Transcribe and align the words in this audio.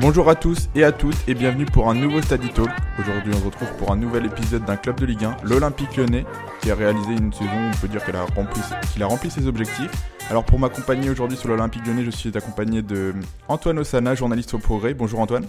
Bonjour 0.00 0.30
à 0.30 0.34
tous 0.34 0.70
et 0.74 0.82
à 0.82 0.92
toutes 0.92 1.28
et 1.28 1.34
bienvenue 1.34 1.66
pour 1.66 1.90
un 1.90 1.94
nouveau 1.94 2.22
Study 2.22 2.48
Talk. 2.48 2.70
Aujourd'hui, 2.98 3.34
on 3.34 3.38
se 3.38 3.44
retrouve 3.44 3.76
pour 3.76 3.92
un 3.92 3.96
nouvel 3.96 4.24
épisode 4.24 4.64
d'un 4.64 4.76
club 4.76 4.98
de 4.98 5.04
Ligue 5.04 5.26
1, 5.26 5.36
l'Olympique 5.44 5.94
Lyonnais, 5.94 6.24
qui 6.62 6.70
a 6.70 6.74
réalisé 6.74 7.10
une 7.12 7.30
saison, 7.34 7.50
on 7.70 7.76
peut 7.82 7.86
dire 7.86 8.00
a 8.00 8.86
qu'il 8.94 9.02
a 9.02 9.06
rempli 9.06 9.30
ses 9.30 9.46
objectifs. 9.46 9.90
Alors 10.30 10.44
pour 10.44 10.58
m'accompagner 10.58 11.10
aujourd'hui 11.10 11.36
sur 11.36 11.50
l'Olympique 11.50 11.86
Lyonnais, 11.86 12.04
je 12.04 12.10
suis 12.10 12.34
accompagné 12.34 12.80
de 12.80 13.12
Antoine 13.46 13.78
Osana, 13.78 14.14
journaliste 14.14 14.54
au 14.54 14.58
Progrès. 14.58 14.94
Bonjour 14.94 15.20
Antoine. 15.20 15.44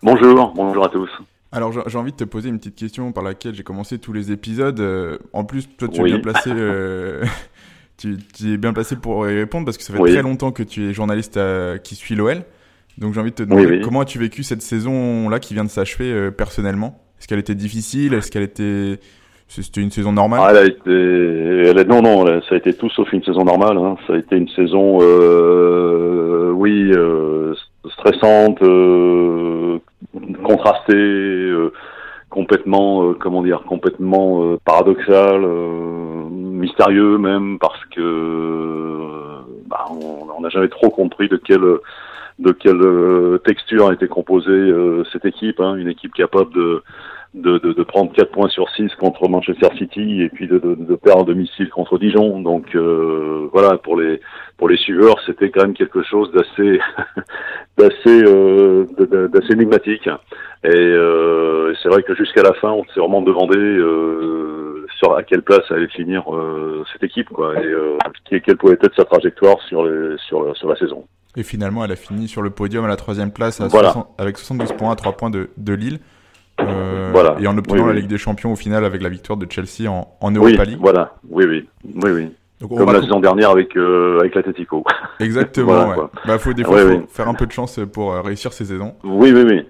Bonjour, 0.00 0.52
bonjour 0.54 0.84
à 0.84 0.88
tous. 0.88 1.10
Alors 1.50 1.72
j'ai 1.88 1.98
envie 1.98 2.12
de 2.12 2.16
te 2.16 2.24
poser 2.24 2.50
une 2.50 2.58
petite 2.58 2.76
question 2.76 3.10
par 3.10 3.24
laquelle 3.24 3.56
j'ai 3.56 3.64
commencé 3.64 3.98
tous 3.98 4.12
les 4.12 4.30
épisodes. 4.30 4.78
Euh, 4.78 5.18
en 5.32 5.42
plus, 5.42 5.68
toi 5.76 5.88
tu 5.88 6.00
es 6.02 6.04
bien 6.04 6.20
placé. 6.20 6.50
Euh, 6.52 7.24
tu, 7.96 8.16
es 8.44 8.56
bien 8.58 8.72
placé 8.72 8.94
pour 8.94 9.28
y 9.28 9.34
répondre 9.34 9.64
parce 9.64 9.76
que 9.76 9.82
ça 9.82 9.92
fait 9.92 9.98
très 9.98 10.22
longtemps 10.22 10.52
que 10.52 10.62
tu 10.62 10.88
es 10.88 10.92
journaliste 10.92 11.36
euh, 11.36 11.78
qui 11.78 11.96
suit 11.96 12.14
l'OL. 12.14 12.44
Donc 12.98 13.12
j'ai 13.12 13.20
envie 13.20 13.30
de 13.30 13.36
te 13.36 13.42
demander 13.42 13.80
comment 13.80 14.00
as-tu 14.00 14.18
vécu 14.18 14.42
cette 14.42 14.62
saison-là 14.62 15.38
qui 15.40 15.54
vient 15.54 15.64
de 15.64 15.70
s'achever 15.70 16.12
euh, 16.12 16.30
personnellement? 16.30 17.00
Est-ce 17.18 17.28
qu'elle 17.28 17.38
était 17.38 17.54
difficile? 17.54 18.14
Est-ce 18.14 18.30
qu'elle 18.30 18.42
était 18.42 19.00
c'était 19.48 19.82
une 19.82 19.90
saison 19.90 20.12
normale? 20.12 20.40
Ah, 20.42 20.50
elle 20.50 20.56
a 20.56 20.64
été, 20.64 20.90
elle 21.70 21.78
a... 21.78 21.84
non 21.84 22.02
non, 22.02 22.24
ça 22.48 22.54
a 22.54 22.56
été 22.56 22.72
tout 22.72 22.88
sauf 22.90 23.12
une 23.12 23.22
saison 23.22 23.44
normale. 23.44 23.76
Hein. 23.76 23.96
Ça 24.06 24.14
a 24.14 24.16
été 24.16 24.36
une 24.36 24.48
saison, 24.48 24.98
euh... 25.00 26.50
oui, 26.50 26.90
euh... 26.92 27.54
stressante, 27.92 28.60
euh... 28.62 29.78
contrastée, 30.42 31.52
complètement, 32.30 33.12
comment 33.14 33.42
dire, 33.42 33.62
complètement 33.68 34.56
paradoxale, 34.64 35.46
mystérieux 36.30 37.18
même 37.18 37.58
parce 37.60 37.84
que 37.94 39.40
bah, 39.66 39.84
on 39.90 40.40
n'a 40.40 40.48
jamais 40.48 40.68
trop 40.68 40.90
compris 40.90 41.28
de 41.28 41.36
quelle 41.36 41.78
de 42.38 42.52
quelle 42.52 42.82
euh, 42.82 43.38
texture 43.38 43.88
a 43.88 43.92
été 43.92 44.08
composée 44.08 44.50
euh, 44.50 45.04
cette 45.12 45.24
équipe, 45.24 45.60
hein, 45.60 45.76
une 45.76 45.88
équipe 45.88 46.12
capable 46.12 46.52
de, 46.52 46.82
de, 47.34 47.58
de, 47.58 47.82
prendre 47.84 48.12
4 48.12 48.30
points 48.32 48.48
sur 48.48 48.68
6 48.70 48.90
contre 48.96 49.28
Manchester 49.28 49.68
City 49.78 50.22
et 50.22 50.28
puis 50.28 50.48
de, 50.48 50.58
de, 50.58 50.74
de 50.74 50.94
perdre 50.96 51.22
à 51.22 51.24
domicile 51.24 51.68
contre 51.70 51.96
Dijon. 51.98 52.40
Donc 52.40 52.74
euh, 52.74 53.48
voilà, 53.52 53.78
pour 53.78 54.00
les 54.00 54.20
pour 54.56 54.68
les 54.68 54.76
suiveurs, 54.76 55.20
c'était 55.26 55.50
quand 55.50 55.62
même 55.62 55.74
quelque 55.74 56.02
chose 56.02 56.32
d'assez 56.32 56.80
d'assez 57.78 58.24
euh, 58.26 58.84
d'assez 59.28 59.52
énigmatique. 59.52 60.08
Et 60.64 60.94
c'est 61.82 61.88
vrai 61.88 62.02
que 62.02 62.14
jusqu'à 62.14 62.42
la 62.42 62.54
fin, 62.54 62.70
on 62.70 62.84
s'est 62.84 63.00
vraiment 63.00 63.20
demandé 63.20 63.58
sur 64.98 65.14
à 65.14 65.22
quelle 65.22 65.42
place 65.42 65.70
allait 65.70 65.88
finir 65.88 66.24
cette 66.90 67.02
équipe, 67.04 67.28
quoi, 67.28 67.54
et 68.30 68.40
quelle 68.40 68.56
pouvait 68.56 68.78
être 68.80 68.94
sa 68.96 69.04
trajectoire 69.04 69.60
sur 69.68 69.84
les, 69.84 70.16
sur 70.26 70.56
sur 70.56 70.68
la 70.68 70.76
saison. 70.76 71.04
Et 71.36 71.42
finalement, 71.42 71.84
elle 71.84 71.92
a 71.92 71.96
fini 71.96 72.28
sur 72.28 72.42
le 72.42 72.50
podium 72.50 72.84
à 72.84 72.88
la 72.88 72.96
troisième 72.96 73.32
place 73.32 73.60
avec 74.18 74.38
72 74.38 74.72
points 74.72 74.92
à 74.92 74.96
3 74.96 75.12
points 75.12 75.30
de, 75.30 75.50
de 75.56 75.72
Lille. 75.72 75.98
Euh, 76.60 77.10
voilà. 77.12 77.36
Et 77.40 77.46
en 77.46 77.58
obtenant 77.58 77.86
la 77.86 77.94
Ligue 77.94 78.06
des 78.06 78.18
Champions 78.18 78.52
au 78.52 78.56
final 78.56 78.84
avec 78.84 79.02
la 79.02 79.08
victoire 79.08 79.36
de 79.36 79.46
Chelsea 79.50 79.90
en, 79.90 80.16
en 80.20 80.30
Europa 80.30 80.62
oui, 80.66 80.76
Voilà, 80.80 81.14
oui, 81.28 81.44
oui, 81.48 81.68
oui, 81.96 82.10
oui. 82.12 82.32
Comme 82.68 82.92
la 82.92 83.00
saison 83.00 83.20
dernière 83.20 83.50
avec 83.50 83.76
euh, 83.76 84.20
avec 84.20 84.34
l'Atletico. 84.34 84.84
Exactement. 85.20 85.88
ouais. 85.88 85.96
Bah, 86.26 86.38
faut 86.38 86.52
des 86.52 86.64
fois 86.64 86.78
faire 87.08 87.28
un 87.28 87.34
peu 87.34 87.46
de 87.46 87.52
chance 87.52 87.80
pour 87.92 88.12
euh, 88.12 88.20
réussir 88.20 88.52
ces 88.52 88.66
saisons. 88.66 88.94
Oui, 89.02 89.32
oui, 89.34 89.42
oui. 89.46 89.66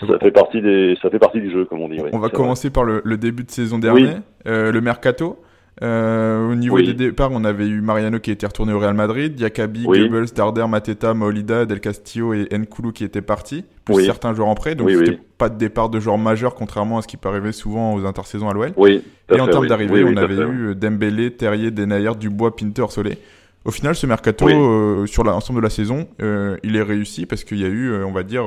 Ça 0.00 0.18
fait 0.18 0.32
partie 0.32 0.60
des, 0.60 0.98
ça 1.00 1.08
fait 1.08 1.20
partie 1.20 1.40
du 1.40 1.50
jeu, 1.52 1.64
comme 1.64 1.80
on 1.80 1.88
dit. 1.88 1.98
On 2.12 2.18
va 2.18 2.28
commencer 2.28 2.70
par 2.70 2.84
le, 2.84 3.00
le, 3.04 3.16
début 3.16 3.44
de 3.44 3.50
saison 3.50 3.78
dernier, 3.78 4.16
euh, 4.46 4.72
le 4.72 4.80
mercato. 4.80 5.38
Euh, 5.82 6.50
au 6.50 6.54
niveau 6.54 6.80
des 6.80 6.94
départs, 6.94 7.30
on 7.32 7.44
avait 7.44 7.66
eu 7.66 7.80
Mariano 7.80 8.20
qui 8.20 8.30
était 8.30 8.46
retourné 8.46 8.72
au 8.72 8.78
Real 8.78 8.94
Madrid, 8.94 9.34
Diakabi, 9.34 9.84
Goebbels, 9.84 10.32
Darder, 10.34 10.66
Mateta, 10.68 11.14
Maolida, 11.14 11.66
Del 11.66 11.80
Castillo 11.80 12.32
et 12.32 12.46
Nkulu 12.52 12.92
qui 12.92 13.04
étaient 13.04 13.22
partis, 13.22 13.64
plus 13.84 14.04
certains 14.04 14.34
joueurs 14.34 14.48
en 14.48 14.54
prêt. 14.54 14.74
Donc 14.74 14.90
c'était 14.90 15.18
pas 15.36 15.48
de 15.48 15.58
départ 15.58 15.88
de 15.88 15.98
joueurs 15.98 16.18
majeurs, 16.18 16.54
contrairement 16.54 16.98
à 16.98 17.02
ce 17.02 17.08
qui 17.08 17.16
peut 17.16 17.28
arriver 17.28 17.52
souvent 17.52 17.94
aux 17.94 18.04
intersaisons 18.06 18.48
à 18.48 18.54
l'OL. 18.54 18.72
et 18.88 19.40
en 19.40 19.46
termes 19.48 19.66
d'arrivée, 19.66 20.04
on 20.04 20.16
avait 20.16 20.42
eu 20.42 20.74
Dembélé, 20.74 21.32
Terrier, 21.32 21.70
Denayer, 21.70 22.12
Dubois, 22.18 22.54
Pinter, 22.54 22.86
Solé. 22.90 23.18
Au 23.64 23.70
final, 23.70 23.94
ce 23.94 24.06
mercato, 24.06 24.46
euh, 24.46 25.06
sur 25.06 25.24
l'ensemble 25.24 25.60
de 25.60 25.64
la 25.64 25.70
saison, 25.70 26.06
euh, 26.20 26.58
il 26.62 26.76
est 26.76 26.82
réussi 26.82 27.24
parce 27.24 27.44
qu'il 27.44 27.58
y 27.58 27.64
a 27.64 27.68
eu, 27.68 28.04
on 28.04 28.12
va 28.12 28.22
dire, 28.22 28.44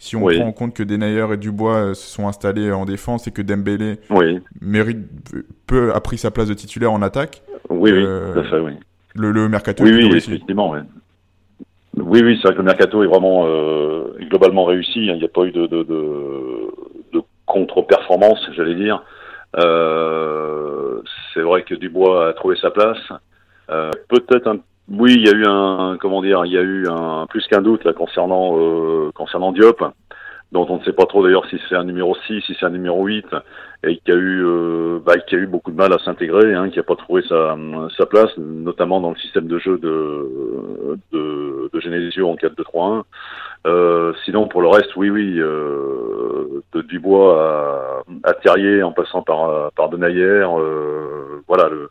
si 0.00 0.16
on 0.16 0.26
prend 0.26 0.46
en 0.46 0.52
compte 0.52 0.74
que 0.74 0.82
Denayer 0.82 1.26
et 1.32 1.36
Dubois 1.36 1.94
se 1.94 2.08
sont 2.08 2.26
installés 2.26 2.72
en 2.72 2.86
défense 2.86 3.28
et 3.28 3.30
que 3.30 3.42
Dembélé 3.42 4.00
mérite, 4.60 5.06
peu 5.66 5.92
a 5.94 6.00
pris 6.00 6.18
sa 6.18 6.30
place 6.30 6.48
de 6.48 6.54
titulaire 6.54 6.90
en 6.90 7.02
attaque. 7.02 7.42
Oui, 7.68 7.92
oui, 7.92 8.04
tout 8.34 8.42
fait, 8.44 8.58
oui. 8.58 8.72
Le, 9.14 9.30
le 9.30 9.48
mercato. 9.48 9.84
Oui, 9.84 9.92
oui, 9.92 10.16
effectivement, 10.16 10.74
Oui, 11.96 12.20
oui, 12.24 12.38
c'est 12.40 12.48
vrai 12.48 12.54
que 12.54 12.58
le 12.58 12.64
mercato 12.64 13.04
est 13.04 13.06
vraiment 13.06 13.46
globalement 14.28 14.64
réussi. 14.64 15.10
Hein. 15.10 15.14
Il 15.14 15.18
n'y 15.18 15.24
a 15.24 15.28
pas 15.28 15.44
eu 15.44 15.52
de, 15.52 15.66
de, 15.66 15.82
de, 15.82 16.72
de 17.12 17.20
contre-performance, 17.46 18.40
j'allais 18.56 18.74
dire. 18.74 19.02
c'est 21.34 21.42
vrai 21.42 21.62
que 21.62 21.74
Dubois 21.74 22.28
a 22.28 22.32
trouvé 22.32 22.56
sa 22.56 22.70
place. 22.70 22.98
Euh, 23.70 23.90
peut-être 24.08 24.48
un 24.48 24.58
oui, 24.90 25.14
il 25.14 25.24
y 25.24 25.28
a 25.28 25.32
eu 25.32 25.44
un 25.46 25.96
comment 26.00 26.20
dire, 26.20 26.44
il 26.44 26.52
y 26.52 26.58
a 26.58 26.62
eu 26.62 26.88
un 26.88 27.26
plus 27.28 27.46
qu'un 27.46 27.62
doute 27.62 27.84
là 27.84 27.92
concernant 27.92 28.58
euh, 28.58 29.10
concernant 29.14 29.52
Diop, 29.52 29.84
dont 30.50 30.66
on 30.68 30.78
ne 30.78 30.84
sait 30.84 30.92
pas 30.92 31.06
trop 31.06 31.22
d'ailleurs 31.22 31.46
si 31.46 31.60
c'est 31.68 31.76
un 31.76 31.84
numéro 31.84 32.16
6, 32.26 32.42
si 32.42 32.56
c'est 32.58 32.66
un 32.66 32.70
numéro 32.70 33.04
8, 33.04 33.26
et 33.84 33.98
qui 33.98 34.10
a 34.10 34.16
eu 34.16 34.44
euh, 34.44 34.98
bah, 35.04 35.16
qui 35.18 35.36
a 35.36 35.38
eu 35.38 35.46
beaucoup 35.46 35.70
de 35.70 35.76
mal 35.76 35.92
à 35.92 35.98
s'intégrer, 35.98 36.54
hein, 36.54 36.70
qui 36.70 36.78
n'a 36.78 36.82
pas 36.82 36.96
trouvé 36.96 37.22
sa, 37.28 37.56
sa 37.96 38.06
place, 38.06 38.36
notamment 38.36 39.00
dans 39.00 39.10
le 39.10 39.16
système 39.16 39.46
de 39.46 39.58
jeu 39.58 39.78
de 39.78 40.98
de, 41.12 41.70
de 41.72 41.80
Genesio 41.80 42.28
en 42.28 42.34
4-2-3-1. 42.34 43.02
Euh, 43.66 44.12
sinon, 44.24 44.48
pour 44.48 44.62
le 44.62 44.68
reste, 44.68 44.96
oui, 44.96 45.10
oui, 45.10 45.36
euh, 45.38 46.62
de 46.72 46.82
Dubois 46.82 48.02
à, 48.24 48.28
à 48.30 48.34
Terrier, 48.34 48.82
en 48.82 48.90
passant 48.90 49.22
par 49.22 49.70
par 49.72 49.88
Denayer, 49.88 50.24
euh, 50.24 51.42
voilà 51.46 51.68
le 51.68 51.90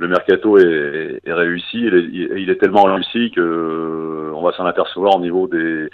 le 0.00 0.08
mercato 0.08 0.58
est, 0.58 1.20
est 1.24 1.32
réussi. 1.32 1.78
Il 1.78 1.94
est, 1.94 2.40
il 2.40 2.50
est, 2.50 2.56
tellement 2.56 2.84
réussi 2.84 3.30
que 3.30 3.40
euh, 3.40 4.32
on 4.34 4.42
va 4.42 4.52
s'en 4.52 4.64
apercevoir 4.64 5.16
au 5.16 5.20
niveau 5.20 5.46
des, 5.46 5.88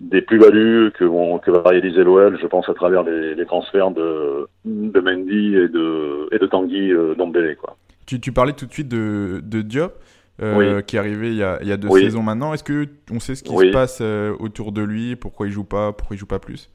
des 0.00 0.22
plus-values 0.22 0.92
que, 0.96 1.04
vont, 1.04 1.38
que 1.38 1.50
va 1.50 1.62
réaliser 1.66 2.04
l'OL, 2.04 2.38
je 2.40 2.46
pense, 2.46 2.68
à 2.68 2.74
travers 2.74 3.02
les, 3.02 3.34
les, 3.34 3.46
transferts 3.46 3.90
de, 3.90 4.46
de 4.64 5.00
Mendy 5.00 5.56
et 5.56 5.68
de, 5.68 6.28
et 6.32 6.38
de 6.38 6.46
Tanguy 6.46 6.92
euh, 6.92 7.16
Dombele, 7.16 7.56
quoi. 7.56 7.76
Tu, 8.06 8.20
tu 8.20 8.32
parlais 8.32 8.52
tout 8.52 8.66
de 8.66 8.72
suite 8.72 8.88
de, 8.88 9.42
de 9.44 9.60
Diop. 9.60 9.92
Euh, 10.40 10.82
qui 10.82 10.94
est 10.94 11.00
arrivé 11.00 11.30
il 11.30 11.34
y 11.34 11.42
a, 11.42 11.58
il 11.62 11.66
y 11.66 11.72
a 11.72 11.76
deux 11.76 11.90
saisons 11.90 12.22
maintenant. 12.22 12.54
Est-ce 12.54 12.62
que 12.62 12.86
on 13.10 13.18
sait 13.18 13.34
ce 13.34 13.42
qui 13.42 13.56
se 13.56 13.72
passe 13.72 13.98
euh, 14.00 14.36
autour 14.38 14.70
de 14.70 14.82
lui? 14.82 15.16
Pourquoi 15.16 15.48
il 15.48 15.52
joue 15.52 15.64
pas? 15.64 15.92
Pourquoi 15.92 16.14
il 16.14 16.18
joue 16.20 16.26
pas 16.26 16.38
plus? 16.38 16.70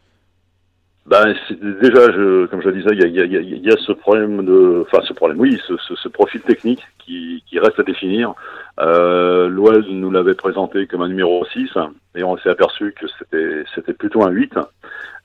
Ben, 1.05 1.35
déjà, 1.81 2.11
je, 2.13 2.45
comme 2.45 2.61
je 2.61 2.69
le 2.69 2.75
disais, 2.75 2.91
il 2.93 2.99
y 2.99 3.03
a, 3.19 3.25
y, 3.25 3.37
a, 3.37 3.41
y 3.41 3.69
a, 3.69 3.77
ce 3.77 3.91
problème 3.91 4.45
de, 4.45 4.85
enfin 4.87 5.03
ce 5.05 5.11
problème, 5.11 5.37
oui, 5.37 5.59
ce, 5.67 5.75
ce, 5.75 5.95
ce 5.95 6.07
profil 6.07 6.39
technique 6.41 6.81
qui, 6.99 7.43
qui, 7.45 7.59
reste 7.59 7.77
à 7.77 7.83
définir. 7.83 8.33
Euh, 8.79 9.49
nous 9.49 10.11
l'avait 10.11 10.33
présenté 10.33 10.87
comme 10.87 11.01
un 11.01 11.09
numéro 11.09 11.43
6 11.45 11.71
et 12.15 12.23
on 12.23 12.37
s'est 12.37 12.49
aperçu 12.49 12.93
que 12.93 13.07
c'était 13.19 13.63
c'était 13.75 13.93
plutôt 13.93 14.23
un 14.23 14.29
8, 14.29 14.53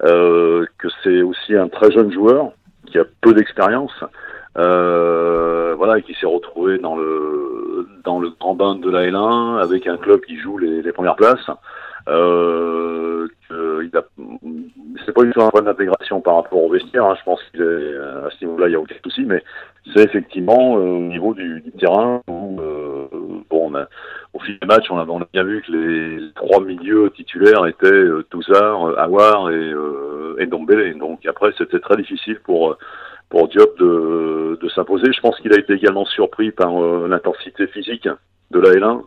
euh, 0.03 0.66
que 0.78 0.89
c'est 1.05 1.22
aussi 1.22 1.55
un 1.55 1.69
très 1.69 1.93
jeune 1.93 2.12
joueur 2.12 2.50
qui 2.87 2.99
a 2.99 3.05
peu 3.21 3.33
d'expérience, 3.33 4.05
euh, 4.56 5.75
voilà, 5.77 5.99
et 5.99 6.03
qui 6.03 6.15
s'est 6.15 6.27
retrouvé 6.27 6.78
dans 6.78 6.97
le 6.97 7.87
dans 8.05 8.19
le 8.19 8.31
grand 8.31 8.55
bain 8.56 8.75
de 8.75 8.91
la 8.91 9.06
L1 9.06 9.60
avec 9.62 9.87
un 9.87 9.97
club 9.97 10.22
qui 10.22 10.39
joue 10.39 10.59
les, 10.59 10.83
les 10.83 10.93
premières 10.93 11.16
places. 11.16 11.51
Euh, 12.09 13.28
il 13.51 13.97
a, 13.97 14.03
c'est 15.04 15.12
pas 15.12 15.22
du 15.22 15.33
tout 15.33 15.41
un 15.41 15.62
d'intégration 15.62 16.21
par 16.21 16.36
rapport 16.36 16.62
au 16.62 16.71
vestiaire. 16.71 17.04
Hein. 17.04 17.16
Je 17.18 17.24
pense 17.24 17.41
qu'à 17.53 17.59
ce 17.59 18.45
niveau-là, 18.45 18.68
il 18.68 18.72
y 18.72 18.74
a 18.74 18.80
aucun 18.80 18.95
souci, 19.03 19.24
mais 19.24 19.42
c'est 19.95 20.04
effectivement 20.04 20.77
euh, 20.77 20.80
au 20.80 21.00
niveau 21.00 21.34
du, 21.34 21.60
du 21.60 21.72
terrain 21.72 22.21
où, 22.28 22.60
euh, 22.60 23.09
bon, 23.48 23.71
on 23.71 23.74
a, 23.74 23.86
au 24.34 24.41
fil 24.41 24.59
des 24.60 24.66
matchs, 24.66 24.91
on 24.91 24.98
a, 24.98 25.27
bien 25.33 25.45
vu 25.45 25.62
que 25.62 25.72
les, 25.72 26.33
trois 26.34 26.60
milieux 26.60 27.10
titulaires 27.10 27.66
étaient 27.66 27.86
euh, 27.86 28.24
Touzard, 28.30 28.98
Awar 28.98 29.50
et, 29.50 29.54
euh, 29.54 30.36
et 30.39 30.47
Dombele. 30.47 30.97
Donc 30.98 31.24
après, 31.27 31.53
c'était 31.56 31.80
très 31.80 31.97
difficile 31.97 32.41
pour 32.45 32.77
pour 33.30 33.48
Diop 33.48 33.78
de, 33.78 34.59
de 34.59 34.68
s'imposer. 34.71 35.12
Je 35.12 35.21
pense 35.21 35.39
qu'il 35.41 35.53
a 35.53 35.59
été 35.59 35.74
également 35.74 36.06
surpris 36.06 36.50
par 36.50 36.72
l'intensité 36.80 37.66
physique 37.66 38.09
de 38.50 38.59
la 38.59 38.71
L1. 38.71 39.03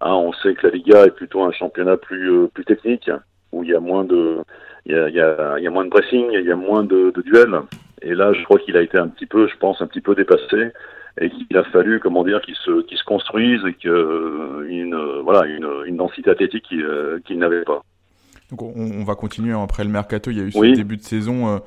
Hein, 0.00 0.12
on 0.12 0.32
sait 0.34 0.54
que 0.54 0.66
la 0.66 0.74
Liga 0.74 1.06
est 1.06 1.10
plutôt 1.10 1.42
un 1.42 1.52
championnat 1.52 1.96
plus 1.96 2.30
euh, 2.30 2.46
plus 2.52 2.64
technique 2.64 3.10
où 3.56 3.64
il 3.64 3.70
y 3.70 3.74
a 3.74 3.80
moins 3.80 4.04
de 4.04 4.38
il 4.86 4.92
y 4.92 4.98
a, 4.98 5.08
il 5.08 5.14
y 5.14 5.20
a, 5.20 5.56
il 5.58 5.64
y 5.64 5.66
a 5.66 5.70
moins 5.70 5.84
de 5.84 5.90
pressing, 5.90 6.26
il 6.32 6.44
y 6.44 6.52
a 6.52 6.56
moins 6.56 6.84
de, 6.84 7.10
de 7.10 7.22
duels. 7.22 7.60
Et 8.02 8.14
là, 8.14 8.32
je 8.32 8.42
crois 8.44 8.58
qu'il 8.58 8.76
a 8.76 8.82
été 8.82 8.98
un 8.98 9.08
petit 9.08 9.26
peu, 9.26 9.48
je 9.48 9.56
pense, 9.58 9.80
un 9.80 9.86
petit 9.86 10.00
peu 10.00 10.14
dépassé 10.14 10.72
et 11.20 11.30
qu'il 11.30 11.56
a 11.56 11.64
fallu, 11.64 11.98
comment 11.98 12.24
dire, 12.24 12.40
qu'il 12.42 12.54
se 12.54 12.82
qu'il 12.82 12.98
se 12.98 13.04
construise 13.04 13.62
et 13.66 13.72
que 13.72 14.66
une 14.68 14.96
voilà 15.24 15.46
une, 15.46 15.68
une 15.86 15.96
densité 15.96 16.30
athlétique 16.30 16.64
qu'il 16.68 16.82
euh, 16.82 17.20
n'avait 17.30 17.64
pas. 17.64 17.82
Donc 18.50 18.62
on, 18.62 18.72
on, 18.76 19.04
va 19.04 19.14
continuer 19.14 19.52
après 19.52 19.82
le 19.82 19.90
mercato. 19.90 20.30
Il 20.30 20.38
y 20.38 20.40
a 20.40 20.44
eu 20.44 20.52
ce 20.52 20.74
début 20.74 20.96
de 20.96 21.02
saison 21.02 21.48
euh, 21.48 21.58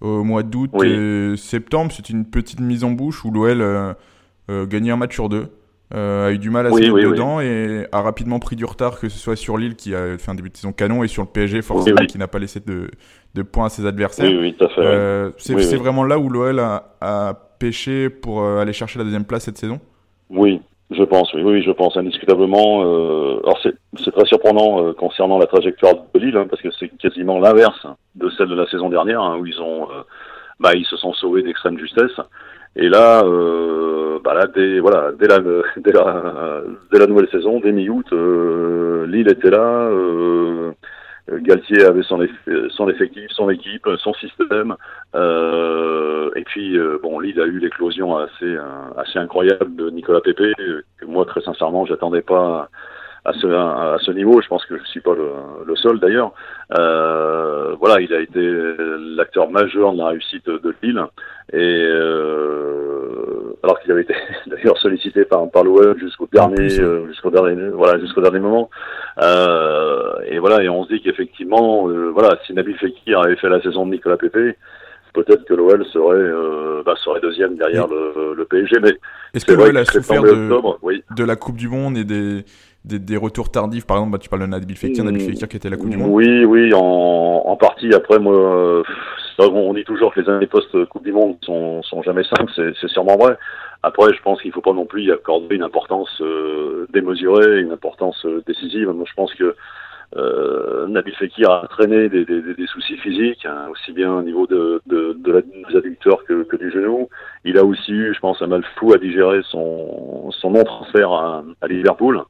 au 0.00 0.24
mois 0.24 0.42
d'août 0.42 0.70
et 0.84 1.36
septembre. 1.36 1.90
C'était 1.90 2.12
une 2.12 2.26
petite 2.26 2.60
mise 2.60 2.84
en 2.84 2.92
bouche 2.92 3.24
où 3.24 3.32
l'OL 3.32 3.60
euh, 3.60 3.94
gagnait 4.66 4.92
un 4.92 4.96
match 4.96 5.14
sur 5.14 5.28
deux. 5.28 5.48
A 5.94 6.30
eu 6.30 6.38
du 6.38 6.50
mal 6.50 6.66
à 6.66 6.70
se 6.70 6.78
mettre 6.78 7.10
dedans 7.10 7.40
et 7.40 7.86
a 7.92 8.02
rapidement 8.02 8.38
pris 8.38 8.56
du 8.56 8.64
retard, 8.64 9.00
que 9.00 9.08
ce 9.08 9.18
soit 9.18 9.36
sur 9.36 9.56
Lille 9.56 9.74
qui 9.74 9.94
a 9.94 10.18
fait 10.18 10.30
un 10.30 10.34
début 10.34 10.50
de 10.50 10.56
saison 10.56 10.72
canon 10.72 11.02
et 11.02 11.08
sur 11.08 11.22
le 11.22 11.28
PSG 11.28 11.62
forcément 11.62 12.04
qui 12.06 12.18
n'a 12.18 12.28
pas 12.28 12.38
laissé 12.38 12.60
de, 12.60 12.90
de, 13.34 13.42
points 13.42 13.66
à 13.66 13.68
ses 13.70 13.86
adversaires. 13.86 14.30
Oui, 14.30 14.54
tout 14.54 14.64
à 14.64 14.68
fait. 14.68 15.32
c'est 15.38 15.76
vraiment 15.76 16.04
là 16.04 16.18
où 16.18 16.28
l'OL 16.28 16.58
a, 16.60 16.96
a, 17.00 17.34
pêché 17.58 18.08
pour 18.10 18.44
aller 18.44 18.72
chercher 18.72 18.98
la 18.98 19.04
deuxième 19.04 19.24
place 19.24 19.44
cette 19.44 19.58
saison? 19.58 19.80
Oui, 20.30 20.60
je 20.90 21.02
pense, 21.02 21.32
oui, 21.34 21.42
oui, 21.42 21.62
je 21.62 21.70
pense 21.70 21.96
indiscutablement. 21.96 22.82
Euh, 22.82 23.40
alors 23.44 23.58
c'est 23.62 24.10
très 24.10 24.24
surprenant 24.24 24.82
euh, 24.82 24.92
concernant 24.94 25.38
la 25.38 25.46
trajectoire 25.46 25.94
de 26.14 26.18
Lille, 26.18 26.36
hein, 26.36 26.46
parce 26.48 26.62
que 26.62 26.70
c'est 26.78 26.88
quasiment 26.96 27.38
l'inverse 27.38 27.86
de 28.14 28.30
celle 28.30 28.48
de 28.48 28.54
la 28.54 28.66
saison 28.66 28.88
dernière, 28.88 29.20
hein, 29.20 29.36
où 29.38 29.44
ils 29.44 29.60
ont, 29.60 29.82
euh, 29.90 30.02
bah, 30.60 30.72
ils 30.74 30.86
se 30.86 30.96
sont 30.96 31.12
sauvés 31.12 31.42
d'extrême 31.42 31.78
justesse. 31.78 32.18
Et 32.78 32.88
là, 32.88 33.22
euh, 33.24 34.18
bah 34.24 34.34
là, 34.34 34.46
dès 34.54 34.78
voilà, 34.80 35.12
dès 35.18 35.26
la, 35.26 35.38
dès 35.76 35.92
la, 35.92 36.62
dès 36.92 36.98
la 36.98 37.06
nouvelle 37.06 37.28
saison, 37.30 37.60
dès 37.60 37.72
mi-août, 37.72 38.10
Lille 38.12 39.28
était 39.28 39.50
là. 39.50 39.90
Galtier 41.30 41.84
avait 41.84 42.02
son, 42.02 42.26
son 42.70 42.88
effectif, 42.88 43.30
son 43.30 43.50
équipe, 43.50 43.86
son 43.98 44.14
système. 44.14 44.76
Euh, 45.14 46.30
et 46.36 46.42
puis, 46.44 46.78
euh, 46.78 46.98
bon, 47.02 47.20
Lille 47.20 47.40
a 47.40 47.44
eu 47.44 47.58
l'éclosion 47.58 48.16
assez, 48.16 48.56
assez 48.96 49.18
incroyable 49.18 49.76
de 49.76 49.90
Nicolas 49.90 50.20
Pépé, 50.20 50.52
que 50.56 51.04
moi, 51.06 51.24
très 51.26 51.42
sincèrement, 51.42 51.84
j'attendais 51.84 52.22
pas 52.22 52.70
à 53.28 53.32
ce, 53.34 53.46
à 53.46 53.96
ce 54.00 54.10
niveau. 54.12 54.40
Je 54.40 54.48
pense 54.48 54.64
que 54.66 54.78
je 54.78 54.84
suis 54.84 55.00
pas 55.00 55.14
le, 55.14 55.30
le 55.66 55.76
seul 55.76 56.00
d'ailleurs. 56.00 56.32
Euh, 56.78 57.74
voilà, 57.78 58.00
il 58.00 58.12
a 58.12 58.20
été 58.20 58.40
l'acteur 59.16 59.50
majeur 59.50 59.92
de 59.92 59.98
la 59.98 60.08
réussite 60.08 60.46
de 60.46 60.74
Lille. 60.82 61.02
Et 61.52 61.56
euh, 61.56 63.56
alors 63.62 63.80
qu'il 63.80 63.92
avait 63.92 64.02
été 64.02 64.14
d'ailleurs 64.46 64.78
sollicité 64.78 65.24
par, 65.24 65.48
par 65.50 65.64
l'OM 65.64 65.98
jusqu'au 65.98 66.28
dernier, 66.32 66.80
euh, 66.80 67.06
jusqu'au 67.08 67.30
dernier, 67.30 67.68
voilà, 67.70 67.98
jusqu'au 67.98 68.20
dernier 68.20 68.40
moment. 68.40 68.70
Euh, 69.22 70.12
et 70.26 70.38
voilà, 70.38 70.62
et 70.62 70.68
on 70.68 70.84
se 70.84 70.92
dit 70.92 71.00
qu'effectivement, 71.00 71.88
euh, 71.88 72.10
voilà, 72.12 72.38
si 72.46 72.52
Nabil 72.52 72.76
Fekir 72.76 73.20
avait 73.20 73.36
fait 73.36 73.48
la 73.48 73.62
saison 73.62 73.86
de 73.86 73.92
Nicolas 73.92 74.16
Pépé, 74.16 74.56
peut-être 75.14 75.44
que 75.44 75.54
l'OL 75.54 75.84
serait, 75.86 76.16
euh, 76.16 76.82
bah, 76.84 76.94
serait 77.02 77.20
deuxième 77.20 77.56
derrière 77.56 77.86
le, 77.88 78.34
le, 78.34 78.44
PSG. 78.44 78.76
Mais 78.82 78.92
est-ce 79.34 79.44
que 79.44 79.52
l'OL 79.52 79.76
a 79.76 79.84
souffert 79.84 80.22
de, 80.22 80.50
oui. 80.82 81.02
de 81.16 81.24
la 81.24 81.36
Coupe 81.36 81.56
du 81.56 81.68
Monde 81.68 81.96
et 81.96 82.04
des 82.04 82.44
des, 82.84 82.98
des, 82.98 83.16
retours 83.16 83.50
tardifs 83.50 83.86
Par 83.86 83.98
exemple, 83.98 84.12
bah, 84.12 84.18
tu 84.18 84.28
parles 84.28 84.42
de 84.42 84.46
Nabil 84.46 84.76
Fekir, 84.76 85.04
Nabil 85.04 85.22
mm. 85.22 85.30
Fekir 85.30 85.48
qui 85.48 85.56
était 85.56 85.70
la 85.70 85.76
Coupe 85.76 85.90
du 85.90 85.96
Monde. 85.96 86.10
Oui, 86.10 86.44
oui, 86.44 86.72
en, 86.74 86.78
en 86.78 87.56
partie. 87.56 87.92
Après, 87.94 88.18
moi, 88.18 88.82
on 89.46 89.74
dit 89.74 89.84
toujours 89.84 90.12
que 90.12 90.20
les 90.20 90.28
années 90.28 90.46
post-Coupe 90.46 91.04
du 91.04 91.12
Monde 91.12 91.36
sont, 91.42 91.82
sont 91.82 92.02
jamais 92.02 92.24
simples, 92.24 92.52
c'est 92.56 92.88
sûrement 92.88 93.16
vrai. 93.16 93.36
Après, 93.82 94.12
je 94.12 94.20
pense 94.22 94.40
qu'il 94.40 94.48
ne 94.48 94.54
faut 94.54 94.60
pas 94.60 94.72
non 94.72 94.86
plus 94.86 95.04
y 95.04 95.12
accorder 95.12 95.54
une 95.54 95.62
importance 95.62 96.10
euh, 96.20 96.86
démesurée, 96.92 97.60
une 97.60 97.70
importance 97.70 98.24
euh, 98.26 98.42
décisive. 98.46 98.88
Moi, 98.90 99.04
je 99.08 99.14
pense 99.14 99.32
que 99.34 99.54
euh, 100.16 100.88
Nabil 100.88 101.14
Fekir 101.14 101.50
a 101.50 101.66
traîné 101.68 102.08
des, 102.08 102.24
des, 102.24 102.42
des 102.42 102.66
soucis 102.66 102.96
physiques, 102.96 103.46
hein, 103.46 103.68
aussi 103.70 103.92
bien 103.92 104.12
au 104.12 104.22
niveau 104.22 104.46
de, 104.46 104.80
de, 104.86 105.12
de 105.12 105.32
la, 105.32 105.42
des 105.42 105.76
adducteurs 105.76 106.24
que, 106.24 106.42
que, 106.44 106.56
du 106.56 106.72
genou. 106.72 107.08
Il 107.44 107.56
a 107.58 107.64
aussi 107.64 107.92
eu, 107.92 108.12
je 108.14 108.18
pense, 108.18 108.42
un 108.42 108.48
mal 108.48 108.64
fou 108.76 108.92
à 108.92 108.98
digérer 108.98 109.42
son, 109.50 110.30
son 110.32 110.50
non-transfert 110.50 111.12
à, 111.12 111.44
à 111.60 111.68
Liverpool. 111.68 112.22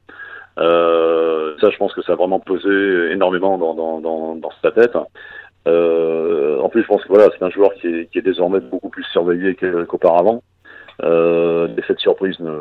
Euh, 0.57 1.55
ça, 1.61 1.69
je 1.69 1.77
pense 1.77 1.93
que 1.93 2.01
ça 2.01 2.13
a 2.13 2.15
vraiment 2.15 2.39
pesé 2.39 3.11
énormément 3.11 3.57
dans, 3.57 3.73
dans, 3.73 3.99
dans, 4.01 4.35
dans 4.35 4.51
sa 4.61 4.71
tête. 4.71 4.97
Euh, 5.67 6.59
en 6.59 6.69
plus, 6.69 6.81
je 6.81 6.87
pense 6.87 7.03
que 7.03 7.09
voilà, 7.09 7.29
c'est 7.37 7.43
un 7.43 7.49
joueur 7.49 7.73
qui 7.75 7.87
est, 7.87 8.05
qui 8.11 8.19
est, 8.19 8.21
désormais 8.21 8.59
beaucoup 8.59 8.89
plus 8.89 9.03
surveillé 9.05 9.55
qu'auparavant. 9.55 10.41
Euh, 11.03 11.67
L'effet 11.75 11.93
de 11.93 11.99
surprise 11.99 12.37
ne, 12.39 12.51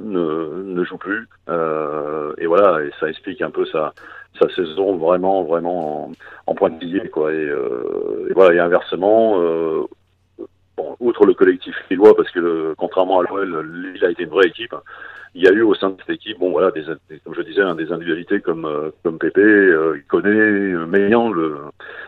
ne, 0.00 0.62
ne 0.64 0.84
joue 0.84 0.98
plus. 0.98 1.28
Euh, 1.48 2.32
et 2.38 2.46
voilà, 2.46 2.82
et 2.82 2.90
ça 2.98 3.08
explique 3.08 3.42
un 3.42 3.50
peu 3.50 3.64
sa, 3.66 3.92
sa 4.40 4.48
saison 4.50 4.96
vraiment, 4.96 5.44
vraiment 5.44 6.06
en, 6.06 6.12
en 6.46 6.54
pointillé, 6.54 7.08
quoi. 7.10 7.32
Et, 7.32 7.36
euh, 7.36 8.26
et, 8.30 8.32
voilà, 8.32 8.54
et 8.54 8.58
inversement, 8.58 9.40
euh, 9.40 9.84
bon, 10.76 10.96
outre 10.98 11.26
le 11.26 11.34
collectif 11.34 11.76
lillois, 11.90 12.16
parce 12.16 12.30
que 12.30 12.40
le, 12.40 12.74
contrairement 12.76 13.20
à 13.20 13.22
l'OL, 13.24 13.92
il 13.94 14.04
a 14.04 14.10
été 14.10 14.24
une 14.24 14.30
vraie 14.30 14.48
équipe 14.48 14.74
il 15.36 15.42
y 15.42 15.48
a 15.48 15.52
eu 15.52 15.60
au 15.62 15.74
sein 15.74 15.90
de 15.90 15.96
cette 16.00 16.16
équipe, 16.16 16.38
bon 16.38 16.50
voilà, 16.50 16.70
des, 16.70 16.84
comme 17.22 17.34
je 17.34 17.42
disais, 17.42 17.60
hein, 17.60 17.74
des 17.74 17.92
individualités 17.92 18.40
comme 18.40 18.64
euh, 18.64 18.90
comme 19.02 19.18
Pépé, 19.18 19.42
euh, 19.42 20.02
Koné, 20.08 20.30
euh, 20.30 20.86
Meillan, 20.86 21.30
le, 21.30 21.58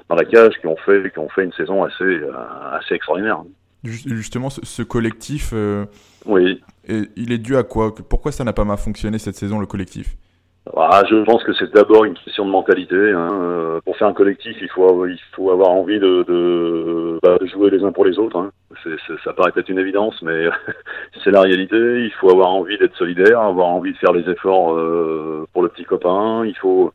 dans 0.08 0.16
la 0.16 0.24
cage, 0.24 0.54
qui 0.60 0.66
ont 0.66 0.78
fait 0.78 1.12
qui 1.12 1.18
ont 1.18 1.28
fait 1.28 1.44
une 1.44 1.52
saison 1.52 1.84
assez 1.84 2.04
euh, 2.04 2.32
assez 2.72 2.94
extraordinaire. 2.94 3.42
Justement, 3.84 4.48
ce, 4.48 4.64
ce 4.64 4.82
collectif, 4.82 5.50
euh, 5.52 5.84
oui, 6.24 6.62
il 6.88 7.30
est 7.30 7.38
dû 7.38 7.56
à 7.56 7.62
quoi? 7.62 7.94
Pourquoi 7.94 8.32
ça 8.32 8.44
n'a 8.44 8.54
pas 8.54 8.64
mal 8.64 8.78
fonctionné 8.78 9.18
cette 9.18 9.36
saison, 9.36 9.60
le 9.60 9.66
collectif? 9.66 10.16
Ah, 10.76 11.02
je 11.08 11.22
pense 11.24 11.44
que 11.44 11.52
c'est 11.54 11.72
d'abord 11.72 12.04
une 12.04 12.14
question 12.14 12.44
de 12.44 12.50
mentalité. 12.50 13.12
Hein. 13.12 13.80
Pour 13.84 13.96
faire 13.96 14.08
un 14.08 14.14
collectif, 14.14 14.56
il 14.60 14.68
faut 14.70 15.06
il 15.06 15.20
faut 15.34 15.50
avoir 15.50 15.70
envie 15.70 15.98
de 15.98 16.24
de, 16.26 17.18
bah, 17.22 17.36
de 17.40 17.46
jouer 17.46 17.70
les 17.70 17.84
uns 17.84 17.92
pour 17.92 18.04
les 18.04 18.18
autres. 18.18 18.38
Hein. 18.38 18.50
C'est, 18.82 18.96
ça 19.24 19.32
paraît 19.32 19.50
peut-être 19.52 19.70
une 19.70 19.78
évidence, 19.78 20.20
mais 20.22 20.46
c'est 21.24 21.30
la 21.30 21.40
réalité. 21.40 22.04
Il 22.04 22.12
faut 22.20 22.30
avoir 22.30 22.50
envie 22.50 22.76
d'être 22.78 22.96
solidaire, 22.96 23.40
avoir 23.40 23.68
envie 23.68 23.92
de 23.92 23.98
faire 23.98 24.12
les 24.12 24.28
efforts 24.30 24.74
euh, 24.74 25.46
pour 25.52 25.62
le 25.62 25.68
petit 25.68 25.84
copain. 25.84 26.44
Il 26.44 26.56
faut, 26.56 26.92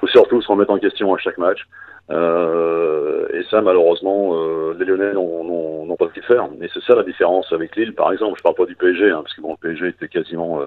faut 0.00 0.06
surtout 0.08 0.42
se 0.42 0.48
remettre 0.48 0.72
en 0.72 0.78
question 0.78 1.14
à 1.14 1.18
chaque 1.18 1.38
match. 1.38 1.66
Euh, 2.10 3.26
et 3.32 3.42
ça, 3.50 3.60
malheureusement, 3.60 4.34
euh, 4.34 4.76
les 4.78 4.84
Lyonnais 4.84 5.12
n'ont 5.14 5.96
pas 5.96 6.08
pu 6.08 6.20
faire. 6.22 6.48
Et 6.60 6.68
c'est 6.72 6.82
ça 6.82 6.94
la 6.94 7.02
différence 7.02 7.52
avec 7.52 7.76
Lille, 7.76 7.94
par 7.94 8.12
exemple. 8.12 8.38
Je 8.38 8.42
parle 8.42 8.56
pas 8.56 8.66
du 8.66 8.74
PSG, 8.74 9.10
hein, 9.10 9.20
parce 9.22 9.34
que 9.34 9.40
bon, 9.40 9.52
le 9.52 9.68
PSG 9.68 9.88
était 9.88 10.08
quasiment 10.08 10.60
euh, 10.60 10.66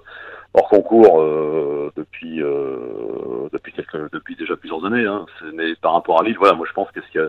hors 0.53 0.69
concours 0.69 1.21
euh, 1.21 1.91
depuis 1.95 2.41
euh, 2.41 3.47
depuis 3.51 3.73
quelques 3.73 4.11
depuis 4.11 4.35
déjà 4.35 4.55
plusieurs 4.55 4.85
années. 4.85 5.05
Hein. 5.05 5.25
Mais 5.53 5.75
par 5.75 5.93
rapport 5.93 6.21
à 6.21 6.23
Lille, 6.23 6.37
voilà, 6.37 6.55
moi 6.55 6.65
je 6.67 6.73
pense 6.73 6.89
que 6.91 7.01
ce 7.01 7.11
qui 7.11 7.19
a 7.19 7.27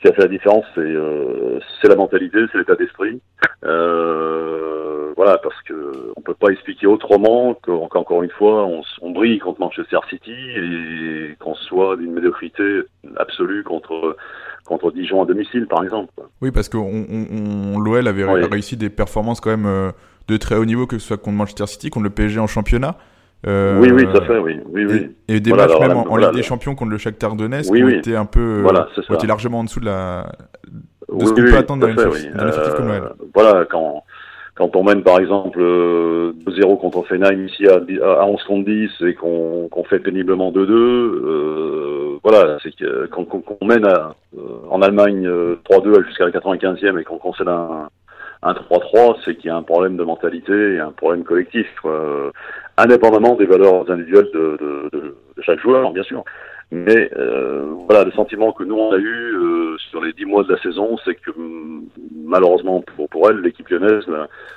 ce 0.00 0.08
qui 0.08 0.08
a 0.08 0.12
fait 0.14 0.22
la 0.22 0.28
différence, 0.28 0.64
c'est 0.74 0.80
euh, 0.80 1.58
c'est 1.80 1.88
la 1.88 1.96
mentalité, 1.96 2.38
c'est 2.50 2.58
l'état 2.58 2.74
d'esprit. 2.74 3.20
voilà, 3.62 5.36
parce 5.38 5.60
que 5.62 6.12
on 6.16 6.22
peut 6.22 6.34
pas 6.34 6.48
expliquer 6.48 6.86
autrement 6.86 7.54
qu'encore 7.62 8.22
une 8.22 8.30
fois, 8.30 8.64
on, 8.64 8.82
on, 9.02 9.10
brille 9.10 9.38
contre 9.38 9.60
Manchester 9.60 9.98
City 10.08 10.32
et 10.32 11.36
qu'on 11.38 11.54
soit 11.54 11.96
d'une 11.96 12.12
médiocrité 12.12 12.82
absolue 13.16 13.62
contre 13.62 14.16
contre 14.64 14.92
Dijon 14.92 15.22
à 15.22 15.26
domicile, 15.26 15.66
par 15.66 15.82
exemple. 15.82 16.12
Oui, 16.40 16.50
parce 16.50 16.70
que 16.70 16.78
on, 16.78 17.06
on, 17.74 17.78
l'OL 17.78 18.08
avait 18.08 18.24
réussi 18.24 18.76
des 18.78 18.88
performances 18.88 19.40
quand 19.40 19.50
même 19.50 19.92
de 20.28 20.36
très 20.38 20.56
haut 20.56 20.64
niveau, 20.64 20.86
que 20.86 20.98
ce 20.98 21.08
soit 21.08 21.18
contre 21.18 21.36
Manchester 21.36 21.66
City, 21.66 21.90
contre 21.90 22.04
le 22.04 22.10
PSG 22.10 22.40
en 22.40 22.46
championnat. 22.46 22.96
Euh, 23.46 23.78
oui, 23.80 23.90
oui, 23.90 24.04
tout 24.04 24.18
à 24.18 24.24
fait, 24.26 24.38
oui. 24.38 24.60
oui, 24.66 24.84
oui. 24.84 25.16
Et, 25.28 25.40
des 25.40 25.52
matchs 25.52 25.78
même 25.80 25.96
en, 25.96 26.16
Ligue 26.16 26.34
des 26.34 26.42
Champions 26.42 26.74
contre 26.74 26.90
le 26.90 26.98
Shakhtar 26.98 27.36
Donetsk 27.36 27.70
oui, 27.72 27.82
qui 27.82 27.94
été 27.96 28.16
un 28.16 28.26
peu, 28.26 28.60
voilà, 28.60 28.88
ont 29.08 29.14
été 29.14 29.26
largement 29.26 29.60
en 29.60 29.64
dessous 29.64 29.80
de 29.80 29.86
la 29.86 30.26
de 31.12 31.24
ce 31.24 31.30
qu'on 31.30 31.42
peut 31.42 31.56
attendre 31.56 31.86
d'un 31.86 32.48
effectif 32.48 32.74
comme 32.74 32.90
euh, 32.90 33.08
Voilà, 33.34 33.64
quand 33.64 34.04
quand 34.56 34.76
on 34.76 34.84
mène 34.84 35.02
par 35.02 35.18
exemple 35.18 35.58
2-0 35.58 35.62
euh, 35.62 36.76
contre 36.76 36.98
Offenheim 36.98 37.46
ici 37.46 37.66
à, 37.66 37.76
à 37.76 38.26
11 38.26 38.42
contre 38.44 38.64
10 38.66 38.90
et 39.06 39.14
qu'on 39.14 39.68
qu'on 39.70 39.84
fait 39.84 40.00
péniblement 40.00 40.52
2-2, 40.52 40.70
euh, 40.70 42.18
voilà, 42.22 42.58
c'est 42.62 42.76
que 42.76 43.06
quand 43.06 43.26
on 43.60 43.64
mène 43.64 43.86
à, 43.86 44.14
en 44.68 44.82
Allemagne 44.82 45.26
3-2 45.70 46.06
jusqu'à 46.06 46.26
la 46.26 46.30
95e 46.30 47.00
et 47.00 47.04
qu'on 47.04 47.16
concède 47.16 47.48
un, 47.48 47.88
un 48.42 48.52
3-3, 48.52 49.16
c'est 49.24 49.36
qu'il 49.36 49.46
y 49.46 49.50
a 49.50 49.56
un 49.56 49.62
problème 49.62 49.96
de 49.96 50.04
mentalité 50.04 50.74
et 50.74 50.78
un 50.78 50.92
problème 50.92 51.24
collectif, 51.24 51.66
quoi. 51.80 52.30
Indépendamment 52.76 53.36
des 53.36 53.46
valeurs 53.46 53.90
individuelles 53.90 54.30
de, 54.32 55.16
chaque 55.42 55.60
joueur, 55.60 55.92
bien 55.92 56.02
sûr. 56.02 56.24
Mais 56.72 57.10
euh, 57.16 57.66
voilà, 57.86 58.04
le 58.04 58.12
sentiment 58.12 58.52
que 58.52 58.62
nous 58.62 58.76
on 58.76 58.92
a 58.92 58.98
eu 58.98 59.34
euh, 59.34 59.76
sur 59.90 60.00
les 60.00 60.12
dix 60.12 60.24
mois 60.24 60.44
de 60.44 60.52
la 60.52 60.62
saison, 60.62 60.96
c'est 61.04 61.16
que 61.16 61.32
malheureusement 62.24 62.80
pour, 62.94 63.08
pour 63.08 63.28
elle, 63.28 63.40
l'équipe 63.40 63.68
lyonnaise 63.68 64.04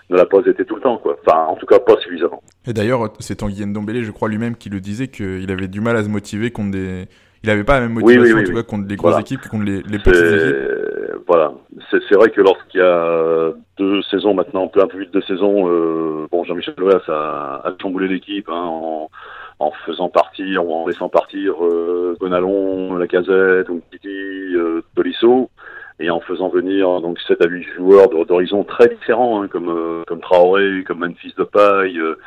ne 0.10 0.16
l'a 0.16 0.26
pas 0.26 0.42
été 0.46 0.64
tout 0.64 0.76
le 0.76 0.82
temps, 0.82 0.98
quoi. 0.98 1.18
Enfin, 1.26 1.46
en 1.46 1.56
tout 1.56 1.66
cas, 1.66 1.80
pas 1.80 1.98
suffisamment. 2.02 2.44
Et 2.68 2.74
d'ailleurs, 2.74 3.12
c'est 3.20 3.38
Tanguy 3.38 3.66
Ndombele, 3.66 4.04
je 4.04 4.12
crois 4.12 4.30
lui-même, 4.30 4.56
qui 4.56 4.70
le 4.70 4.80
disait 4.80 5.08
qu'il 5.08 5.50
avait 5.52 5.68
du 5.68 5.82
mal 5.82 5.98
à 5.98 6.04
se 6.04 6.10
motiver 6.10 6.52
contre 6.52 6.72
des. 6.72 7.06
Il 7.44 7.50
avait 7.50 7.64
pas 7.64 7.80
la 7.80 7.88
même 7.88 7.94
motivation 7.94 8.38
en 8.38 8.44
tout 8.44 8.54
cas 8.54 8.64
contre 8.64 8.88
les 8.88 8.96
grosses 8.96 9.20
équipes 9.20 9.42
que 9.42 9.50
contre 9.50 9.66
les, 9.66 9.82
les 9.82 10.00
petites 10.00 10.16
équipes. 10.16 11.24
Voilà, 11.28 11.54
c'est 11.90 12.16
vrai 12.16 12.30
que 12.30 12.42
lorsqu'il 12.42 12.80
y 12.80 12.84
a 12.84 13.52
deux 13.78 14.02
saisons 14.04 14.34
maintenant, 14.34 14.66
un 14.66 14.68
peu 14.68 14.88
plus 14.88 15.06
de 15.06 15.12
deux 15.12 15.22
saisons, 15.22 15.70
euh, 15.70 16.28
bon, 16.32 16.44
Jean-Michel 16.44 16.76
Loas 16.78 17.02
a, 17.08 17.62
a 17.66 17.74
chamboulé 17.82 18.08
l'équipe 18.08 18.50
hein, 18.50 18.66
en, 18.66 19.10
en, 19.60 19.72
faisant 19.86 20.10
partir, 20.10 20.64
en 20.64 20.88
laissant 20.88 21.10
partir 21.10 21.64
euh, 21.64 22.16
Gonalon, 22.20 22.96
Lacazette, 22.96 23.70
Umtiti, 23.70 24.08
euh, 24.56 24.82
Tolisso, 24.96 25.50
et 26.00 26.10
en 26.10 26.20
faisant 26.20 26.50
venir 26.50 27.02
donc 27.02 27.20
7 27.22 27.44
à 27.44 27.48
8 27.48 27.64
joueurs 27.76 28.10
d'horizons 28.26 28.64
très 28.64 28.90
différents, 28.90 29.44
hein, 29.44 29.48
comme, 29.48 29.70
euh, 29.70 30.04
comme 30.08 30.22
Traoré, 30.22 30.84
comme 30.86 31.00
Memphis 31.00 31.34
Depay, 31.38 31.98
euh, 31.98 32.18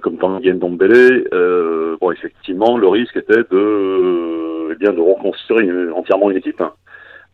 comme 0.00 0.16
Tanguy 0.16 0.52
Ndombele, 0.52 1.28
euh, 1.34 1.96
bon, 2.00 2.10
effectivement, 2.12 2.78
le 2.78 2.88
risque 2.88 3.16
était 3.16 3.44
de, 3.50 4.72
eh 4.72 4.74
bien, 4.76 4.92
de 4.92 5.00
reconstruire 5.00 5.96
entièrement 5.96 6.30
une 6.30 6.38
équipe. 6.38 6.60
Hein. 6.60 6.72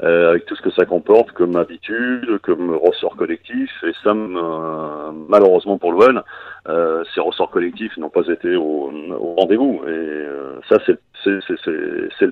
euh, 0.03 0.31
avec 0.31 0.47
tout 0.47 0.55
ce 0.55 0.63
que 0.63 0.71
ça 0.71 0.85
comporte 0.85 1.33
comme 1.33 1.57
habitude, 1.57 2.39
comme 2.43 2.75
ressort 2.75 3.17
collectif. 3.17 3.71
Et 3.85 3.93
ça, 4.05 4.15
malheureusement 4.15 5.79
pour 5.79 5.93
l'OL, 5.93 6.23
euh, 6.69 7.05
ces 7.15 7.21
ressorts 7.21 7.51
collectifs 7.51 7.97
n'ont 7.97 8.11
pas 8.11 8.27
été 8.27 8.55
au, 8.57 8.93
au 9.19 9.35
rendez-vous. 9.35 9.83
Et 9.87 9.91
euh, 9.91 10.61
ça, 10.69 10.77
c'est 10.87 10.99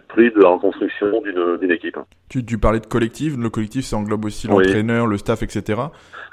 prix 0.08 0.30
de 0.30 0.40
la 0.40 0.48
reconstruction 0.48 1.22
d'une 1.60 1.70
équipe. 1.70 1.98
Tu, 2.28 2.44
tu, 2.44 2.58
parlais 2.58 2.80
de 2.80 2.86
collectif. 2.86 3.36
Le 3.36 3.50
collectif, 3.50 3.84
ça 3.84 3.96
englobe 3.96 4.24
aussi 4.24 4.46
l'entraîneur, 4.46 5.06
le 5.06 5.18
staff, 5.18 5.42
etc. 5.42 5.80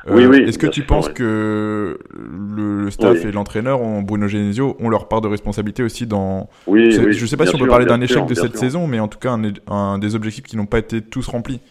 Euh, 0.08 0.16
oui, 0.16 0.26
oui. 0.26 0.44
Est-ce 0.44 0.58
que 0.58 0.68
tu 0.68 0.84
penses 0.84 1.10
que 1.10 1.98
le, 2.14 2.90
staff 2.92 3.26
et 3.26 3.32
l'entraîneur, 3.32 3.80
Bruno 4.02 4.28
Genesio, 4.28 4.76
ont 4.80 4.90
leur 4.90 5.08
part 5.08 5.22
de 5.22 5.28
responsabilité 5.28 5.84
aussi 5.84 6.08
dans... 6.08 6.50
Oui, 6.68 6.92
je 6.92 7.02
ne 7.02 7.28
sais 7.28 7.38
pas 7.38 7.46
si 7.46 7.56
on 7.56 7.60
peut 7.60 7.68
parler 7.68 7.86
d'un 7.86 8.02
échec 8.02 8.26
de 8.26 8.34
cette 8.34 8.58
saison, 8.58 8.88
mais 8.88 9.00
en 9.00 9.08
tout 9.08 9.20
cas 9.20 9.32
un, 9.32 9.42
un 9.68 9.98
des 9.98 10.16
objectifs 10.16 10.44
qui 10.44 10.58
n'ont 10.58 10.66
pas 10.66 10.80
été 10.80 11.02
tous 11.02 11.28
remplis 11.28 11.62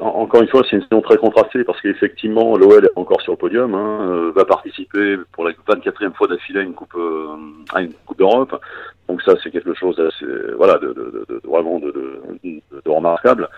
encore 0.00 0.42
une 0.42 0.48
fois, 0.48 0.62
c'est 0.68 0.76
une 0.76 0.82
saison 0.82 1.00
très 1.00 1.16
contrastée 1.16 1.64
parce 1.64 1.80
qu'effectivement, 1.80 2.56
l'OL 2.56 2.84
est 2.84 2.98
encore 2.98 3.20
sur 3.20 3.32
le 3.32 3.38
podium, 3.38 3.74
hein, 3.74 4.08
euh, 4.08 4.32
va 4.34 4.44
participer 4.44 5.16
pour 5.32 5.44
la 5.44 5.52
24e 5.52 6.12
fois 6.14 6.26
d'affilée 6.26 6.60
à 6.60 6.62
une 6.62 6.74
coupe, 6.74 6.94
euh, 6.96 7.36
à 7.72 7.82
une 7.82 7.92
coupe 8.04 8.18
d'Europe. 8.18 8.60
Donc 9.08 9.22
ça, 9.22 9.34
c'est 9.42 9.50
quelque 9.50 9.74
chose 9.74 10.00
voilà, 10.56 10.78
de, 10.78 10.88
de, 10.88 11.26
de, 11.28 11.40
vraiment 11.48 11.78
de, 11.78 12.20
remarquable. 12.86 13.48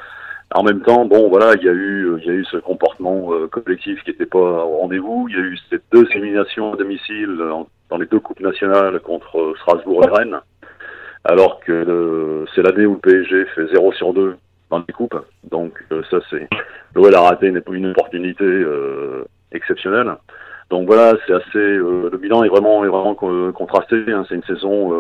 En 0.53 0.65
même 0.65 0.81
temps, 0.81 1.05
bon, 1.05 1.29
voilà, 1.29 1.55
il 1.55 1.63
y 1.63 1.69
a 1.69 1.73
eu, 1.73 2.19
il 2.21 2.27
y 2.27 2.31
a 2.31 2.33
eu 2.33 2.45
ce 2.45 2.57
comportement 2.57 3.33
euh, 3.33 3.47
collectif 3.47 4.03
qui 4.03 4.11
n'était 4.11 4.27
pas 4.27 4.39
au 4.39 4.79
rendez-vous. 4.79 5.27
Il 5.29 5.37
y 5.37 5.39
a 5.39 5.43
eu 5.43 5.57
ces 5.71 5.79
deux 5.93 6.07
éliminations 6.13 6.73
à 6.73 6.77
domicile 6.77 7.39
dans 7.89 7.99
les 7.99 8.07
deux 8.07 8.19
coupes 8.21 8.41
nationales 8.41 8.99
contre 9.01 9.55
Strasbourg 9.61 10.05
et 10.05 10.11
Rennes, 10.11 10.41
alors 11.25 11.61
que 11.61 12.45
c'est 12.55 12.63
l'année 12.63 12.87
où 12.87 12.95
le 12.95 13.01
PSG 13.01 13.45
fait 13.55 13.67
0 13.69 13.93
sur 13.93 14.13
2 14.13 14.37
dans 14.71 14.85
les 14.87 14.93
coupes. 14.93 15.19
Donc 15.45 15.73
euh, 15.93 16.03
ça 16.11 16.19
c'est 16.31 16.49
l'OL 16.95 17.15
a 17.15 17.21
raté 17.21 17.49
une, 17.49 17.63
une 17.71 17.91
opportunité 17.91 18.45
euh, 18.45 19.25
exceptionnelle. 19.53 20.17
Donc 20.71 20.87
voilà, 20.87 21.15
c'est 21.27 21.35
assez 21.35 21.59
euh, 21.59 22.09
le 22.11 22.19
bilan 22.19 22.45
est 22.45 22.49
vraiment 22.49 22.85
est 22.85 22.89
vraiment 22.89 23.15
contrasté. 23.15 24.05
Hein. 24.09 24.25
C'est 24.29 24.37
une 24.37 24.45
saison 24.45 24.93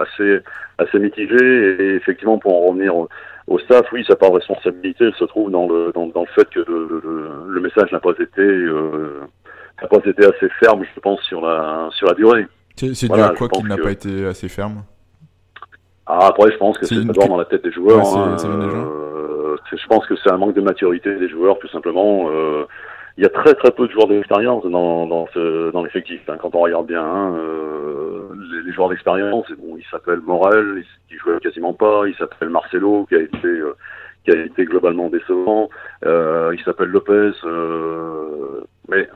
assez 0.00 0.40
assez 0.78 0.98
mitigée 0.98 1.76
et 1.78 1.94
effectivement 1.94 2.38
pour 2.38 2.54
en 2.54 2.66
revenir 2.68 2.94
au, 3.46 3.58
staff, 3.58 3.86
oui, 3.92 4.04
sa 4.08 4.16
part 4.16 4.30
de 4.30 4.36
responsabilité 4.36 5.10
se 5.18 5.24
trouve 5.24 5.50
dans 5.50 5.68
le 5.68 5.92
dans, 5.94 6.06
dans 6.06 6.22
le 6.22 6.34
fait 6.34 6.48
que 6.50 6.60
le, 6.60 7.30
le, 7.46 7.60
message 7.60 7.92
n'a 7.92 8.00
pas 8.00 8.12
été 8.18 8.42
n'a 8.42 9.88
pas 9.88 9.98
été 10.04 10.24
assez 10.24 10.48
ferme, 10.60 10.82
je 10.94 11.00
pense, 11.00 11.20
sur 11.22 11.40
la 11.40 11.88
sur 11.92 12.08
la 12.08 12.14
durée. 12.14 12.46
C'est 12.76 13.08
dû 13.08 13.20
à 13.20 13.30
quoi 13.30 13.48
qu'il 13.48 13.66
n'a 13.66 13.76
pas 13.76 13.92
été 13.92 14.26
assez 14.26 14.48
ferme? 14.48 14.82
Ah, 16.06 16.26
après, 16.28 16.50
je 16.52 16.58
pense 16.58 16.76
que 16.76 16.86
c'est 16.86 17.02
d'abord 17.04 17.28
dans 17.28 17.36
la 17.38 17.46
tête 17.46 17.64
des 17.64 17.72
joueurs. 17.72 18.06
Hein, 18.16 18.36
euh, 18.44 19.56
je 19.72 19.86
pense 19.86 20.06
que 20.06 20.14
c'est 20.16 20.30
un 20.30 20.36
manque 20.36 20.54
de 20.54 20.60
maturité 20.60 21.16
des 21.16 21.28
joueurs, 21.28 21.58
tout 21.58 21.68
simplement. 21.68 22.28
Euh, 22.28 22.66
il 23.16 23.22
y 23.22 23.26
a 23.26 23.30
très 23.30 23.54
très 23.54 23.70
peu 23.70 23.86
de 23.86 23.92
joueurs 23.92 24.08
d'expérience 24.08 24.64
dans, 24.64 25.06
dans, 25.06 25.26
ce, 25.32 25.70
dans 25.70 25.84
l'effectif. 25.84 26.20
Hein, 26.28 26.36
quand 26.40 26.54
on 26.54 26.60
regarde 26.60 26.86
bien, 26.86 27.02
hein, 27.02 27.36
euh, 27.36 28.28
les, 28.64 28.72
joueurs 28.72 28.88
d'expérience, 28.88 29.46
bon, 29.58 29.76
il 29.76 29.84
s'appelle 29.90 30.20
Morel, 30.20 30.84
qui 31.08 31.16
jouait 31.16 31.38
quasiment 31.40 31.74
pas. 31.74 32.08
Il 32.08 32.14
s'appelle 32.16 32.50
Marcelo, 32.50 33.06
qui 33.06 33.14
a 33.14 33.20
été 33.20 33.46
euh, 33.46 33.76
qui 34.24 34.32
a 34.32 34.44
été 34.44 34.64
globalement 34.64 35.10
décevant. 35.10 35.68
Euh, 36.04 36.54
il 36.56 36.64
s'appelle 36.64 36.88
Lopez, 36.88 37.32
mais 38.88 39.08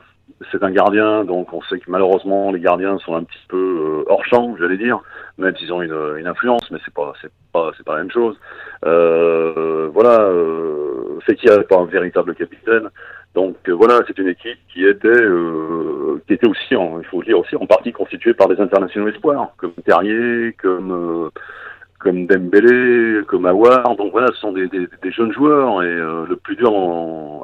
c'est 0.51 0.63
un 0.63 0.71
gardien, 0.71 1.25
donc 1.25 1.51
on 1.53 1.61
sait 1.63 1.79
que 1.79 1.89
malheureusement 1.89 2.51
les 2.51 2.59
gardiens 2.59 2.97
sont 2.99 3.15
un 3.15 3.23
petit 3.23 3.45
peu 3.47 3.57
euh, 3.57 4.11
hors 4.11 4.23
champ, 4.25 4.55
j'allais 4.57 4.77
dire, 4.77 4.99
même 5.37 5.55
s'ils 5.57 5.71
ont 5.73 5.81
une, 5.81 6.17
une, 6.17 6.27
influence, 6.27 6.69
mais 6.71 6.79
c'est 6.85 6.93
pas 6.93 7.13
c'est 7.21 7.31
pas 7.51 7.71
c'est 7.77 7.85
pas 7.85 7.95
la 7.95 7.99
même 7.99 8.11
chose. 8.11 8.39
Euh, 8.85 9.89
voilà, 9.93 10.21
euh, 10.21 11.19
c'est 11.25 11.35
qu'il 11.35 11.51
a 11.51 11.61
pas 11.63 11.77
un 11.77 11.85
véritable 11.85 12.35
capitaine. 12.35 12.89
Donc 13.35 13.57
euh, 13.67 13.73
voilà, 13.73 14.01
c'est 14.07 14.17
une 14.17 14.29
équipe 14.29 14.57
qui 14.73 14.85
était 14.85 15.07
euh, 15.07 16.21
qui 16.27 16.33
était 16.33 16.47
aussi, 16.47 16.75
en, 16.75 16.99
il 16.99 17.05
faut 17.05 17.19
le 17.21 17.27
dire 17.27 17.39
aussi, 17.39 17.55
en 17.55 17.65
partie 17.65 17.91
constituée 17.91 18.33
par 18.33 18.47
des 18.47 18.59
internationaux 18.59 19.07
espoirs, 19.07 19.53
comme 19.57 19.73
Terrier, 19.85 20.53
comme 20.53 21.29
comme 21.99 22.25
Dembélé, 22.25 23.23
comme 23.27 23.45
Awar. 23.45 23.95
Donc 23.97 24.11
voilà, 24.11 24.27
ce 24.33 24.39
sont 24.39 24.53
des, 24.53 24.67
des, 24.67 24.87
des 25.03 25.11
jeunes 25.11 25.33
joueurs 25.33 25.83
et 25.83 25.87
euh, 25.87 26.25
le 26.27 26.35
plus 26.37 26.55
dur 26.55 26.71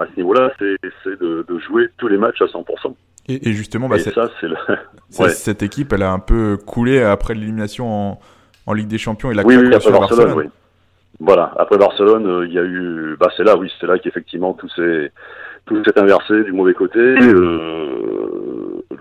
à 0.01 0.05
ce 0.07 0.15
niveau-là, 0.17 0.51
c'est 0.57 0.77
de, 1.19 1.45
de, 1.47 1.59
jouer 1.59 1.89
tous 1.97 2.07
les 2.07 2.17
matchs 2.17 2.41
à 2.41 2.45
100%. 2.45 2.95
Et, 3.27 3.49
et 3.49 3.53
justement, 3.53 3.89
bah, 3.89 3.99
ça, 3.99 4.29
cette 5.29 5.61
équipe, 5.61 5.93
elle 5.93 6.03
a 6.03 6.11
un 6.11 6.19
peu 6.19 6.57
coulé 6.57 7.01
après 7.01 7.33
l'élimination 7.33 8.11
en, 8.11 8.19
en, 8.65 8.73
Ligue 8.73 8.87
des 8.87 8.97
Champions 8.97 9.31
et 9.31 9.35
la 9.35 9.45
oui, 9.45 9.57
oui, 9.57 9.73
après 9.73 9.91
Barcelone. 9.91 10.33
Oui. 10.35 10.45
Voilà, 11.19 11.53
après 11.57 11.77
Barcelone, 11.77 12.25
euh, 12.25 12.45
il 12.45 12.53
y 12.53 12.59
a 12.59 12.63
eu, 12.63 13.15
bah 13.19 13.29
c'est 13.37 13.43
là, 13.43 13.55
oui, 13.57 13.71
c'est 13.79 13.87
là 13.87 13.97
qu'effectivement 13.99 14.53
tout 14.53 14.67
s'est 14.69 15.11
tout 15.65 15.83
s'est 15.83 15.99
inversé 15.99 16.43
du 16.43 16.51
mauvais 16.51 16.73
côté. 16.73 16.99
Euh, 16.99 17.95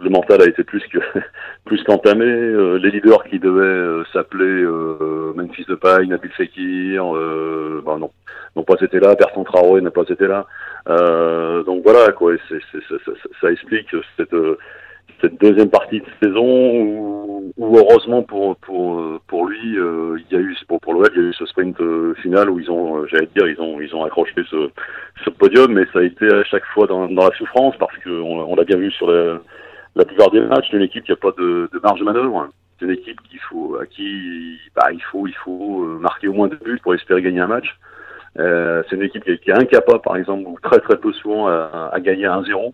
le 0.05 0.11
mental 0.11 0.43
a 0.43 0.47
été 0.47 0.65
plus 0.65 0.83
que 0.89 0.99
plus 1.65 1.83
qu'entamé. 1.85 2.25
Euh, 2.27 2.79
les 2.79 2.91
leaders 2.91 3.25
qui 3.25 3.39
devaient 3.39 3.63
euh, 3.63 4.05
s'appeler 4.13 4.63
euh, 4.63 5.33
Memphis 5.35 5.65
Depay, 5.69 6.07
Nabil 6.07 6.31
Fekir, 6.33 7.17
euh, 7.17 7.83
ben 7.85 7.99
non, 7.99 8.11
n'ont 8.57 8.65
pas 8.65 8.77
été 8.81 9.01
là. 9.01 9.15
Bertrand 9.15 9.45
Traoré 9.45 9.81
n'a 9.81 9.91
pas 9.91 10.05
été 10.09 10.27
là. 10.27 10.47
donc 10.87 11.83
voilà 11.83 12.13
quoi. 12.13 12.35
C'est, 12.49 12.61
ça, 12.89 13.13
ça, 13.41 13.51
explique 13.51 13.89
cette 14.17 14.35
cette 15.21 15.41
deuxième 15.41 15.71
partie 15.71 16.01
de 16.01 16.07
saison 16.23 16.45
où, 17.57 17.77
heureusement 17.77 18.23
pour 18.23 18.57
pour 18.57 19.21
pour 19.27 19.47
lui 19.47 19.77
il 19.77 20.25
y 20.31 20.37
a 20.37 20.41
eu 20.41 20.57
pour 20.69 20.81
pour 20.81 20.93
l'OL 20.95 21.11
il 21.15 21.23
y 21.23 21.25
a 21.25 21.29
eu 21.29 21.33
ce 21.35 21.47
sprint 21.47 21.77
final 22.21 22.51
où 22.51 22.59
ils 22.59 22.71
ont 22.71 23.07
j'allais 23.07 23.29
dire 23.35 23.47
ils 23.49 23.61
ont 23.61 23.81
ils 23.81 23.95
ont 23.95 24.05
accroché 24.05 24.35
ce 24.51 24.71
ce 25.25 25.31
podium 25.31 25.73
mais 25.73 25.85
ça 25.93 26.01
a 26.01 26.03
été 26.03 26.27
à 26.27 26.45
chaque 26.45 26.65
fois 26.67 26.87
dans, 26.87 27.09
dans 27.09 27.25
la 27.25 27.37
souffrance 27.37 27.75
parce 27.79 27.97
que 27.99 28.11
on, 28.11 28.51
on 28.51 28.57
l'a 28.57 28.65
bien 28.65 28.77
vu 28.77 28.91
sur 28.91 29.07
le 29.09 29.41
la 29.97 30.05
plupart 30.05 30.31
des 30.31 30.41
matchs, 30.41 30.67
c'est 30.71 30.77
une 30.77 30.83
équipe 30.83 31.05
qui 31.05 31.13
n'a 31.13 31.17
pas 31.17 31.33
de, 31.39 31.69
de, 31.73 31.79
marge 31.83 32.01
de 32.01 32.05
manœuvre. 32.05 32.49
C'est 32.79 32.87
une 32.87 32.93
équipe 32.93 33.21
qu'il 33.23 33.39
faut, 33.41 33.77
à 33.81 33.87
qui 33.87 34.59
bah, 34.75 34.91
il 34.93 35.03
faut, 35.03 35.27
il 35.27 35.35
faut 35.35 35.85
euh, 35.85 35.99
marquer 35.99 36.29
au 36.29 36.33
moins 36.33 36.49
deux 36.49 36.59
buts 36.65 36.81
pour 36.83 36.95
espérer 36.95 37.23
gagner 37.23 37.41
un 37.41 37.47
match. 37.47 37.79
Euh, 38.39 38.83
c'est 38.89 38.97
une 38.97 39.03
équipe 39.03 39.25
qui 39.25 39.51
est, 39.51 39.53
incapable, 39.53 40.01
par 40.03 40.17
exemple, 40.17 40.49
ou 40.49 40.59
très 40.61 40.81
très 40.81 40.97
peu 40.97 41.13
souvent 41.13 41.47
à, 41.47 41.91
à 41.93 42.01
gagner 42.01 42.25
1-0. 42.27 42.73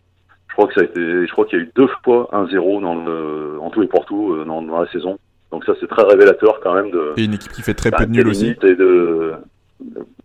Je 0.61 0.67
crois 0.67 0.75
que 0.75 0.75
ça 0.75 0.81
a 0.83 0.85
été, 0.85 1.27
je 1.27 1.33
crois 1.33 1.47
qu'il 1.47 1.59
y 1.59 1.63
a 1.63 1.65
eu 1.65 1.71
deux 1.75 1.89
fois 2.05 2.29
1-0 2.33 2.83
dans 2.83 2.95
le, 2.95 3.59
en 3.61 3.71
tout 3.71 3.83
et 3.83 3.87
pour 3.87 4.05
tout 4.05 4.35
euh, 4.35 4.45
dans, 4.45 4.61
dans 4.61 4.81
la 4.81 4.87
saison. 4.91 5.19
Donc 5.51 5.65
ça, 5.65 5.73
c'est 5.81 5.89
très 5.89 6.03
révélateur 6.03 6.61
quand 6.63 6.75
même 6.75 6.91
de. 6.91 7.15
Et 7.17 7.25
une 7.25 7.35
équipe 7.35 7.53
qui 7.53 7.63
fait 7.63 7.73
très 7.75 7.91
peu 7.91 8.05
de 8.05 8.11
nuls 8.11 8.29
aussi. 8.29 8.55
Et 8.63 8.75
de, 8.75 9.33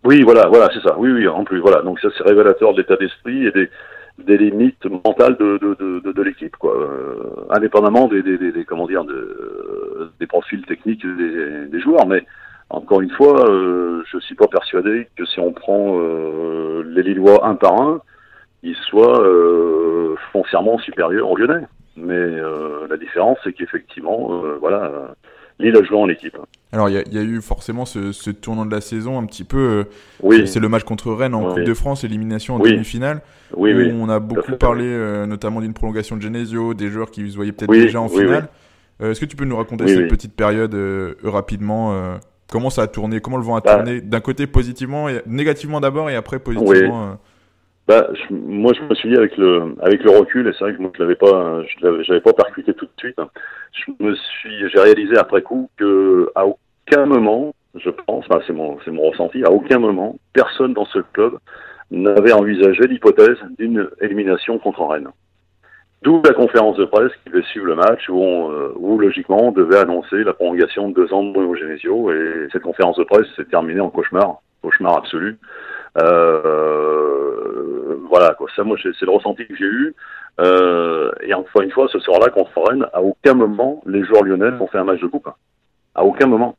oui, 0.04 0.22
voilà, 0.22 0.46
voilà, 0.48 0.68
c'est 0.74 0.82
ça. 0.82 0.96
Oui, 0.98 1.10
oui, 1.10 1.26
en 1.26 1.44
plus, 1.44 1.58
voilà. 1.60 1.80
Donc 1.80 2.00
ça, 2.00 2.08
c'est 2.16 2.22
révélateur 2.22 2.74
de 2.74 2.78
l'état 2.78 2.96
d'esprit 2.96 3.46
et 3.46 3.50
des, 3.50 3.70
des 4.18 4.36
limites 4.36 4.84
mentales 4.84 5.36
de, 5.38 5.58
de, 5.58 6.00
de, 6.04 6.12
de 6.12 6.22
l'équipe, 6.22 6.56
quoi. 6.56 6.76
Euh, 6.76 7.46
indépendamment 7.50 8.06
des, 8.06 8.22
des, 8.22 8.36
des, 8.36 8.64
comment 8.66 8.86
dire, 8.86 9.04
de, 9.04 10.10
des 10.20 10.26
profils 10.26 10.64
techniques 10.66 11.06
des, 11.06 11.66
des 11.66 11.80
joueurs, 11.80 12.06
mais 12.06 12.26
encore 12.68 13.00
une 13.00 13.10
fois, 13.10 13.48
euh, 13.48 14.02
je 14.12 14.18
suis 14.18 14.34
pas 14.34 14.48
persuadé 14.48 15.08
que 15.16 15.24
si 15.24 15.40
on 15.40 15.52
prend 15.52 15.98
euh, 15.98 16.82
les 16.88 17.02
Lillois 17.02 17.46
un 17.46 17.54
par 17.54 17.80
un, 17.80 18.02
ils 18.62 18.76
soient 18.76 19.22
euh, 19.22 20.16
foncièrement 20.32 20.78
supérieurs 20.78 21.30
aux 21.30 21.36
Lyonnais. 21.36 21.66
Mais 21.96 22.14
euh, 22.14 22.86
la 22.88 22.96
différence, 22.96 23.38
c'est 23.42 23.52
qu'effectivement, 23.52 24.42
voilà, 24.60 25.14
Lille 25.58 25.76
a 25.76 25.82
joué 25.82 25.96
en 25.96 26.08
équipe. 26.08 26.36
Alors, 26.72 26.88
il 26.90 26.96
y, 26.96 27.14
y, 27.14 27.18
a 27.18 27.22
eu 27.22 27.40
forcément 27.40 27.86
ce, 27.86 28.12
ce, 28.12 28.30
tournant 28.30 28.66
de 28.66 28.70
la 28.70 28.80
saison 28.80 29.18
un 29.18 29.24
petit 29.24 29.44
peu. 29.44 29.58
Euh, 29.58 29.84
oui. 30.22 30.46
C'est 30.46 30.60
le 30.60 30.68
match 30.68 30.84
contre 30.84 31.12
Rennes 31.12 31.34
en 31.34 31.54
Coupe 31.54 31.62
de 31.62 31.74
France, 31.74 32.04
élimination 32.04 32.56
en 32.56 32.58
demi-finale. 32.58 33.22
Oui, 33.56 33.72
oui. 33.72 33.92
On 33.98 34.08
a 34.08 34.18
beaucoup 34.18 34.56
parlé, 34.56 34.84
euh, 34.84 35.26
notamment 35.26 35.60
d'une 35.60 35.72
prolongation 35.72 36.16
de 36.16 36.22
Genesio, 36.22 36.74
des 36.74 36.88
joueurs 36.88 37.10
qui 37.10 37.30
se 37.30 37.36
voyaient 37.36 37.52
peut-être 37.52 37.72
déjà 37.72 38.00
en 38.00 38.08
finale. 38.08 38.48
Euh, 39.00 39.10
Est-ce 39.10 39.20
que 39.20 39.26
tu 39.26 39.36
peux 39.36 39.44
nous 39.44 39.56
raconter 39.56 39.88
cette 39.88 40.08
petite 40.08 40.34
période 40.34 40.74
euh, 40.74 41.14
rapidement 41.24 42.18
Comment 42.48 42.70
ça 42.70 42.82
a 42.82 42.86
tourné 42.86 43.20
Comment 43.20 43.38
le 43.38 43.42
vent 43.42 43.56
a 43.56 43.60
bah. 43.60 43.76
tourné 43.76 44.00
D'un 44.00 44.20
côté 44.20 44.46
positivement, 44.46 45.08
et, 45.08 45.20
négativement 45.26 45.80
d'abord, 45.80 46.10
et 46.10 46.14
après 46.14 46.38
positivement 46.38 47.18
bah, 47.86 48.08
moi, 48.30 48.72
je 48.74 48.82
me 48.82 48.94
suis 48.94 49.10
dit 49.10 49.16
avec 49.16 49.36
le 49.36 49.76
avec 49.80 50.02
le 50.02 50.10
recul, 50.10 50.48
et 50.48 50.52
c'est 50.52 50.64
vrai 50.64 50.74
que 50.74 50.82
moi 50.82 50.90
je 50.94 51.00
l'avais 51.00 51.14
pas, 51.14 51.62
je 51.64 51.86
l'avais 51.86 52.20
pas 52.20 52.32
percuté 52.32 52.74
tout 52.74 52.86
de 52.86 52.90
suite. 52.98 53.18
Hein. 53.18 53.28
Je 53.72 54.04
me 54.04 54.14
suis, 54.14 54.68
j'ai 54.70 54.80
réalisé 54.80 55.16
après 55.16 55.42
coup 55.42 55.70
que 55.76 56.30
à 56.34 56.46
aucun 56.46 57.06
moment, 57.06 57.54
je 57.76 57.90
pense, 57.90 58.24
enfin, 58.28 58.40
c'est 58.46 58.52
mon 58.52 58.78
c'est 58.84 58.90
mon 58.90 59.10
ressenti, 59.10 59.44
à 59.44 59.52
aucun 59.52 59.78
moment, 59.78 60.16
personne 60.32 60.74
dans 60.74 60.86
ce 60.86 60.98
club 61.12 61.38
n'avait 61.92 62.32
envisagé 62.32 62.88
l'hypothèse 62.88 63.38
d'une 63.58 63.88
élimination 64.00 64.58
contre 64.58 64.82
Rennes. 64.84 65.10
D'où 66.02 66.20
la 66.24 66.34
conférence 66.34 66.76
de 66.76 66.84
presse 66.84 67.12
qui 67.22 67.30
devait 67.30 67.44
suivre 67.44 67.66
le 67.66 67.74
match 67.74 68.08
où, 68.08 68.20
on, 68.20 68.50
euh, 68.50 68.72
où 68.76 68.98
logiquement 68.98 69.48
on 69.48 69.52
devait 69.52 69.78
annoncer 69.78 70.24
la 70.24 70.34
prolongation 70.34 70.88
de 70.88 70.94
deux 70.94 71.12
ans 71.12 71.22
de 71.22 71.32
Bruno 71.32 71.54
Genesio 71.54 72.12
et 72.12 72.48
cette 72.52 72.62
conférence 72.62 72.96
de 72.96 73.04
presse 73.04 73.26
s'est 73.36 73.44
terminée 73.44 73.80
en 73.80 73.90
cauchemar, 73.90 74.40
cauchemar 74.62 74.98
absolu. 74.98 75.38
Euh, 75.98 77.96
voilà, 78.08 78.34
quoi. 78.34 78.48
Ça, 78.54 78.64
moi, 78.64 78.76
c'est 78.82 79.04
le 79.04 79.10
ressenti 79.10 79.46
que 79.46 79.56
j'ai 79.56 79.64
eu. 79.64 79.94
Euh, 80.40 81.10
et 81.22 81.32
encore 81.34 81.62
une 81.62 81.70
fois, 81.70 81.88
ce 81.90 81.98
soir-là, 81.98 82.28
contre 82.30 82.50
Rennes, 82.62 82.86
à 82.92 83.02
aucun 83.02 83.34
moment, 83.34 83.82
les 83.86 84.04
joueurs 84.04 84.24
lyonnais 84.24 84.50
ont 84.60 84.66
fait 84.66 84.78
un 84.78 84.84
match 84.84 85.00
de 85.00 85.06
coupe. 85.06 85.28
À 85.94 86.04
aucun 86.04 86.26
moment. 86.26 86.56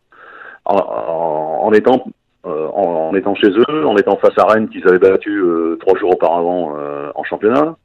En, 0.65 0.75
en, 1.61 1.71
étant 1.73 2.03
en, 2.43 3.13
étant 3.15 3.35
chez 3.35 3.49
eux, 3.49 3.85
en 3.85 3.95
étant 3.95 4.17
face 4.17 4.37
à 4.37 4.45
Rennes 4.45 4.67
qu'ils 4.69 4.85
avaient 4.87 4.99
battu 4.99 5.41
trois 5.79 5.97
jours 5.97 6.13
auparavant 6.13 6.75
en 7.15 7.23
championnat, 7.23 7.75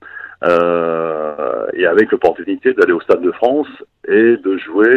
et 0.44 1.87
avec 1.87 2.11
l'opportunité 2.11 2.72
d'aller 2.75 2.92
au 2.92 3.00
Stade 3.00 3.22
de 3.22 3.32
France 3.32 3.68
et 4.08 4.37
de 4.37 4.56
jouer. 4.58 4.90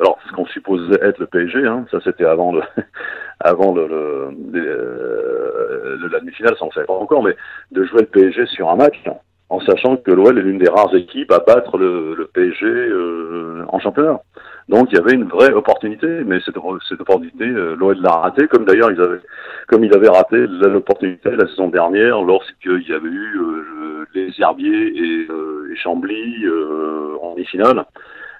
alors, 0.00 0.18
ce 0.28 0.32
qu'on 0.32 0.46
supposait 0.46 0.98
être 1.02 1.18
le 1.18 1.26
PSG, 1.26 1.66
hein, 1.66 1.86
ça 1.90 1.98
c'était 2.04 2.24
avant 2.24 2.52
le 2.52 2.62
avant 3.40 3.74
le, 3.74 3.86
le, 4.52 6.08
la 6.10 6.20
demi-finale, 6.20 6.54
ça 6.58 6.64
on 6.64 6.68
ne 6.68 6.72
savait 6.72 6.86
pas 6.86 6.92
encore, 6.94 7.22
mais 7.22 7.36
de 7.72 7.84
jouer 7.84 8.00
le 8.00 8.06
PSG 8.06 8.46
sur 8.46 8.70
un 8.70 8.76
match 8.76 9.02
en 9.52 9.60
sachant 9.60 9.98
que 9.98 10.10
l'OL 10.10 10.38
est 10.38 10.42
l'une 10.42 10.58
des 10.58 10.70
rares 10.70 10.94
équipes 10.94 11.30
à 11.30 11.40
battre 11.40 11.76
le, 11.76 12.14
le 12.14 12.24
PSG 12.24 12.64
euh, 12.64 13.64
en 13.68 13.78
championnat. 13.80 14.22
Donc 14.70 14.88
il 14.90 14.96
y 14.96 14.98
avait 14.98 15.12
une 15.12 15.28
vraie 15.28 15.52
opportunité, 15.52 16.06
mais 16.24 16.40
cette, 16.40 16.56
cette 16.88 17.00
opportunité, 17.02 17.44
euh, 17.44 17.76
l'OL 17.78 18.00
l'a 18.00 18.12
raté, 18.12 18.48
comme 18.48 18.64
d'ailleurs 18.64 18.90
ils 18.90 19.00
avaient, 19.00 19.20
comme 19.68 19.84
ils 19.84 19.94
avaient 19.94 20.08
raté 20.08 20.46
l'opportunité 20.46 21.32
la 21.32 21.46
saison 21.48 21.68
dernière 21.68 22.22
lorsqu'il 22.22 22.88
y 22.88 22.94
avait 22.94 23.10
eu 23.10 23.40
euh, 23.40 24.06
les 24.14 24.32
Herbiers 24.40 24.86
et, 24.96 25.26
euh, 25.30 25.70
et 25.70 25.76
Chambly 25.76 26.46
en 27.20 27.34
demi-finale. 27.34 27.84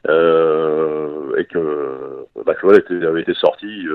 et 0.09 1.45
que, 1.45 2.25
bah, 2.47 2.54
avait 2.62 3.21
été 3.21 3.35
sorti 3.35 3.87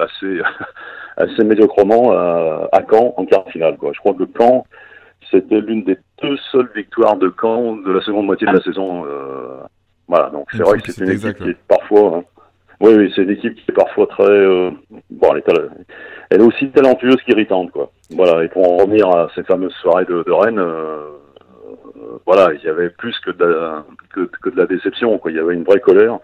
assez 0.00 0.40
assez 1.16 1.42
médiocrement 1.42 2.12
à, 2.12 2.68
à 2.70 2.82
Caen 2.88 3.14
en 3.16 3.24
quart 3.24 3.44
de 3.46 3.50
finale. 3.50 3.76
Quoi. 3.78 3.90
Je 3.92 3.98
crois 3.98 4.14
que 4.14 4.24
Caen 4.38 4.64
c'était 5.30 5.60
l'une 5.60 5.84
des 5.84 5.96
deux 6.22 6.36
seules 6.52 6.70
victoires 6.74 7.16
de 7.16 7.32
Caen 7.40 7.76
de 7.76 7.92
la 7.92 8.00
seconde 8.02 8.26
moitié 8.26 8.46
de 8.46 8.52
la 8.52 8.62
saison. 8.62 9.04
Euh, 9.06 9.60
voilà, 10.08 10.30
donc 10.30 10.48
c'est 10.52 10.62
vrai 10.62 10.78
que 10.78 10.92
c'est 10.92 11.04
une 11.04 11.10
équipe 11.10 11.38
qui 11.38 11.50
est 11.50 11.56
parfois. 11.68 12.18
Hein. 12.18 12.24
oui, 12.80 12.94
oui, 12.96 13.12
c'est 13.14 13.22
une 13.22 13.30
équipe 13.30 13.54
qui 13.54 13.64
est 13.68 13.74
parfois 13.74 14.06
très. 14.06 14.24
Euh, 14.24 14.70
bon, 15.10 15.28
elle 15.32 15.38
est, 15.38 15.60
elle 16.30 16.40
est, 16.40 16.44
aussi 16.44 16.70
talentueuse 16.70 17.20
qu'irritante, 17.24 17.70
quoi. 17.72 17.90
Voilà, 18.10 18.44
et 18.44 18.48
pour 18.48 18.70
en 18.70 18.76
revenir 18.76 19.08
à 19.08 19.28
ces 19.34 19.42
fameuses 19.42 19.74
soirées 19.82 20.04
de, 20.04 20.22
de 20.22 20.32
Rennes, 20.32 20.60
euh, 20.60 21.10
voilà, 22.24 22.52
il 22.54 22.64
y 22.64 22.68
avait 22.68 22.90
plus 22.90 23.18
que 23.20 23.30
de, 23.32 23.44
la, 23.44 23.84
que, 24.14 24.30
que, 24.42 24.50
de 24.50 24.56
la 24.56 24.66
déception, 24.66 25.18
quoi. 25.18 25.30
Il 25.32 25.36
y 25.36 25.40
avait 25.40 25.54
une 25.54 25.64
vraie 25.64 25.80
colère. 25.80 26.18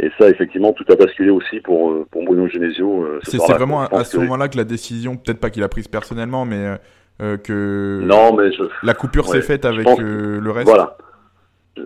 Et 0.00 0.10
ça, 0.18 0.28
effectivement, 0.28 0.72
tout 0.72 0.84
a 0.90 0.96
basculé 0.96 1.30
aussi 1.30 1.60
pour, 1.60 2.04
pour 2.08 2.24
Bruno 2.24 2.48
Genesio. 2.48 3.20
c'est 3.22 3.36
vraiment 3.36 3.82
à, 3.82 3.98
à 3.98 4.02
ce 4.02 4.18
moment-là 4.18 4.48
que 4.48 4.56
la 4.56 4.64
décision, 4.64 5.16
peut-être 5.16 5.38
pas 5.38 5.50
qu'il 5.50 5.62
a 5.62 5.68
prise 5.68 5.86
personnellement, 5.86 6.44
mais 6.44 6.78
euh, 7.22 7.36
que 7.36 8.00
non, 8.02 8.34
mais 8.34 8.50
la 8.82 8.94
coupure 8.94 9.28
s'est 9.28 9.42
faite 9.42 9.64
avec 9.64 9.86
euh, 9.86 10.40
le 10.40 10.50
reste. 10.50 10.68
Voilà. 10.68 10.96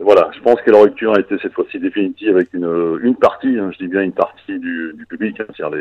Voilà, 0.03 0.31
je 0.37 0.41
pense 0.41 0.61
que 0.61 0.71
la 0.71 0.83
rupture 0.83 1.15
a 1.15 1.21
été 1.21 1.39
cette 1.39 1.55
fois-ci 1.55 1.81
définitive 1.81 2.37
avec 2.37 2.53
une, 2.53 2.99
une 3.03 3.17
partie, 3.17 3.59
hein, 3.59 3.71
je 3.73 3.79
dis 3.79 3.89
bien 3.89 4.03
une 4.03 4.13
partie 4.13 4.59
du, 4.59 4.93
du 4.95 5.07
public, 5.07 5.41
hein, 5.41 5.47
c'est-à-dire 5.57 5.79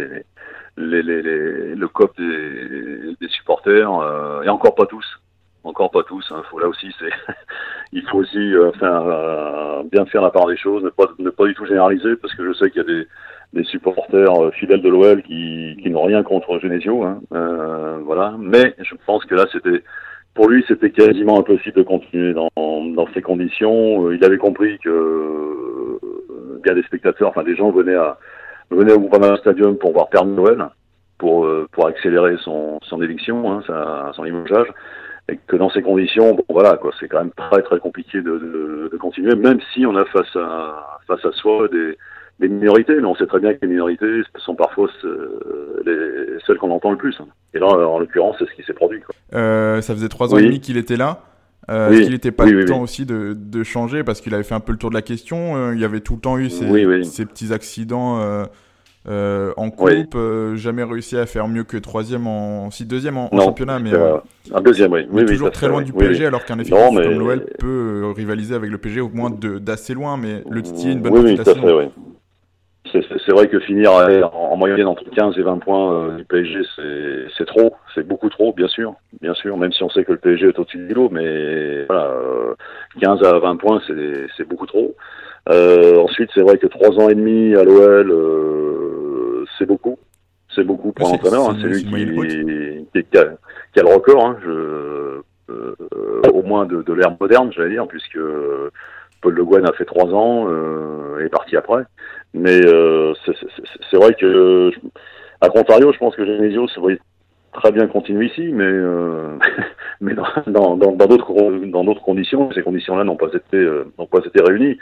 les, 0.77 1.01
les, 1.01 1.21
les, 1.21 1.75
le 1.75 1.87
COP 1.89 2.15
des, 2.17 3.15
des 3.19 3.27
supporters, 3.27 3.99
euh, 3.99 4.43
et 4.43 4.49
encore 4.49 4.75
pas 4.75 4.85
tous, 4.85 5.05
encore 5.65 5.91
pas 5.91 6.03
tous. 6.03 6.25
Hein, 6.31 6.41
faut 6.49 6.57
là 6.57 6.69
aussi, 6.69 6.89
c'est, 6.97 7.11
il 7.91 8.01
faut 8.03 8.19
aussi 8.19 8.53
faire, 8.79 9.83
bien 9.91 10.05
faire 10.05 10.21
la 10.21 10.29
part 10.29 10.47
des 10.47 10.57
choses, 10.57 10.83
ne 10.83 10.89
pas 10.89 11.07
ne 11.19 11.29
pas 11.29 11.45
du 11.45 11.53
tout 11.53 11.65
généraliser, 11.65 12.15
parce 12.15 12.33
que 12.33 12.47
je 12.47 12.53
sais 12.53 12.69
qu'il 12.71 12.83
y 12.83 12.85
a 12.85 12.87
des 12.87 13.07
des 13.57 13.63
supporters 13.65 14.41
euh, 14.41 14.51
fidèles 14.51 14.81
de 14.81 14.89
l'OL 14.89 15.21
qui, 15.23 15.77
qui 15.81 15.89
n'ont 15.89 16.03
rien 16.03 16.23
contre 16.23 16.59
Genesio, 16.59 17.03
hein, 17.03 17.19
euh, 17.33 17.97
voilà. 18.05 18.35
Mais 18.39 18.75
je 18.79 18.95
pense 19.05 19.25
que 19.25 19.35
là, 19.35 19.45
c'était 19.51 19.83
pour 20.33 20.47
lui, 20.47 20.63
c'était 20.67 20.91
quasiment 20.91 21.39
impossible 21.39 21.77
de 21.77 21.83
continuer 21.83 22.33
dans, 22.33 22.49
dans 22.55 23.07
ces 23.13 23.21
conditions. 23.21 24.07
Euh, 24.07 24.15
il 24.15 24.23
avait 24.23 24.37
compris 24.37 24.77
que 24.79 25.99
bien 26.63 26.75
des 26.75 26.83
spectateurs, 26.83 27.29
enfin 27.29 27.43
des 27.43 27.55
gens 27.55 27.71
venaient 27.71 27.95
à 27.95 28.17
venaient 28.69 28.93
au 28.93 28.99
Groupama 28.99 29.37
Stadium 29.37 29.77
pour 29.77 29.93
voir 29.93 30.09
Père 30.09 30.25
Noël, 30.25 30.69
pour 31.17 31.49
pour 31.71 31.87
accélérer 31.87 32.35
son 32.43 32.79
son 32.83 33.01
hein, 33.01 34.11
son 34.13 34.23
limogeage 34.23 34.67
et 35.29 35.37
que 35.47 35.55
dans 35.57 35.69
ces 35.69 35.81
conditions, 35.81 36.35
bon 36.35 36.43
voilà 36.49 36.77
quoi, 36.77 36.91
c'est 36.99 37.07
quand 37.07 37.19
même 37.19 37.31
très 37.35 37.61
très 37.61 37.79
compliqué 37.79 38.21
de, 38.21 38.37
de, 38.37 38.89
de, 38.91 38.97
continuer, 38.97 39.35
même 39.35 39.59
si 39.73 39.85
on 39.85 39.95
a 39.95 40.05
face 40.05 40.35
à 40.35 40.99
face 41.07 41.25
à 41.25 41.31
soi 41.33 41.67
des 41.67 41.97
des 42.39 42.49
minorités, 42.49 42.95
mais 42.95 43.05
on 43.05 43.15
sait 43.15 43.25
très 43.25 43.39
bien 43.39 43.53
que 43.53 43.59
les 43.61 43.67
minorités 43.67 44.21
sont 44.37 44.55
parfois 44.55 44.87
les, 45.85 46.39
celles 46.45 46.57
qu'on 46.57 46.71
entend 46.71 46.91
le 46.91 46.97
plus. 46.97 47.17
Et 47.53 47.59
là, 47.59 47.67
en 47.67 47.99
l'occurrence, 47.99 48.35
c'est 48.39 48.45
ce 48.45 48.53
qui 48.55 48.63
s'est 48.63 48.73
produit. 48.73 49.01
Quoi. 49.01 49.15
Euh, 49.33 49.81
ça 49.81 49.93
faisait 49.93 50.09
trois 50.09 50.33
ans 50.33 50.37
et 50.37 50.43
demi 50.43 50.59
qu'il 50.59 50.77
était 50.77 50.97
là. 50.97 51.21
Euh, 51.69 51.89
oui. 51.91 52.03
Qu'il 52.03 52.11
n'était 52.11 52.31
pas 52.31 52.45
le 52.45 52.63
temps 52.63 52.81
aussi 52.81 53.05
de, 53.05 53.35
de 53.37 53.63
changer 53.63 54.03
parce 54.03 54.21
qu'il 54.21 54.33
avait 54.33 54.43
fait 54.43 54.55
un 54.55 54.61
peu 54.61 54.71
le 54.71 54.77
tour 54.77 54.89
de 54.89 54.95
la 54.95 55.01
question. 55.01 55.57
Euh, 55.57 55.75
il 55.75 55.81
y 55.81 55.85
avait 55.85 55.99
tout 55.99 56.15
le 56.15 56.21
temps 56.21 56.37
eu 56.37 56.49
ces, 56.49 57.03
ces 57.03 57.25
petits 57.25 57.51
accidents 57.51 58.45
en 59.05 59.69
coupe, 59.71 60.17
jamais 60.53 60.83
réussi 60.83 61.17
à 61.17 61.25
faire 61.25 61.47
mieux 61.47 61.63
que 61.63 61.77
troisième 61.77 62.27
en 62.27 62.71
si 62.71 62.85
deuxième 62.85 63.17
en, 63.17 63.29
championnat, 63.31 63.79
mais 63.79 63.91
un 64.53 64.61
deuxième, 64.61 64.93
oui, 64.93 65.25
toujours 65.25 65.51
très 65.51 65.67
loin 65.67 65.81
du 65.81 65.91
PSG, 65.91 66.25
alors 66.25 66.45
qu'un 66.45 66.59
effectif 66.59 66.89
mais... 66.93 67.03
comme 67.03 67.17
l'OL 67.17 67.45
peut 67.57 68.13
rivaliser 68.15 68.55
avec 68.55 68.69
le 68.69 68.77
PSG 68.77 69.01
au 69.01 69.09
moins 69.09 69.29
d'assez 69.31 69.93
loin, 69.93 70.17
mais 70.17 70.43
le 70.49 70.61
Titi 70.61 70.91
une 70.91 71.01
bonne 71.01 71.13
oui, 71.13 71.37
c'est 72.91 73.31
vrai 73.31 73.47
que 73.47 73.59
finir 73.59 73.91
en 74.33 74.55
moyenne 74.57 74.87
entre 74.87 75.03
15 75.09 75.37
et 75.37 75.41
20 75.41 75.57
points 75.59 75.93
euh, 75.93 76.17
du 76.17 76.25
PSG, 76.25 76.59
c'est 77.37 77.45
trop, 77.45 77.73
c'est 77.93 78.07
beaucoup 78.07 78.29
trop, 78.29 78.53
bien 78.53 78.67
sûr, 78.67 78.93
bien 79.21 79.33
sûr, 79.33 79.57
même 79.57 79.71
si 79.71 79.83
on 79.83 79.89
sait 79.89 80.03
que 80.03 80.11
le 80.11 80.17
PSG 80.17 80.47
est 80.47 80.59
au-dessus 80.59 80.77
du 80.77 80.93
lot, 80.93 81.09
mais 81.11 81.85
voilà, 81.85 82.11
15 83.01 83.21
euh, 83.21 83.35
à 83.35 83.39
20 83.39 83.55
points, 83.57 83.81
c'est 84.37 84.47
beaucoup 84.47 84.65
trop. 84.65 84.95
Euh, 85.49 85.97
ensuite, 85.97 86.29
c'est 86.33 86.41
vrai 86.41 86.57
que 86.57 86.67
3 86.67 86.99
ans 86.99 87.09
et 87.09 87.15
demi 87.15 87.55
à 87.55 87.63
l'OL, 87.63 88.11
euh, 88.11 89.45
c'est 89.57 89.65
beaucoup, 89.65 89.97
c'est 90.53 90.63
beaucoup 90.63 90.91
pour 90.91 91.09
l'entraîneur, 91.09 91.49
hein, 91.49 91.57
c'est 91.61 91.67
lui 91.67 91.83
qui, 91.83 91.89
qui, 92.93 93.17
a, 93.17 93.23
qui, 93.73 93.79
a, 93.79 93.83
le 93.83 93.93
record, 93.93 94.25
hein, 94.25 94.37
je, 94.43 95.21
euh, 95.49 95.75
au 96.33 96.43
moins 96.43 96.65
de, 96.65 96.81
de 96.81 96.93
l'ère 96.93 97.15
moderne, 97.19 97.51
j'allais 97.55 97.71
dire, 97.71 97.87
puisque 97.87 98.19
Paul 99.21 99.33
Le 99.33 99.45
Guen 99.45 99.65
a 99.65 99.73
fait 99.73 99.85
3 99.85 100.13
ans 100.13 100.47
et 101.19 101.25
est 101.25 101.29
parti 101.29 101.55
après. 101.55 101.83
Mais 102.37 102.59
euh, 102.65 103.13
c'est 103.89 103.97
vrai 103.97 104.13
que, 104.13 104.71
à 105.41 105.49
contrario, 105.49 105.91
je 105.91 105.97
pense 105.97 106.15
que 106.15 106.25
Genesio 106.25 106.67
se 106.67 106.79
voyait 106.79 106.99
très 107.53 107.71
bien 107.71 107.87
continuer 107.87 108.27
ici, 108.27 108.49
mais 108.53 108.63
euh, 108.63 109.37
mais 110.01 110.13
dans 110.47 110.75
d'autres 110.75 111.65
dans 111.65 111.83
d'autres 111.83 112.03
conditions, 112.03 112.51
ces 112.53 112.61
conditions-là 112.61 113.03
n'ont 113.03 113.17
pas 113.17 113.27
été 113.33 113.57
euh, 113.57 113.85
pas 114.11 114.19
été 114.25 114.41
réunies. 114.41 114.77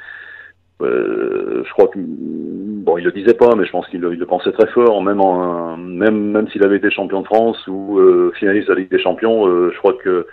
Euh, 0.81 1.63
je 1.65 1.71
crois 1.71 1.87
que 1.87 1.97
bon, 1.97 2.97
il 2.97 3.05
le 3.05 3.11
disait 3.13 3.33
pas, 3.33 3.55
mais 3.55 3.65
je 3.65 3.71
pense 3.71 3.87
qu'il 3.87 4.01
le, 4.01 4.25
pensait 4.25 4.51
très 4.51 4.67
fort, 4.67 5.01
même 5.01 5.21
en 5.21 5.77
même 5.77 6.31
même 6.31 6.49
s'il 6.49 6.63
avait 6.63 6.77
été 6.77 6.91
champion 6.91 7.21
de 7.21 7.25
France 7.25 7.65
ou 7.67 7.99
euh, 7.99 8.33
finaliste 8.37 8.67
de 8.67 8.73
la 8.73 8.79
Ligue 8.81 8.91
des 8.91 8.99
Champions, 8.99 9.47
euh, 9.47 9.71
je 9.73 9.77
crois 9.77 9.93
que 9.93 10.27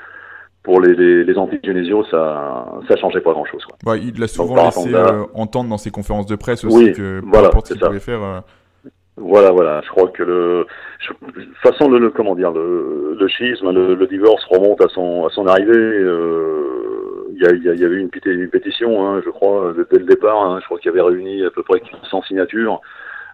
pour 0.63 0.81
les, 0.81 0.95
les, 0.95 1.25
les 1.25 1.39
anti-Genesio, 1.39 2.05
ça 2.05 2.67
ça 2.89 2.97
changeait 2.97 3.21
pas 3.21 3.33
grand-chose. 3.33 3.63
Bah, 3.85 3.97
il 3.97 4.19
l'a 4.19 4.29
souvent 4.29 4.65
laissé 4.65 4.95
euh, 4.95 5.25
entendre 5.35 5.71
dans 5.71 5.79
ses 5.79 5.91
conférences 5.91 6.27
de 6.27 6.37
presse 6.37 6.65
aussi 6.65 6.77
oui, 6.77 6.93
que 6.93 7.21
voilà, 7.25 7.49
peu 7.51 7.59
ce 7.65 7.75
qu'il 7.75 7.83
pouvait 7.83 8.01
faire. 8.01 8.23
Euh... 8.23 8.41
Voilà, 9.17 9.51
voilà. 9.51 9.83
Je 9.83 9.89
crois 9.89 10.09
que 10.09 10.23
le, 10.23 10.67
je, 11.01 11.11
façon 11.63 11.89
le, 11.89 11.99
le, 11.99 12.11
comment 12.11 12.35
dire, 12.35 12.53
le, 12.53 13.17
le 13.19 13.29
schisme, 13.29 13.71
le, 13.73 13.95
le, 13.95 14.07
divorce 14.07 14.45
remonte 14.47 14.81
à 14.81 14.89
son 14.89 15.27
à 15.27 15.31
son 15.31 15.47
arrivée. 15.47 15.73
Euh, 15.75 16.69
il 17.35 17.43
y, 17.43 17.69
a, 17.69 17.75
y, 17.75 17.85
avait 17.85 17.97
une, 17.97 18.11
une 18.25 18.51
pétition, 18.51 19.05
hein, 19.05 19.21
je 19.25 19.31
crois, 19.31 19.73
dès 19.91 19.99
le 19.99 20.05
départ. 20.05 20.45
Hein, 20.45 20.59
je 20.61 20.67
crois 20.67 20.79
qu'il 20.79 20.93
y 20.93 20.95
avait 20.95 21.03
réuni 21.03 21.45
à 21.45 21.51
peu 21.51 21.63
près 21.63 21.83
100 22.09 22.23
signatures. 22.23 22.81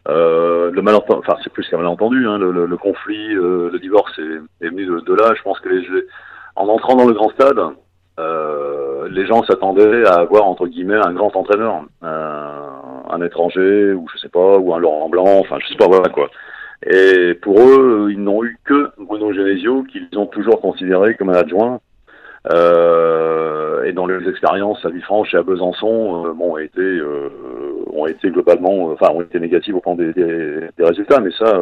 Euh, 0.08 0.70
le 0.70 0.80
malentendu, 0.80 1.18
enfin 1.18 1.36
c'est 1.44 1.52
plus 1.52 1.68
qu'un 1.68 1.76
malentendu, 1.76 2.26
hein, 2.26 2.38
le, 2.38 2.64
le, 2.64 2.76
conflit, 2.78 3.34
euh, 3.34 3.68
le 3.70 3.78
divorce 3.78 4.18
est, 4.18 4.64
est 4.64 4.70
venu 4.70 4.86
de, 4.86 5.00
de, 5.00 5.14
là. 5.14 5.34
Je 5.36 5.42
pense 5.42 5.60
que 5.60 5.68
les, 5.68 5.82
en 6.58 6.68
entrant 6.68 6.96
dans 6.96 7.06
le 7.06 7.14
grand 7.14 7.30
stade, 7.30 7.60
euh, 8.18 9.08
les 9.10 9.26
gens 9.26 9.44
s'attendaient 9.44 10.04
à 10.06 10.14
avoir 10.14 10.44
entre 10.46 10.66
guillemets 10.66 10.96
un 10.96 11.12
grand 11.12 11.34
entraîneur, 11.36 11.82
euh, 12.02 12.48
un 13.10 13.22
étranger 13.22 13.92
ou 13.92 14.06
je 14.12 14.18
sais 14.18 14.28
pas, 14.28 14.58
ou 14.58 14.74
un 14.74 14.78
Laurent 14.78 15.08
Blanc, 15.08 15.38
enfin 15.38 15.58
je 15.60 15.68
sais 15.68 15.76
pas 15.76 15.86
voilà 15.86 16.08
quoi. 16.08 16.28
Et 16.84 17.34
pour 17.34 17.60
eux, 17.60 18.08
ils 18.10 18.20
n'ont 18.22 18.42
eu 18.44 18.58
que 18.64 18.90
Bruno 18.98 19.32
Genesio 19.32 19.84
qu'ils 19.84 20.08
ont 20.16 20.26
toujours 20.26 20.60
considéré 20.60 21.14
comme 21.14 21.30
un 21.30 21.34
adjoint. 21.34 21.80
Euh, 22.52 23.84
et 23.84 23.92
dans 23.92 24.06
les 24.06 24.28
expériences 24.28 24.84
à 24.84 24.90
Villefranche 24.90 25.34
et 25.34 25.36
à 25.36 25.42
Besançon, 25.42 26.26
euh, 26.26 26.32
bon, 26.32 26.52
ont 26.52 26.58
été, 26.58 26.80
euh, 26.80 27.28
ont 27.92 28.06
été 28.06 28.30
globalement, 28.30 28.92
enfin, 28.92 29.10
ont 29.12 29.22
été 29.22 29.40
négatives 29.40 29.74
au 29.74 29.80
plan 29.80 29.96
des, 29.96 30.12
des, 30.12 30.68
des 30.76 30.84
résultats, 30.84 31.20
mais 31.20 31.32
ça, 31.32 31.60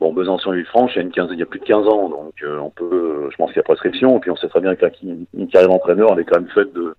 Bon, 0.00 0.12
Besançon 0.12 0.52
et 0.52 0.56
Villefranche, 0.56 0.92
il 0.94 0.98
y 0.98 1.00
a, 1.00 1.02
une 1.02 1.10
15, 1.10 1.28
il 1.32 1.38
y 1.40 1.42
a 1.42 1.46
plus 1.46 1.58
de 1.58 1.64
15 1.64 1.88
ans, 1.88 2.08
donc 2.08 2.34
euh, 2.44 2.58
on 2.58 2.70
peut, 2.70 3.28
je 3.30 3.36
pense 3.36 3.48
qu'il 3.48 3.56
y 3.56 3.60
a 3.60 3.64
prescription, 3.64 4.16
et 4.16 4.20
puis 4.20 4.30
on 4.30 4.36
sait 4.36 4.48
très 4.48 4.60
bien 4.60 4.76
qu'une 4.76 5.48
carrière 5.50 5.70
d'entraîneur, 5.70 6.10
elle 6.12 6.20
est 6.20 6.24
quand 6.24 6.40
même 6.40 6.50
faite 6.50 6.72
de, 6.72 6.94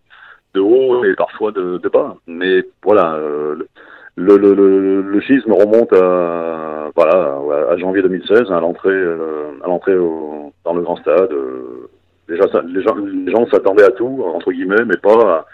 de 0.54 0.60
haut 0.60 1.06
et 1.06 1.16
parfois 1.16 1.52
de, 1.52 1.78
de 1.78 1.90
bas. 1.90 2.18
Mais 2.28 2.64
voilà, 2.84 3.14
euh, 3.14 3.56
le, 4.16 4.38
le, 4.38 4.54
le, 4.54 5.02
le, 5.02 5.22
schisme 5.22 5.54
remonte 5.54 5.94
à, 5.94 6.90
voilà, 6.94 7.40
à 7.72 7.78
janvier 7.78 8.02
2016, 8.02 8.52
à 8.52 8.60
l'entrée, 8.60 8.90
euh, 8.90 9.52
à 9.64 9.68
l'entrée 9.68 9.96
dans 10.66 10.74
le 10.74 10.82
grand 10.82 10.98
stade. 10.98 11.32
déjà, 12.28 12.50
ça, 12.52 12.62
les 12.68 12.82
gens, 12.82 12.96
les 12.96 13.32
gens 13.32 13.48
s'attendaient 13.48 13.86
à 13.86 13.92
tout, 13.92 14.26
entre 14.26 14.52
guillemets, 14.52 14.84
mais 14.86 14.98
pas 14.98 15.14
à, 15.14 15.46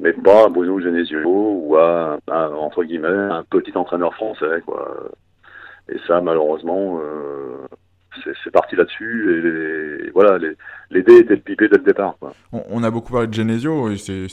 mais 0.00 0.12
pas 0.12 0.46
à 0.46 0.48
Bruno 0.48 0.80
Genesio 0.80 1.20
ou 1.24 1.76
à, 1.76 2.18
à, 2.28 2.50
entre 2.50 2.82
guillemets, 2.82 3.06
un 3.06 3.44
petit 3.48 3.76
entraîneur 3.76 4.12
français, 4.14 4.60
quoi. 4.66 5.10
Et 5.92 5.98
ça, 6.06 6.20
malheureusement, 6.20 7.00
c'est 8.44 8.50
parti 8.50 8.76
là-dessus 8.76 10.06
et 10.06 10.10
voilà 10.10 10.38
les, 10.38 10.56
les 10.90 11.02
dés 11.02 11.18
étaient 11.18 11.36
pipés 11.36 11.68
dès 11.68 11.78
le 11.78 11.84
départ. 11.84 12.16
Quoi. 12.18 12.32
On, 12.52 12.82
a 12.82 12.90
beaucoup 12.90 13.12
parlé 13.12 13.28
de 13.28 13.34
Genesio 13.34 13.90
et 13.90 13.96
c'est 13.96 14.26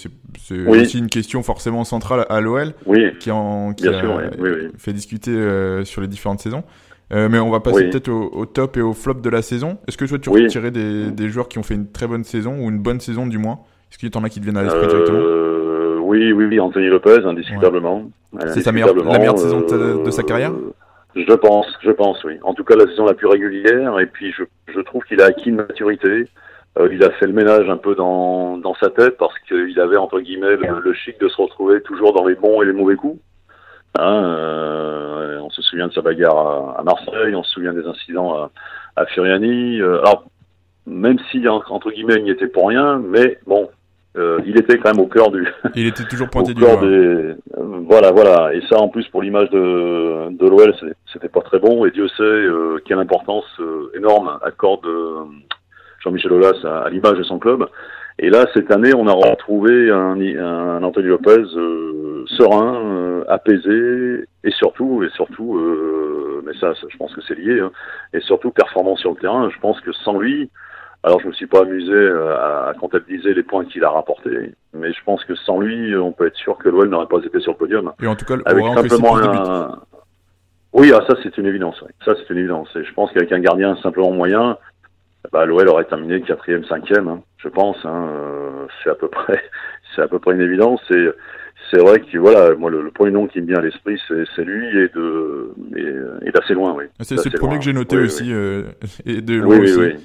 aussi 0.67 0.99
une 0.99 1.09
question 1.09 1.43
forcément 1.43 1.83
centrale 1.83 2.25
à 2.29 2.41
l'OL 2.41 2.73
oui. 2.85 3.11
qui, 3.19 3.31
en, 3.31 3.73
qui 3.73 3.87
a 3.87 3.93
fait 4.77 4.93
discuter 4.93 5.31
euh, 5.31 5.83
sur 5.85 6.01
les 6.01 6.07
différentes 6.07 6.39
saisons. 6.39 6.63
Euh, 7.13 7.29
mais 7.29 7.39
on 7.39 7.49
va 7.49 7.61
passer 7.61 7.89
peut-être 7.89 8.09
au, 8.09 8.45
top 8.45 8.75
et 8.75 8.81
au 8.81 8.93
flop 8.93 9.15
de 9.15 9.29
la 9.29 9.41
saison. 9.41 9.77
Est-ce 9.87 9.97
que 9.97 10.05
toi 10.05 10.19
tu 10.19 10.29
retirais 10.29 10.71
des, 10.71 11.11
des, 11.11 11.29
joueurs 11.29 11.47
qui 11.47 11.57
ont 11.57 11.63
fait 11.63 11.75
une 11.75 11.89
très 11.89 12.07
bonne 12.07 12.25
saison 12.25 12.57
ou 12.59 12.69
une 12.69 12.79
bonne 12.79 12.99
saison 12.99 13.27
du 13.27 13.37
moins? 13.37 13.59
Est-ce 13.89 13.97
qu'il 13.97 14.13
y 14.13 14.17
en 14.17 14.23
a 14.25 14.29
qui 14.29 14.39
te 14.39 14.43
viennent 14.43 14.57
à 14.57 14.63
l'esprit 14.63 14.87
directement? 14.87 15.19
euh, 15.19 15.97
Oui, 16.01 16.33
oui, 16.33 16.45
oui, 16.45 16.59
Anthony 16.59 16.87
Lopez, 16.87 17.25
indiscutablement. 17.25 18.09
C'est 18.47 18.65
la 18.65 18.71
meilleure 18.73 19.39
saison 19.39 19.61
de, 19.61 20.11
sa 20.11 20.23
carrière? 20.23 20.51
Je 21.25 21.33
pense, 21.33 21.67
je 21.81 21.91
pense, 21.91 22.23
oui. 22.23 22.37
En 22.43 22.53
tout 22.53 22.63
cas, 22.63 22.75
la 22.75 22.85
saison 22.85 23.05
la 23.05 23.13
plus 23.13 23.27
régulière. 23.27 23.99
Et 23.99 24.05
puis, 24.05 24.31
je, 24.31 24.43
je 24.73 24.79
trouve 24.81 25.03
qu'il 25.03 25.21
a 25.21 25.25
acquis 25.25 25.49
une 25.49 25.55
maturité. 25.55 26.27
Euh, 26.77 26.89
il 26.91 27.03
a 27.03 27.09
fait 27.11 27.27
le 27.27 27.33
ménage 27.33 27.69
un 27.69 27.77
peu 27.77 27.95
dans, 27.95 28.57
dans 28.57 28.75
sa 28.75 28.89
tête 28.89 29.17
parce 29.17 29.37
qu'il 29.47 29.79
avait, 29.79 29.97
entre 29.97 30.19
guillemets, 30.19 30.55
le, 30.55 30.93
chic 30.93 31.19
de 31.19 31.27
se 31.27 31.41
retrouver 31.41 31.81
toujours 31.81 32.13
dans 32.13 32.25
les 32.25 32.35
bons 32.35 32.61
et 32.61 32.65
les 32.65 32.73
mauvais 32.73 32.95
coups. 32.95 33.19
Hein, 33.97 34.23
euh, 34.25 35.39
on 35.39 35.49
se 35.49 35.61
souvient 35.61 35.87
de 35.87 35.93
sa 35.93 36.01
bagarre 36.01 36.77
à, 36.77 36.83
Marseille, 36.83 37.33
on 37.33 37.43
se 37.43 37.51
souvient 37.53 37.73
des 37.73 37.85
incidents 37.85 38.35
à, 38.35 38.51
à 38.95 39.05
Furiani. 39.07 39.81
Euh, 39.81 39.99
alors, 40.01 40.25
même 40.85 41.17
si, 41.31 41.47
entre 41.47 41.91
guillemets, 41.91 42.17
il 42.17 42.25
n'y 42.25 42.31
était 42.31 42.47
pour 42.47 42.67
rien, 42.67 42.99
mais 42.99 43.39
bon, 43.47 43.69
euh, 44.15 44.39
il 44.45 44.57
était 44.57 44.77
quand 44.77 44.93
même 44.93 45.03
au 45.03 45.07
cœur 45.07 45.31
du. 45.31 45.47
Il 45.75 45.87
était 45.87 46.03
toujours 46.03 46.29
pointé 46.31 46.53
du 46.53 46.61
doigt. 46.61 46.77
Des... 46.77 47.35
Voilà, 47.55 48.11
voilà. 48.11 48.53
Et 48.53 48.61
ça, 48.67 48.77
en 48.79 48.87
plus, 48.89 49.07
pour 49.09 49.21
l'image 49.21 49.49
de, 49.49 50.31
de 50.31 50.47
l'OL, 50.47 50.73
c'était 51.13 51.29
pas 51.29 51.41
très 51.41 51.59
bon. 51.59 51.85
Et 51.85 51.91
Dieu 51.91 52.07
sait 52.09 52.23
euh, 52.23 52.79
quelle 52.85 52.99
importance 52.99 53.45
euh, 53.59 53.91
énorme 53.95 54.39
accorde 54.43 54.87
Jean-Michel 56.03 56.33
Aulas 56.33 56.57
à, 56.63 56.89
l'image 56.89 57.17
de 57.17 57.23
son 57.23 57.37
club. 57.37 57.67
Et 58.19 58.31
là, 58.31 58.47
cette 58.55 58.71
année, 58.71 58.93
on 58.95 59.07
a 59.07 59.13
retrouvé 59.13 59.91
un, 59.91 60.19
un 60.19 60.81
Anthony 60.81 61.07
Lopez 61.07 61.43
serein, 62.25 63.23
apaisé, 63.27 64.25
et 64.43 64.51
surtout, 64.51 65.03
et 65.03 65.09
surtout, 65.09 65.61
mais 66.43 66.53
ça, 66.59 66.73
je 66.73 66.97
pense 66.97 67.13
que 67.13 67.21
c'est 67.27 67.37
lié, 67.37 67.59
hein, 67.59 67.71
et 68.13 68.19
surtout 68.21 68.49
performant 68.49 68.95
sur 68.95 69.11
le 69.11 69.17
terrain. 69.17 69.51
Je 69.53 69.59
pense 69.59 69.79
que 69.81 69.91
sans 69.91 70.17
lui, 70.17 70.49
alors 71.07 71.21
je 71.21 71.27
me 71.27 71.31
suis 71.31 71.47
pas 71.47 71.61
amusé 71.61 71.93
euh, 71.93 72.35
à 72.35 72.73
comptabiliser 72.77 73.33
les 73.33 73.43
points 73.43 73.63
qu'il 73.63 73.83
a 73.85 73.89
rapportés, 73.89 74.51
mais 74.73 74.91
je 74.91 74.99
pense 75.05 75.23
que 75.23 75.35
sans 75.35 75.59
lui, 75.59 75.95
on 75.95 76.11
peut 76.11 76.27
être 76.27 76.35
sûr 76.35 76.57
que 76.57 76.67
l'OL 76.67 76.89
n'aurait 76.89 77.07
pas 77.07 77.19
été 77.23 77.39
sur 77.39 77.53
le 77.53 77.57
podium. 77.57 77.93
Et 78.01 78.07
en 78.07 78.15
tout 78.15 78.25
cas, 78.25 78.35
avec 78.45 78.65
simplement 78.65 79.17
un... 79.17 79.79
Oui, 80.73 80.91
ah, 80.93 81.01
ça 81.07 81.15
c'est 81.23 81.37
une 81.37 81.45
évidence. 81.45 81.81
Ça 82.03 82.13
c'est 82.15 82.29
une 82.33 82.39
évidence. 82.39 82.67
Et 82.75 82.83
je 82.83 82.93
pense 82.93 83.09
qu'avec 83.13 83.31
un 83.31 83.39
gardien 83.39 83.77
simplement 83.77 84.11
moyen, 84.11 84.57
bah, 85.31 85.45
l'OL 85.45 85.67
aurait 85.69 85.85
terminé 85.85 86.21
quatrième, 86.21 86.65
cinquième, 86.65 87.07
hein, 87.07 87.21
je 87.37 87.47
pense. 87.47 87.77
Hein, 87.85 88.09
euh, 88.11 88.65
c'est 88.83 88.89
à 88.89 88.95
peu 88.95 89.07
près, 89.09 89.41
c'est 89.95 90.01
à 90.01 90.09
peu 90.09 90.19
près 90.19 90.35
une 90.35 90.41
évidence. 90.41 90.81
Et 90.91 91.07
c'est 91.71 91.79
vrai 91.79 92.01
que 92.01 92.17
voilà, 92.17 92.53
moi 92.55 92.69
le, 92.69 92.91
premier 92.91 93.11
nom 93.11 93.27
qui 93.27 93.39
me 93.39 93.47
vient 93.47 93.59
à 93.59 93.61
l'esprit, 93.61 93.97
c'est 94.09 94.43
lui 94.43 94.67
et 94.77 94.89
de 94.89 95.53
et, 96.25 96.31
d'assez 96.31 96.53
loin, 96.53 96.73
oui. 96.73 96.83
C'est 96.99 97.15
le 97.15 97.39
premier 97.39 97.59
que 97.59 97.63
j'ai 97.63 97.73
noté 97.73 97.97
aussi 97.97 98.33
euh, 98.33 98.63
et 99.05 99.21
de 99.21 99.35
loin 99.35 99.57
oui, 99.57 99.63
aussi. 99.63 99.79
Oui, 99.79 99.95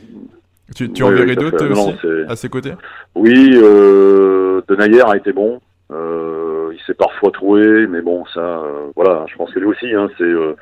tu, 0.75 0.93
tu 0.93 1.03
en 1.03 1.11
verrais 1.11 1.37
d'autres 1.37 1.69
aussi 1.71 1.97
à 2.29 2.37
ses 2.37 2.49
côtés? 2.49 2.73
Oui, 3.15 3.51
euh, 3.55 4.61
Denayer 4.69 5.03
a 5.07 5.17
été 5.17 5.33
bon. 5.33 5.61
Euh, 5.91 6.71
il 6.73 6.81
s'est 6.87 6.95
parfois 6.95 7.31
trouvé, 7.31 7.87
mais 7.87 8.01
bon, 8.01 8.25
ça, 8.33 8.41
euh, 8.41 8.91
voilà, 8.97 9.27
je 9.29 9.37
pense 9.37 9.53
que 9.53 9.59
lui 9.59 9.67
aussi, 9.67 9.93
hein, 9.93 10.09
c'est, 10.17 10.25
euh, 10.25 10.55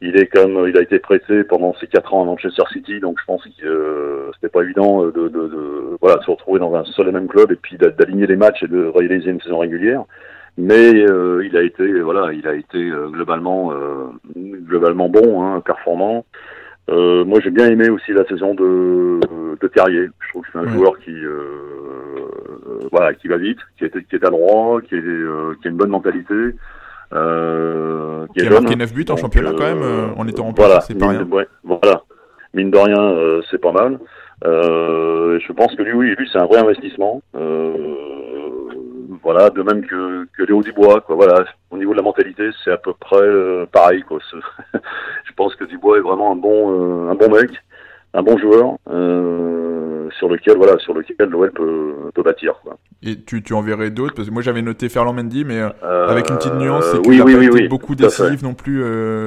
il 0.00 0.16
est 0.16 0.26
comme, 0.26 0.66
il 0.66 0.78
a 0.78 0.80
été 0.80 0.98
prêté 0.98 1.44
pendant 1.44 1.74
ses 1.74 1.86
quatre 1.86 2.14
ans 2.14 2.22
à 2.22 2.24
Manchester 2.24 2.62
City, 2.72 2.98
donc 2.98 3.18
je 3.20 3.24
pense 3.26 3.44
que 3.44 3.66
euh, 3.66 4.30
c'était 4.34 4.48
pas 4.48 4.62
évident 4.62 5.04
de, 5.04 5.10
de, 5.10 5.28
de, 5.28 5.96
voilà, 6.00 6.16
de 6.16 6.22
se 6.22 6.30
retrouver 6.30 6.60
dans 6.60 6.74
un 6.74 6.84
seul 6.84 7.08
et 7.08 7.12
même 7.12 7.28
club 7.28 7.52
et 7.52 7.56
puis 7.56 7.76
d'aligner 7.76 8.26
les 8.26 8.36
matchs 8.36 8.62
et 8.62 8.68
de 8.68 8.86
réaliser 8.86 9.30
une 9.30 9.40
saison 9.42 9.58
régulière. 9.58 10.04
Mais 10.56 10.90
il 10.90 11.56
a 11.56 11.62
été, 11.62 12.00
voilà, 12.00 12.32
il 12.32 12.46
a 12.46 12.54
été 12.54 12.90
globalement, 13.12 13.72
globalement 14.36 15.08
bon, 15.08 15.42
hein, 15.42 15.60
performant. 15.60 16.24
Euh, 16.90 17.24
moi, 17.24 17.40
j'ai 17.42 17.50
bien 17.50 17.66
aimé 17.70 17.88
aussi 17.88 18.12
la 18.12 18.24
saison 18.26 18.54
de, 18.54 19.20
de 19.60 19.68
Terrier. 19.68 20.08
Je 20.20 20.28
trouve 20.30 20.42
que 20.42 20.48
c'est 20.52 20.58
un 20.58 20.72
joueur 20.72 20.98
qui, 20.98 21.12
euh, 21.12 21.38
euh, 22.66 22.88
voilà, 22.90 23.14
qui 23.14 23.28
va 23.28 23.36
vite, 23.36 23.58
qui 23.78 23.84
est, 23.84 24.08
qui 24.08 24.16
est 24.16 24.24
adroit, 24.24 24.80
qui, 24.82 24.96
est, 24.96 24.98
euh, 24.98 25.54
qui 25.60 25.68
a 25.68 25.70
une 25.70 25.76
bonne 25.76 25.90
mentalité. 25.90 26.34
Euh, 27.12 28.26
qui, 28.34 28.40
qui 28.40 28.46
a 28.46 28.60
marqué 28.60 28.76
9 28.76 28.92
buts 28.92 29.06
en 29.08 29.16
championnat 29.16 29.52
quand 29.56 29.74
même, 29.74 30.12
en 30.16 30.26
étant 30.26 30.48
en 30.48 30.52
voilà, 30.52 30.80
c'est 30.80 30.98
pas 30.98 31.08
rien. 31.08 31.26
Ouais, 31.28 31.46
voilà, 31.64 32.02
mine 32.54 32.70
de 32.70 32.78
rien, 32.78 33.40
c'est 33.50 33.60
pas 33.60 33.72
mal. 33.72 33.98
je 34.42 35.52
pense 35.52 35.74
que 35.74 35.82
lui, 35.82 35.92
oui, 35.92 36.14
lui, 36.16 36.28
c'est 36.32 36.38
un 36.38 36.46
vrai 36.46 36.58
investissement. 36.58 37.22
Euh, 37.36 37.72
voilà, 39.22 39.50
de 39.50 39.62
même 39.62 39.84
que, 39.84 40.26
que 40.36 40.42
Léo 40.44 40.62
Dubois, 40.62 41.00
quoi. 41.02 41.16
Voilà, 41.16 41.44
au 41.70 41.76
niveau 41.76 41.92
de 41.92 41.98
la 41.98 42.02
mentalité, 42.02 42.50
c'est 42.64 42.72
à 42.72 42.78
peu 42.78 42.92
près 42.98 43.16
euh, 43.16 43.66
pareil, 43.70 44.02
quoi. 44.02 44.18
je 44.74 45.32
pense 45.36 45.54
que 45.56 45.64
Dubois 45.64 45.98
est 45.98 46.02
vraiment 46.02 46.32
un 46.32 46.36
bon, 46.36 47.06
euh, 47.06 47.10
un 47.10 47.14
bon 47.14 47.30
mec, 47.30 47.50
un 48.14 48.22
bon 48.22 48.38
joueur, 48.38 48.76
euh, 48.90 50.08
sur 50.18 50.28
lequel, 50.28 50.56
voilà, 50.56 50.78
sur 50.78 50.94
lequel 50.94 51.28
l'OL 51.28 51.52
peut, 51.52 51.94
peut 52.14 52.22
bâtir, 52.22 52.54
quoi. 52.62 52.76
Et 53.02 53.20
tu, 53.20 53.42
tu 53.42 53.52
en 53.52 53.62
verrais 53.62 53.90
d'autres? 53.90 54.14
Parce 54.14 54.28
que 54.28 54.32
moi 54.32 54.42
j'avais 54.42 54.62
noté 54.62 54.88
Ferland 54.88 55.14
Mendy, 55.14 55.44
mais 55.44 55.60
avec 55.82 56.28
une 56.30 56.36
petite 56.36 56.54
nuance, 56.54 56.84
c'est 56.90 57.00
qu'il 57.00 57.10
oui, 57.10 57.18
n'a 57.18 57.24
pas 57.24 57.58
été 57.58 57.68
beaucoup 57.68 57.94
décisif 57.94 58.42
non 58.42 58.54
plus, 58.54 58.82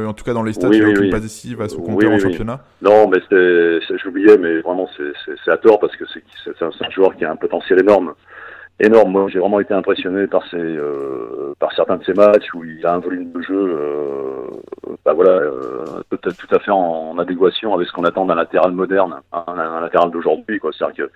en 0.05 0.13
tout 0.13 0.23
cas 0.23 0.33
dans 0.33 0.43
les 0.43 0.53
stats, 0.53 0.69
il 0.71 0.83
n'a 0.83 0.89
aucune 0.89 1.09
pas 1.09 1.19
décisive 1.19 1.61
à 1.61 1.69
son 1.69 1.81
compteur 1.81 2.11
en 2.11 2.19
championnat. 2.19 2.61
Non, 2.81 3.07
mais 3.07 3.19
j'oubliais, 4.03 4.37
mais 4.37 4.59
vraiment 4.61 4.87
c'est 4.97 5.51
à 5.51 5.57
tort 5.57 5.79
parce 5.79 5.95
que 5.95 6.05
c'est 6.07 6.61
un, 6.63 6.67
un 6.67 6.89
joueur 6.89 7.15
qui 7.15 7.25
a 7.25 7.31
un 7.31 7.35
potentiel 7.35 7.79
énorme 7.79 8.13
énorme. 8.79 9.11
Moi, 9.11 9.27
j'ai 9.29 9.39
vraiment 9.39 9.59
été 9.59 9.73
impressionné 9.73 10.27
par 10.27 10.47
ses, 10.49 10.57
euh, 10.57 11.53
par 11.59 11.71
certains 11.73 11.97
de 11.97 12.03
ses 12.03 12.13
matchs 12.13 12.53
où 12.53 12.63
il 12.63 12.85
a 12.85 12.93
un 12.93 12.99
volume 12.99 13.31
de 13.31 13.41
jeu, 13.41 13.77
euh, 13.79 14.47
bah 15.05 15.13
voilà, 15.13 15.31
euh, 15.31 15.85
tout, 16.09 16.55
à 16.55 16.59
fait 16.59 16.71
en, 16.71 17.17
adéquation 17.17 17.73
avec 17.73 17.87
ce 17.87 17.93
qu'on 17.93 18.03
attend 18.03 18.25
d'un 18.25 18.35
latéral 18.35 18.71
moderne, 18.71 19.15
hein, 19.31 19.43
un, 19.47 19.81
latéral 19.81 20.11
d'aujourd'hui, 20.11 20.59
quoi. 20.59 20.71
C'est-à-dire 20.71 21.05
que 21.05 21.11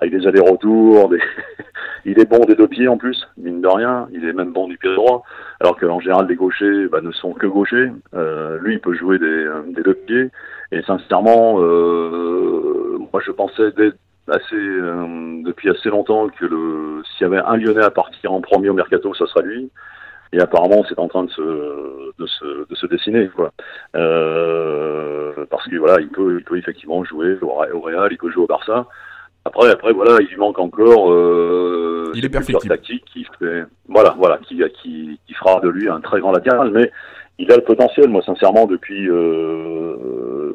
avec 0.00 0.12
des 0.12 0.26
allers-retours, 0.26 1.08
des... 1.08 1.20
il 2.04 2.18
est 2.18 2.28
bon 2.28 2.40
des 2.40 2.54
deux 2.54 2.68
pieds 2.68 2.88
en 2.88 2.96
plus, 2.96 3.26
mine 3.36 3.60
de 3.60 3.68
rien. 3.68 4.08
Il 4.12 4.24
est 4.24 4.32
même 4.32 4.52
bon 4.52 4.68
du 4.68 4.78
pied 4.78 4.94
droit, 4.94 5.22
alors 5.60 5.78
qu'en 5.78 6.00
général 6.00 6.26
les 6.28 6.36
gauchers 6.36 6.88
bah, 6.88 7.00
ne 7.00 7.12
sont 7.12 7.32
que 7.32 7.46
gauchers. 7.46 7.90
Euh, 8.14 8.58
lui, 8.60 8.74
il 8.74 8.80
peut 8.80 8.94
jouer 8.94 9.18
des, 9.18 9.48
des 9.74 9.82
deux 9.82 9.94
pieds. 9.94 10.30
Et 10.72 10.82
sincèrement, 10.82 11.56
euh, 11.58 12.98
moi, 13.12 13.20
je 13.24 13.32
pensais 13.32 13.72
dès 13.76 13.90
assez 14.30 14.54
euh, 14.54 15.42
depuis 15.44 15.70
assez 15.70 15.88
longtemps 15.88 16.28
que 16.28 16.44
le 16.44 17.02
s'il 17.04 17.22
y 17.22 17.24
avait 17.24 17.42
un 17.44 17.56
Lyonnais 17.56 17.84
à 17.84 17.90
partir 17.90 18.32
en 18.32 18.40
premier 18.40 18.68
au 18.68 18.74
mercato, 18.74 19.14
ça 19.14 19.26
sera 19.26 19.42
lui. 19.42 19.70
Et 20.32 20.40
apparemment, 20.40 20.84
c'est 20.88 20.98
en 20.98 21.08
train 21.08 21.24
de 21.24 21.30
se, 21.30 21.42
de 21.42 22.26
se, 22.26 22.68
de 22.68 22.74
se 22.74 22.86
dessiner. 22.86 23.28
Euh, 23.96 25.32
parce 25.50 25.66
que 25.66 25.76
voilà, 25.76 26.00
il 26.00 26.08
peut, 26.08 26.36
il 26.38 26.44
peut 26.44 26.56
effectivement 26.56 27.02
jouer 27.02 27.36
au, 27.42 27.80
Real, 27.80 28.08
il 28.12 28.18
peut 28.18 28.30
jouer 28.30 28.44
au 28.44 28.46
Barça. 28.46 28.86
Après, 29.44 29.70
après, 29.70 29.92
voilà, 29.92 30.18
il 30.20 30.28
lui 30.28 30.36
manque 30.36 30.58
encore. 30.58 31.12
Euh, 31.12 32.12
il 32.14 32.24
est 32.24 32.28
perfectible. 32.28 32.68
Tactique 32.68 33.04
qui 33.12 33.26
fait, 33.38 33.64
voilà, 33.88 34.14
voilà, 34.18 34.38
qui, 34.38 34.62
qui, 34.80 35.18
qui 35.26 35.34
fera 35.34 35.60
de 35.60 35.68
lui 35.68 35.88
un 35.88 36.00
très 36.00 36.20
grand 36.20 36.30
latéral. 36.30 36.70
Mais 36.70 36.92
il 37.38 37.50
a 37.50 37.56
le 37.56 37.64
potentiel. 37.64 38.08
Moi, 38.08 38.22
sincèrement, 38.22 38.66
depuis, 38.66 39.08
euh, 39.08 39.96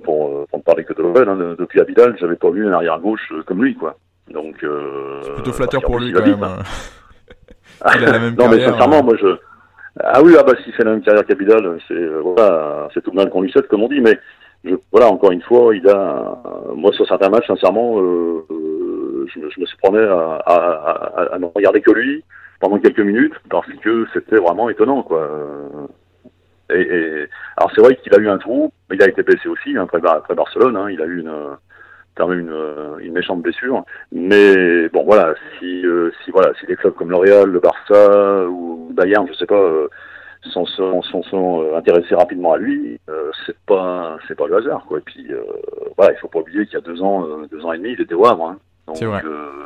pour, 0.05 0.27
euh, 0.27 0.45
pour 0.49 0.59
ne 0.59 0.63
parler 0.63 0.85
que 0.85 0.93
de 0.93 1.01
Lovell, 1.01 1.27
hein, 1.27 1.55
depuis 1.59 1.81
Abidal, 1.81 2.15
j'avais 2.19 2.35
pas 2.35 2.49
vu 2.49 2.65
un 2.67 2.71
arrière 2.71 2.99
gauche 2.99 3.27
euh, 3.31 3.43
comme 3.43 3.63
lui, 3.63 3.75
quoi. 3.75 3.97
Donc, 4.31 4.63
euh, 4.63 5.19
c'est 5.23 5.33
plutôt 5.33 5.51
flatteur 5.51 5.81
pour 5.81 5.99
lui 5.99 6.13
quand 6.13 6.25
même. 6.25 6.41
Hein. 6.41 6.59
il 7.97 8.05
a 8.05 8.11
la 8.11 8.19
même 8.19 8.35
non, 8.35 8.47
mais 8.49 8.63
sincèrement, 8.63 9.03
moi, 9.03 9.15
je. 9.19 9.37
Ah 9.99 10.21
oui, 10.21 10.35
ah 10.37 10.43
bah 10.43 10.53
s'il 10.63 10.73
fait 10.73 10.83
la 10.83 10.91
même 10.91 11.01
carrière 11.01 11.25
qu'Abidal, 11.25 11.77
c'est 11.87 12.07
voilà, 12.21 12.89
c'est 12.93 13.01
tout 13.01 13.11
le 13.11 13.15
mal 13.15 13.29
qu'on 13.29 13.41
lui 13.41 13.51
souhaite, 13.51 13.67
comme 13.67 13.83
on 13.83 13.87
dit. 13.87 14.01
Mais 14.01 14.19
je, 14.65 14.75
voilà, 14.91 15.07
encore 15.09 15.31
une 15.31 15.41
fois, 15.41 15.73
il 15.73 15.87
a, 15.87 16.37
moi, 16.75 16.91
sur 16.91 17.07
certains 17.07 17.29
matchs, 17.29 17.47
sincèrement, 17.47 17.97
je, 17.97 19.39
je, 19.49 19.61
me 19.61 19.65
suis 19.65 19.77
promené 19.77 20.05
à, 20.05 20.41
à, 20.45 20.53
à, 20.53 21.35
à, 21.35 21.39
ne 21.39 21.45
regarder 21.45 21.81
que 21.81 21.91
lui 21.91 22.23
pendant 22.59 22.77
quelques 22.79 22.99
minutes 22.99 23.35
parce 23.49 23.67
que 23.81 24.05
c'était 24.13 24.37
vraiment 24.37 24.69
étonnant, 24.69 25.01
quoi. 25.03 25.29
Et, 26.69 26.81
et 26.81 27.27
alors 27.57 27.71
c'est 27.75 27.81
vrai 27.81 27.95
qu'il 27.97 28.13
a 28.15 28.17
eu 28.17 28.29
un 28.29 28.37
trou, 28.37 28.71
mais 28.89 28.95
il 28.95 29.03
a 29.03 29.07
été 29.07 29.23
blessé 29.23 29.47
aussi 29.47 29.77
hein, 29.77 29.83
après, 29.83 29.99
après 30.07 30.35
Barcelone. 30.35 30.75
Hein, 30.77 30.89
il 30.89 31.01
a 31.01 31.05
eu 31.05 31.19
une 31.19 31.31
quand 32.15 32.27
même 32.27 32.39
une, 32.39 32.99
une, 32.99 33.13
méchante 33.13 33.41
blessure. 33.41 33.83
Mais 34.11 34.89
bon, 34.89 35.03
voilà, 35.03 35.35
si, 35.59 35.85
euh, 35.85 36.11
si 36.23 36.31
voilà, 36.31 36.53
si 36.59 36.65
des 36.65 36.75
clubs 36.75 36.93
comme 36.93 37.11
L'Oréal, 37.11 37.49
le 37.49 37.59
Barça 37.59 38.47
ou 38.47 38.89
Bayern, 38.93 39.27
je 39.27 39.33
sais 39.33 39.45
pas, 39.45 39.55
euh, 39.55 39.87
sont, 40.51 40.65
sont, 40.65 41.01
sont, 41.01 41.23
sont 41.23 41.61
euh, 41.61 41.77
intéressés 41.77 42.15
rapidement 42.15 42.53
à 42.53 42.57
lui, 42.57 42.99
euh, 43.09 43.31
c'est 43.45 43.57
pas 43.65 44.17
c'est 44.27 44.35
pas 44.35 44.47
le 44.47 44.57
hasard, 44.57 44.85
quoi. 44.87 44.99
Et 44.99 45.01
puis 45.01 45.27
voilà, 45.97 46.13
il 46.13 46.17
faut 46.19 46.27
pas 46.27 46.39
oublier 46.39 46.65
qu'il 46.65 46.75
y 46.75 46.77
a 46.77 46.81
deux 46.81 47.01
ans, 47.01 47.25
deux 47.51 47.65
ans 47.65 47.73
et 47.73 47.77
demi, 47.77 47.91
il 47.91 48.01
était 48.01 48.15
au 48.15 48.25
Havre. 48.25 48.49
Hein. 48.49 48.57
C'est 48.93 49.05
vrai. 49.05 49.23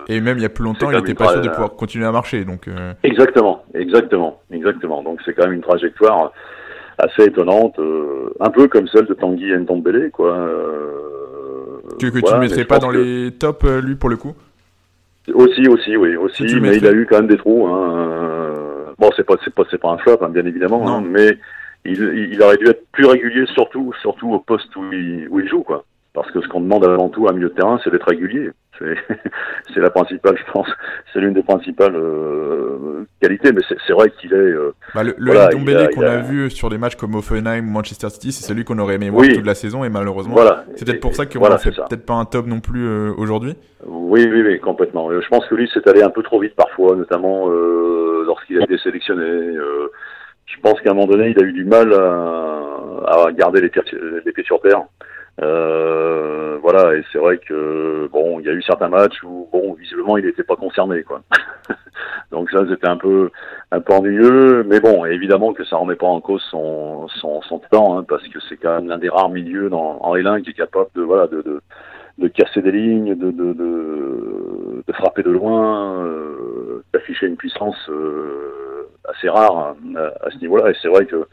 et 0.08 0.22
même 0.22 0.38
il 0.38 0.44
y 0.44 0.46
a 0.46 0.50
plus 0.50 0.64
longtemps, 0.64 0.90
il 0.90 0.98
était 0.98 1.14
pas 1.14 1.28
sûr 1.28 1.42
de 1.42 1.50
pouvoir 1.50 1.76
continuer 1.76 2.06
à 2.06 2.12
marcher, 2.12 2.46
donc. 2.46 2.70
Exactement, 3.04 3.64
exactement, 3.74 4.42
exactement. 4.52 5.04
Donc 5.04 5.20
c'est 5.26 5.34
quand 5.34 5.44
même 5.44 5.54
une 5.54 5.62
trajectoire 5.62 6.32
assez 7.00 7.24
étonnante, 7.24 7.80
un 8.40 8.50
peu 8.50 8.68
comme 8.68 8.88
celle 8.88 9.06
de 9.06 9.14
Tanguy 9.14 9.52
Ndombele, 9.52 10.12
quoi. 10.12 10.38
que, 12.00 12.08
que 12.08 12.20
tu 12.20 12.34
ne 12.34 12.40
mettrais 12.40 12.66
pas 12.66 12.80
dans 12.80 12.92
les 12.92 13.32
tops, 13.32 13.66
lui, 13.84 13.96
pour 13.96 14.10
le 14.10 14.18
coup? 14.18 14.36
Aussi, 15.34 15.68
aussi, 15.68 15.96
oui, 15.96 16.16
aussi, 16.16 16.44
mais 16.60 16.78
il 16.78 16.88
a 16.88 16.92
eu 16.92 17.06
quand 17.06 17.18
même 17.18 17.28
des 17.28 17.38
trous. 17.38 17.68
Hein. 17.68 18.20
Bon, 18.98 19.10
c'est 19.16 19.26
pas, 19.26 19.36
c'est 19.44 19.54
pas, 19.54 19.64
c'est 19.72 19.78
pas 19.78 19.92
un 19.92 19.98
flop, 19.98 20.18
hein, 20.22 20.30
bien 20.30 20.46
évidemment, 20.46 20.98
hein, 20.98 21.04
mais 21.08 21.38
il, 21.86 22.02
il, 22.34 22.42
aurait 22.44 22.58
dû 22.58 22.68
être 22.68 22.86
plus 22.92 23.06
régulier, 23.06 23.46
surtout, 23.54 23.94
surtout 24.02 24.34
au 24.34 24.40
poste 24.40 24.76
où 24.76 24.84
il, 24.92 25.28
où 25.30 25.40
il 25.40 25.48
joue, 25.48 25.64
quoi. 25.64 25.86
Parce 26.14 26.32
que 26.32 26.42
ce 26.42 26.48
qu'on 26.48 26.62
demande 26.62 26.86
avant 26.86 27.10
tout 27.10 27.28
à 27.28 27.32
un 27.32 27.34
milieu 27.34 27.50
de 27.50 27.54
terrain, 27.54 27.80
c'est 27.84 27.92
d'être 27.92 28.08
régulier. 28.08 28.52
C'est 29.74 29.80
la 29.80 29.90
principale, 29.90 30.38
je 30.38 30.52
pense, 30.52 30.68
c'est 31.14 31.20
l'une 31.20 31.34
des 31.34 31.44
principales 31.44 31.96
euh, 31.96 33.06
qualités. 33.22 33.52
Mais 33.52 33.62
c'est 33.68 33.94
vrai 33.94 34.10
qu'il 34.10 34.34
est. 34.34 34.36
Euh, 34.36 34.74
bah, 34.96 35.04
le 35.04 35.16
le 35.18 35.94
qu'on 35.94 36.02
a, 36.02 36.18
vu 36.18 36.50
sur 36.50 36.70
des 36.70 36.78
matchs 36.78 36.96
comme 36.96 37.16
Offenheim 37.16 37.68
ou 37.68 37.70
Manchester 37.72 38.10
City, 38.10 38.32
c'est 38.32 38.46
celui 38.46 38.64
qu'on 38.64 38.80
aurait 38.80 38.96
aimé 38.96 39.10
voir 39.10 39.28
toute 39.28 39.46
la 39.46 39.54
saison 39.54 39.84
et 39.84 39.90
malheureusement, 39.90 40.34
voilà. 40.34 40.64
c'est 40.76 40.86
peut-être 40.86 41.02
pour 41.02 41.14
ça 41.14 41.26
qu'on 41.26 41.40
voilà, 41.40 41.58
fait 41.58 41.72
peut-être 41.72 42.06
pas 42.06 42.16
un 42.16 42.26
top 42.26 42.48
non 42.48 42.62
plus 42.62 42.88
euh, 42.88 43.12
aujourd'hui. 43.18 43.56
Oui, 43.86 44.28
oui, 44.32 44.42
oui, 44.42 44.60
complètement. 44.60 45.10
Je 45.12 45.28
pense 45.28 45.46
que 45.48 45.56
lui 45.56 45.70
s'est 45.70 45.88
allé 45.88 46.02
un 46.02 46.10
peu 46.10 46.24
trop 46.24 46.40
vite 46.40 46.56
parfois, 46.56 46.96
notamment 46.96 47.48
lorsqu'il 47.48 48.60
a 48.60 48.64
été 48.64 48.78
sélectionné. 48.78 49.56
je 50.46 50.60
pense 50.62 50.80
qu'à 50.82 50.92
un 50.92 50.94
moment 50.94 51.08
donné, 51.08 51.30
il 51.30 51.44
a 51.44 51.46
eu 51.46 51.54
du 51.54 51.66
mal 51.66 51.94
à, 51.94 53.26
à 53.26 53.32
garder 53.34 53.62
les, 53.62 53.72
les 54.26 54.32
pieds 54.32 54.46
sur 54.46 54.62
terre. 54.62 54.84
Euh, 55.42 56.58
voilà, 56.62 56.96
et 56.96 57.04
c'est 57.12 57.18
vrai 57.18 57.38
que 57.38 58.08
bon, 58.12 58.40
il 58.40 58.46
y 58.46 58.50
a 58.50 58.54
eu 58.54 58.62
certains 58.62 58.90
matchs 58.90 59.24
où 59.24 59.48
bon, 59.52 59.74
visiblement, 59.74 60.18
il 60.18 60.26
n'était 60.26 60.44
pas 60.44 60.56
concerné, 60.56 61.04
quoi. 61.04 61.22
Donc 62.32 62.50
ça, 62.52 62.66
c'était 62.70 62.88
un 62.88 62.98
peu 62.98 63.30
un 63.72 63.80
peu 63.80 63.94
ennuyeux, 63.94 64.64
mais 64.68 64.80
bon, 64.80 65.06
évidemment 65.06 65.54
que 65.54 65.64
ça 65.64 65.78
remet 65.78 65.96
pas 65.96 66.08
en 66.08 66.22
cause 66.22 66.44
son 66.52 67.08
son, 67.08 67.42
son 67.44 67.60
temps, 67.72 67.98
hein, 67.98 68.06
parce 68.08 68.28
que 68.28 68.40
c'est 68.48 68.58
quand 68.58 68.76
même 68.76 68.88
l'un 68.88 68.98
des 68.98 69.10
rares 69.10 69.30
milieux 69.30 69.70
dans 69.70 70.00
en 70.02 70.16
L1 70.16 70.42
qui 70.42 70.52
est 70.52 70.54
capable 70.54 70.90
de 70.96 71.02
voilà 71.02 71.28
de, 71.28 71.42
de 71.42 71.62
de 72.20 72.28
casser 72.28 72.62
des 72.62 72.72
lignes, 72.72 73.16
de, 73.16 73.32
de, 73.32 73.54
de, 73.54 74.84
de 74.86 74.94
frapper 74.94 75.24
de 75.24 75.32
loin, 75.32 76.04
euh, 76.04 76.84
d'afficher 76.94 77.28
une 77.28 77.38
puissance 77.38 77.78
euh, 77.90 78.90
assez 79.06 79.30
rare 79.30 79.76
hein, 79.96 80.12
à 80.22 80.30
ce 80.30 80.38
niveau-là. 80.40 80.70
Et 80.70 80.76
c'est 80.82 80.90
vrai 80.90 81.06
que 81.06 81.26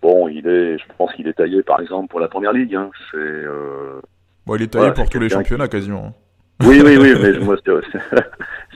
Bon, 0.00 0.28
il 0.28 0.46
est, 0.46 0.78
je 0.78 0.84
pense 0.96 1.12
qu'il 1.12 1.28
est 1.28 1.34
taillé, 1.34 1.62
par 1.62 1.80
exemple, 1.80 2.08
pour 2.08 2.20
la 2.20 2.28
première 2.28 2.52
ligue. 2.52 2.74
Hein. 2.74 2.90
C'est. 3.10 3.18
Euh... 3.18 4.00
Bon, 4.46 4.56
il 4.56 4.62
est 4.62 4.72
taillé 4.72 4.92
pour 4.92 5.08
tous 5.08 5.18
les 5.18 5.28
championnats 5.28 5.68
quasiment. 5.68 6.06
Hein. 6.06 6.14
Oui, 6.66 6.80
oui, 6.84 6.96
oui, 6.96 7.14
mais 7.20 7.38
moi, 7.44 7.56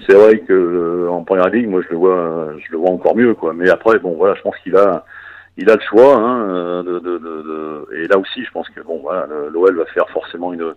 c'est 0.06 0.14
vrai 0.14 0.38
que 0.40 0.52
euh, 0.52 1.10
en 1.10 1.22
première 1.24 1.48
ligue, 1.48 1.68
moi, 1.68 1.80
je 1.82 1.90
le 1.90 1.96
vois, 1.96 2.52
je 2.58 2.72
le 2.72 2.78
vois 2.78 2.90
encore 2.90 3.16
mieux, 3.16 3.34
quoi. 3.34 3.52
Mais 3.54 3.70
après, 3.70 3.98
bon, 3.98 4.14
voilà, 4.16 4.34
je 4.34 4.42
pense 4.42 4.56
qu'il 4.58 4.76
a, 4.76 5.04
il 5.56 5.70
a 5.70 5.74
le 5.74 5.80
choix, 5.88 6.16
hein, 6.16 6.82
de, 6.82 6.98
de, 6.98 7.18
de, 7.18 7.88
et 7.96 8.08
là 8.08 8.18
aussi, 8.18 8.44
je 8.44 8.50
pense 8.50 8.68
que 8.70 8.80
bon, 8.80 9.00
voilà, 9.02 9.26
l'OL 9.50 9.76
va 9.76 9.86
faire 9.86 10.08
forcément 10.10 10.52
une 10.52 10.74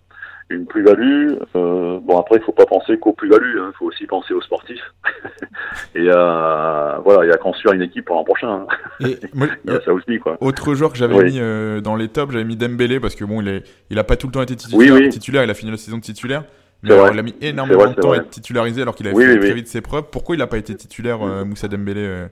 une 0.49 0.65
plus-value. 0.65 1.33
Euh, 1.55 1.99
bon 2.01 2.17
après, 2.17 2.37
il 2.37 2.43
faut 2.43 2.51
pas 2.51 2.65
penser 2.65 2.97
qu'aux 2.97 3.13
plus-values, 3.13 3.55
il 3.55 3.59
hein, 3.59 3.71
faut 3.77 3.85
aussi 3.85 4.05
penser 4.05 4.33
aux 4.33 4.41
sportifs 4.41 4.93
et 5.95 6.09
à 6.09 6.99
voilà 7.03 7.25
et 7.25 7.31
à 7.31 7.37
construire 7.37 7.73
une 7.75 7.81
équipe 7.81 8.05
pour 8.05 8.15
l'an 8.15 8.23
prochain. 8.23 8.49
Hein. 8.49 8.67
Et 9.05 9.17
il 9.65 9.71
a 9.71 9.81
ça 9.81 9.93
aussi 9.93 10.19
quoi. 10.19 10.37
Autre 10.41 10.73
joueur 10.73 10.91
que 10.91 10.97
j'avais 10.97 11.23
mis 11.23 11.39
euh, 11.39 11.81
dans 11.81 11.95
les 11.95 12.07
tops, 12.07 12.33
j'avais 12.33 12.45
mis 12.45 12.55
Dembélé 12.55 12.99
parce 12.99 13.15
que 13.15 13.25
bon, 13.25 13.41
il 13.41 13.47
est, 13.47 13.63
il 13.89 13.99
a 13.99 14.03
pas 14.03 14.15
tout 14.15 14.27
le 14.27 14.33
temps 14.33 14.41
été 14.41 14.55
titulaire, 14.55 15.09
titulaire 15.09 15.43
il 15.43 15.49
a 15.49 15.53
fini 15.53 15.71
la 15.71 15.77
saison 15.77 15.97
de 15.97 16.03
titulaire. 16.03 16.43
Mais 16.81 16.95
il 17.13 17.19
a 17.19 17.23
mis 17.23 17.35
énormément 17.41 17.87
de 17.87 17.93
temps 17.93 18.11
à 18.11 18.17
être 18.17 18.29
titularisé 18.29 18.81
alors 18.81 18.95
qu'il 18.95 19.07
a 19.07 19.13
fait 19.13 19.39
très 19.39 19.53
vite 19.53 19.67
ses 19.67 19.81
preuves. 19.81 20.05
Pourquoi 20.11 20.35
il 20.35 20.39
n'a 20.39 20.47
pas 20.47 20.57
été 20.57 20.75
titulaire, 20.75 21.21
euh, 21.21 21.43
Moussa 21.43 21.67
Dembélé, 21.67 22.01
euh, 22.01 22.27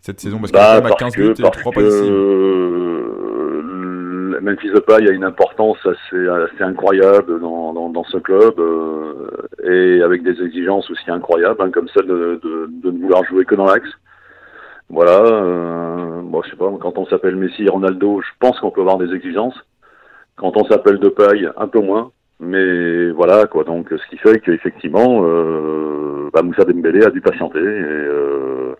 cette 0.00 0.20
saison? 0.20 0.38
Parce 0.38 0.52
qu'il 0.52 0.60
bah, 0.60 0.88
a 0.88 0.96
15 0.96 1.14
buts 1.14 1.34
et 1.36 1.42
3 1.42 1.72
pas 1.72 1.80
ici. 1.80 2.08
Memphis 4.48 4.70
Depay 4.70 5.08
a 5.08 5.12
une 5.12 5.24
importance 5.24 5.78
assez, 5.84 6.62
incroyable 6.62 7.40
dans, 7.40 8.04
ce 8.04 8.16
club 8.16 8.58
euh, 8.58 9.28
et 9.64 10.02
avec 10.02 10.22
des 10.22 10.42
exigences 10.42 10.90
aussi 10.90 11.10
incroyables, 11.10 11.60
hein, 11.60 11.70
comme 11.70 11.88
celle 11.88 12.06
de, 12.06 12.40
ne 12.84 12.90
vouloir 13.02 13.24
jouer 13.24 13.44
que 13.44 13.54
dans 13.54 13.66
l'axe. 13.66 13.90
Voilà. 14.88 15.20
Euh, 15.20 16.22
je 16.44 16.50
sais 16.50 16.56
pas. 16.56 16.70
Quand 16.80 16.96
on 16.96 17.06
s'appelle 17.06 17.36
Messi 17.36 17.68
Ronaldo, 17.68 18.20
je 18.22 18.30
pense 18.40 18.58
qu'on 18.60 18.70
peut 18.70 18.80
avoir 18.80 18.98
des 18.98 19.12
exigences. 19.14 19.58
Quand 20.36 20.56
on 20.56 20.64
s'appelle 20.64 20.98
Depay, 20.98 21.46
un 21.56 21.68
peu 21.68 21.80
moins. 21.80 22.12
Mais 22.40 23.10
voilà 23.10 23.46
quoi. 23.46 23.64
Donc, 23.64 23.88
ce 23.90 24.08
qui 24.08 24.16
fait 24.16 24.38
qu'effectivement, 24.40 25.22
euh, 25.24 26.30
bah, 26.32 26.42
Moussa 26.42 26.64
Dembélé 26.64 27.04
a 27.04 27.10
dû 27.10 27.20
patienter 27.20 27.58
et 27.58 27.62
euh, 27.64 28.74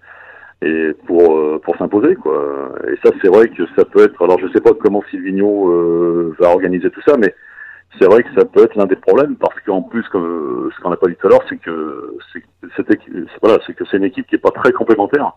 et 0.62 0.92
pour 1.07 1.37
euh, 1.37 1.61
pour 1.62 1.77
s'imposer 1.77 2.16
quoi. 2.16 2.73
Et 2.88 2.97
ça 3.05 3.14
c'est 3.23 3.29
vrai 3.29 3.49
que 3.49 3.62
ça 3.77 3.85
peut 3.85 4.03
être 4.03 4.23
alors 4.23 4.38
je 4.40 4.49
sais 4.49 4.61
pas 4.61 4.73
comment 4.73 5.03
Silvino 5.11 5.71
euh, 5.71 6.35
va 6.38 6.49
organiser 6.49 6.90
tout 6.90 7.03
ça 7.07 7.16
mais 7.16 7.35
c'est 7.99 8.07
vrai 8.07 8.23
que 8.23 8.35
ça 8.37 8.44
peut 8.44 8.64
être 8.64 8.75
l'un 8.77 8.87
des 8.87 8.97
problèmes 8.97 9.37
parce 9.37 9.59
qu'en 9.61 9.83
plus 9.83 10.07
comme 10.09 10.71
ce 10.75 10.83
qu'on 10.83 10.90
n'a 10.90 10.97
pas 10.97 11.07
dit 11.07 11.16
tout 11.16 11.29
à 11.29 11.31
l'heure 11.31 11.44
c'est 11.49 11.59
que 11.59 12.16
c'est 12.33 12.92
voilà 13.40 13.59
c'est 13.66 13.75
que 13.75 13.85
c'est 13.88 13.99
une 13.99 14.05
équipe 14.05 14.27
qui 14.27 14.35
est 14.35 14.38
pas 14.38 14.51
très 14.51 14.73
complémentaire 14.73 15.33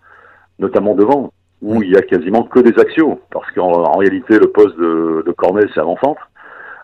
notamment 0.58 0.96
devant 0.96 1.32
où 1.62 1.84
il 1.84 1.92
y 1.92 1.98
a 1.98 2.02
quasiment 2.02 2.44
que 2.44 2.60
des 2.60 2.80
axios 2.82 3.22
parce 3.32 3.50
qu'en 3.52 3.98
réalité 3.98 4.40
le 4.40 4.48
poste 4.48 4.76
de, 4.78 5.24
de 5.26 5.32
Cornet 5.34 5.68
c'est 5.74 5.82
avant-centre 5.82 6.30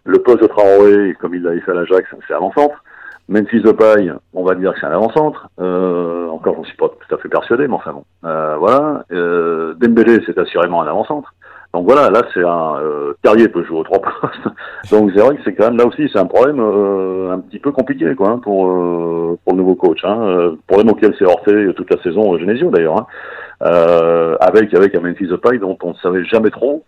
le 0.06 0.20
poste 0.20 0.44
de 0.44 0.48
Traoré 0.48 1.16
comme 1.20 1.34
il 1.34 1.42
l'avait 1.42 1.62
fait 1.62 1.72
à 1.72 1.76
l'Ajax 1.76 2.08
c'est 2.28 2.34
avant-centre 2.36 2.84
Memphis 3.30 3.62
Depay, 3.62 4.12
on 4.34 4.44
va 4.44 4.56
dire 4.56 4.74
que 4.74 4.80
c'est 4.80 4.86
un 4.86 4.92
avant-centre. 4.92 5.50
Euh, 5.60 6.30
encore, 6.30 6.56
j'en 6.56 6.64
suis 6.64 6.78
pas 6.78 6.88
tout 6.88 7.16
à 7.16 7.18
fait 7.18 7.28
persuadé, 7.28 7.68
mais 7.68 7.74
enfin 7.74 7.92
bon. 7.92 8.04
Euh, 8.26 8.56
voilà. 8.58 9.04
Euh, 9.12 9.74
Dembélé, 9.76 10.22
c'est 10.26 10.38
assurément 10.38 10.82
un 10.82 10.88
avant-centre. 10.88 11.34
Donc 11.74 11.86
voilà, 11.86 12.10
là, 12.10 12.22
c'est 12.34 12.44
un... 12.44 12.80
Euh, 12.82 13.14
Terrier 13.22 13.50
peut 13.50 13.64
jouer 13.64 13.80
aux 13.80 13.84
trois 13.84 14.00
postes. 14.22 14.48
Donc 14.92 15.12
c'est 15.14 15.22
vrai 15.22 15.36
que 15.36 15.42
c'est 15.44 15.54
quand 15.54 15.66
même, 15.66 15.78
là 15.78 15.86
aussi, 15.86 16.10
c'est 16.12 16.20
un 16.20 16.26
problème 16.26 16.60
euh, 16.60 17.34
un 17.34 17.40
petit 17.40 17.60
peu 17.60 17.72
compliqué, 17.72 18.16
quoi, 18.16 18.30
hein, 18.30 18.40
pour, 18.40 18.68
euh, 18.68 19.38
pour 19.44 19.54
le 19.54 19.58
nouveau 19.58 19.76
coach. 19.76 20.00
Hein. 20.04 20.56
problème 20.66 20.90
auquel 20.90 21.14
s'est 21.16 21.26
heurté 21.26 21.74
toute 21.76 21.94
la 21.94 22.02
saison 22.02 22.38
Genesio, 22.38 22.70
d'ailleurs. 22.70 22.98
Hein. 22.98 24.38
avec, 24.40 24.74
avec 24.74 24.96
un 24.96 25.02
Memphis 25.02 25.28
Depay 25.28 25.58
dont 25.58 25.78
on 25.84 25.90
ne 25.90 25.96
savait 25.96 26.24
jamais 26.26 26.50
trop 26.50 26.86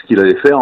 ce 0.00 0.06
qu'il 0.06 0.18
allait 0.18 0.36
faire 0.36 0.58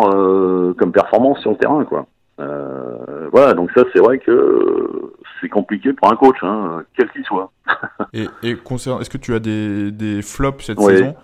comme 0.78 0.92
performance 0.92 1.38
sur 1.40 1.52
le 1.52 1.56
terrain, 1.56 1.84
quoi. 1.84 2.06
Euh, 2.40 3.28
voilà, 3.30 3.54
donc 3.54 3.70
ça 3.72 3.82
c'est 3.92 4.00
vrai 4.00 4.18
que 4.18 5.12
c'est 5.40 5.48
compliqué 5.48 5.92
pour 5.92 6.10
un 6.10 6.16
coach, 6.16 6.36
hein, 6.42 6.82
quel 6.96 7.10
qu'il 7.10 7.24
soit. 7.24 7.50
et, 8.12 8.26
et 8.42 8.56
concernant, 8.56 9.00
est-ce 9.00 9.10
que 9.10 9.18
tu 9.18 9.34
as 9.34 9.38
des, 9.38 9.90
des 9.90 10.22
flops 10.22 10.64
cette 10.64 10.80
saison? 10.80 11.14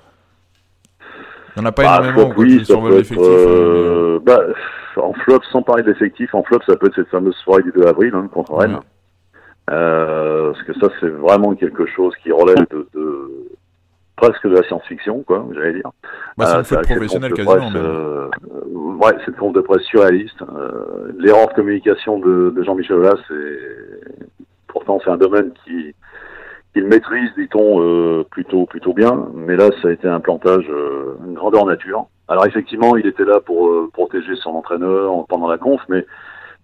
Il 1.57 1.61
n'y 1.61 1.67
en 1.67 1.69
a 1.69 1.73
pas 1.73 1.83
bah, 1.83 1.99
énormément 2.01 2.31
flop, 2.31 2.43
oui, 2.43 2.65
sur 2.65 2.89
l'effectif. 2.89 3.19
Euh, 3.21 4.21
bah, 4.23 4.41
en 4.97 5.13
flop, 5.15 5.41
sans 5.51 5.63
parler 5.63 5.83
d'effectif, 5.83 6.35
en 6.35 6.43
flop 6.43 6.61
ça 6.67 6.77
peut 6.77 6.87
être 6.87 6.95
cette 6.95 7.09
fameuse 7.09 7.37
soirée 7.37 7.63
du 7.63 7.73
2 7.73 7.87
avril 7.87 8.15
hein, 8.15 8.29
contre 8.33 8.55
Rennes. 8.55 8.79
Euh, 9.71 10.53
parce 10.53 10.65
que 10.65 10.73
ça 10.75 10.89
c'est 11.01 11.09
vraiment 11.09 11.55
quelque 11.55 11.87
chose 11.87 12.15
qui 12.23 12.33
relève 12.33 12.67
de, 12.71 12.89
de 12.95 13.49
presque 14.19 14.47
de 14.49 14.55
la 14.55 14.63
science-fiction, 14.65 15.23
quoi, 15.23 15.47
j'allais 15.55 15.75
dire. 15.75 15.91
Bah, 16.37 16.63
c'est 16.65 16.77
euh, 16.77 16.83
professionnel 16.83 17.33
quasiment. 17.33 17.71
Euh, 17.77 18.29
ouais, 18.75 19.15
c'est 19.21 19.31
une 19.31 19.37
forme 19.37 19.53
de 19.53 19.61
presse 19.61 19.83
surréaliste. 19.83 20.43
Euh, 20.43 21.13
L'erreur 21.19 21.49
de 21.49 21.55
communication 21.55 22.19
de, 22.19 22.51
de 22.51 22.63
Jean-Michel 22.65 22.97
Aulas, 22.97 23.17
c'est 23.29 24.45
pourtant 24.67 25.01
c'est 25.03 25.11
un 25.11 25.17
domaine 25.17 25.53
qui 25.65 25.95
qu'il 26.75 26.85
maîtrise, 26.85 27.31
dit-on, 27.39 27.81
euh, 27.81 28.25
plutôt 28.31 28.67
plutôt 28.67 28.93
bien. 28.93 29.29
Mais 29.35 29.57
là, 29.57 29.71
ça 29.81 29.89
a 29.89 29.93
été 29.93 30.09
un 30.09 30.21
plantage, 30.21 30.67
euh, 30.69 31.17
une 31.27 31.35
grandeur 31.35 31.65
nature. 31.65 32.07
Alors 32.27 32.45
effectivement, 32.45 32.97
il 32.97 33.07
était 33.07 33.25
là 33.25 33.41
pour 33.41 33.69
euh, 33.69 33.89
protéger 33.93 34.35
son 34.37 34.51
entraîneur 34.51 35.25
pendant 35.29 35.49
la 35.49 35.59
conf, 35.59 35.81
mais 35.89 36.05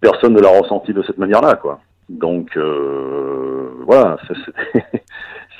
personne 0.01 0.33
ne 0.33 0.41
l'a 0.41 0.49
ressenti 0.49 0.93
de 0.93 1.01
cette 1.03 1.17
manière-là, 1.17 1.55
quoi. 1.55 1.79
Donc 2.09 2.55
voilà, 3.87 4.17
c'était 4.27 5.01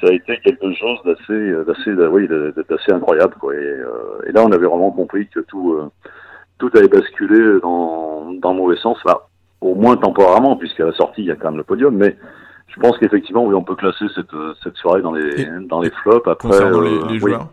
ça 0.02 0.08
a 0.08 0.14
été 0.14 0.38
quelque 0.44 0.74
chose 0.74 1.00
d'assez, 1.06 1.52
d'assez, 1.66 1.92
oui, 1.92 2.28
d'assez 2.28 2.92
incroyable. 2.92 3.36
Quoi. 3.40 3.54
Et, 3.54 3.58
euh, 3.58 4.28
et, 4.28 4.32
là, 4.32 4.44
on 4.44 4.52
avait 4.52 4.66
vraiment 4.66 4.92
compris 4.92 5.28
que 5.28 5.40
tout, 5.42 5.74
euh, 5.74 5.90
tout 6.58 6.70
avait 6.76 6.88
basculé 6.88 7.60
dans, 7.62 8.32
dans 8.34 8.52
le 8.52 8.58
mauvais 8.58 8.78
sens. 8.78 8.98
Enfin, 9.06 9.20
au 9.62 9.76
moins 9.76 9.96
temporairement, 9.98 10.58
puisqu'à 10.58 10.86
la 10.86 10.94
sortie, 10.94 11.22
il 11.22 11.28
y 11.28 11.32
a 11.32 11.36
quand 11.36 11.50
même 11.50 11.58
le 11.58 11.64
podium. 11.64 11.96
Mais 11.96 12.18
je 12.68 12.80
pense 12.80 12.98
qu'effectivement, 12.98 13.46
oui, 13.46 13.56
on 13.56 13.64
peut 13.64 13.76
classer 13.76 14.06
cette, 14.14 14.36
cette 14.64 14.76
soirée 14.76 15.02
dans 15.02 15.14
les, 15.14 15.46
dans 15.68 15.82
les 15.82 15.92
flops. 16.04 16.28
Après, 16.28 16.62
euh, 16.62 17.06
les, 17.08 17.20
joueurs. 17.20 17.48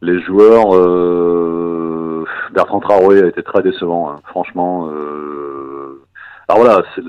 les 0.00 0.20
joueurs, 0.20 0.76
euh, 0.76 2.24
Bertrand 2.52 2.80
Traoré 2.80 3.22
a 3.22 3.26
été 3.26 3.42
très 3.42 3.62
décevant. 3.62 4.10
Hein. 4.10 4.20
Franchement. 4.26 4.88
alors 6.48 6.64
voilà, 6.64 6.82
c'est 6.94 7.02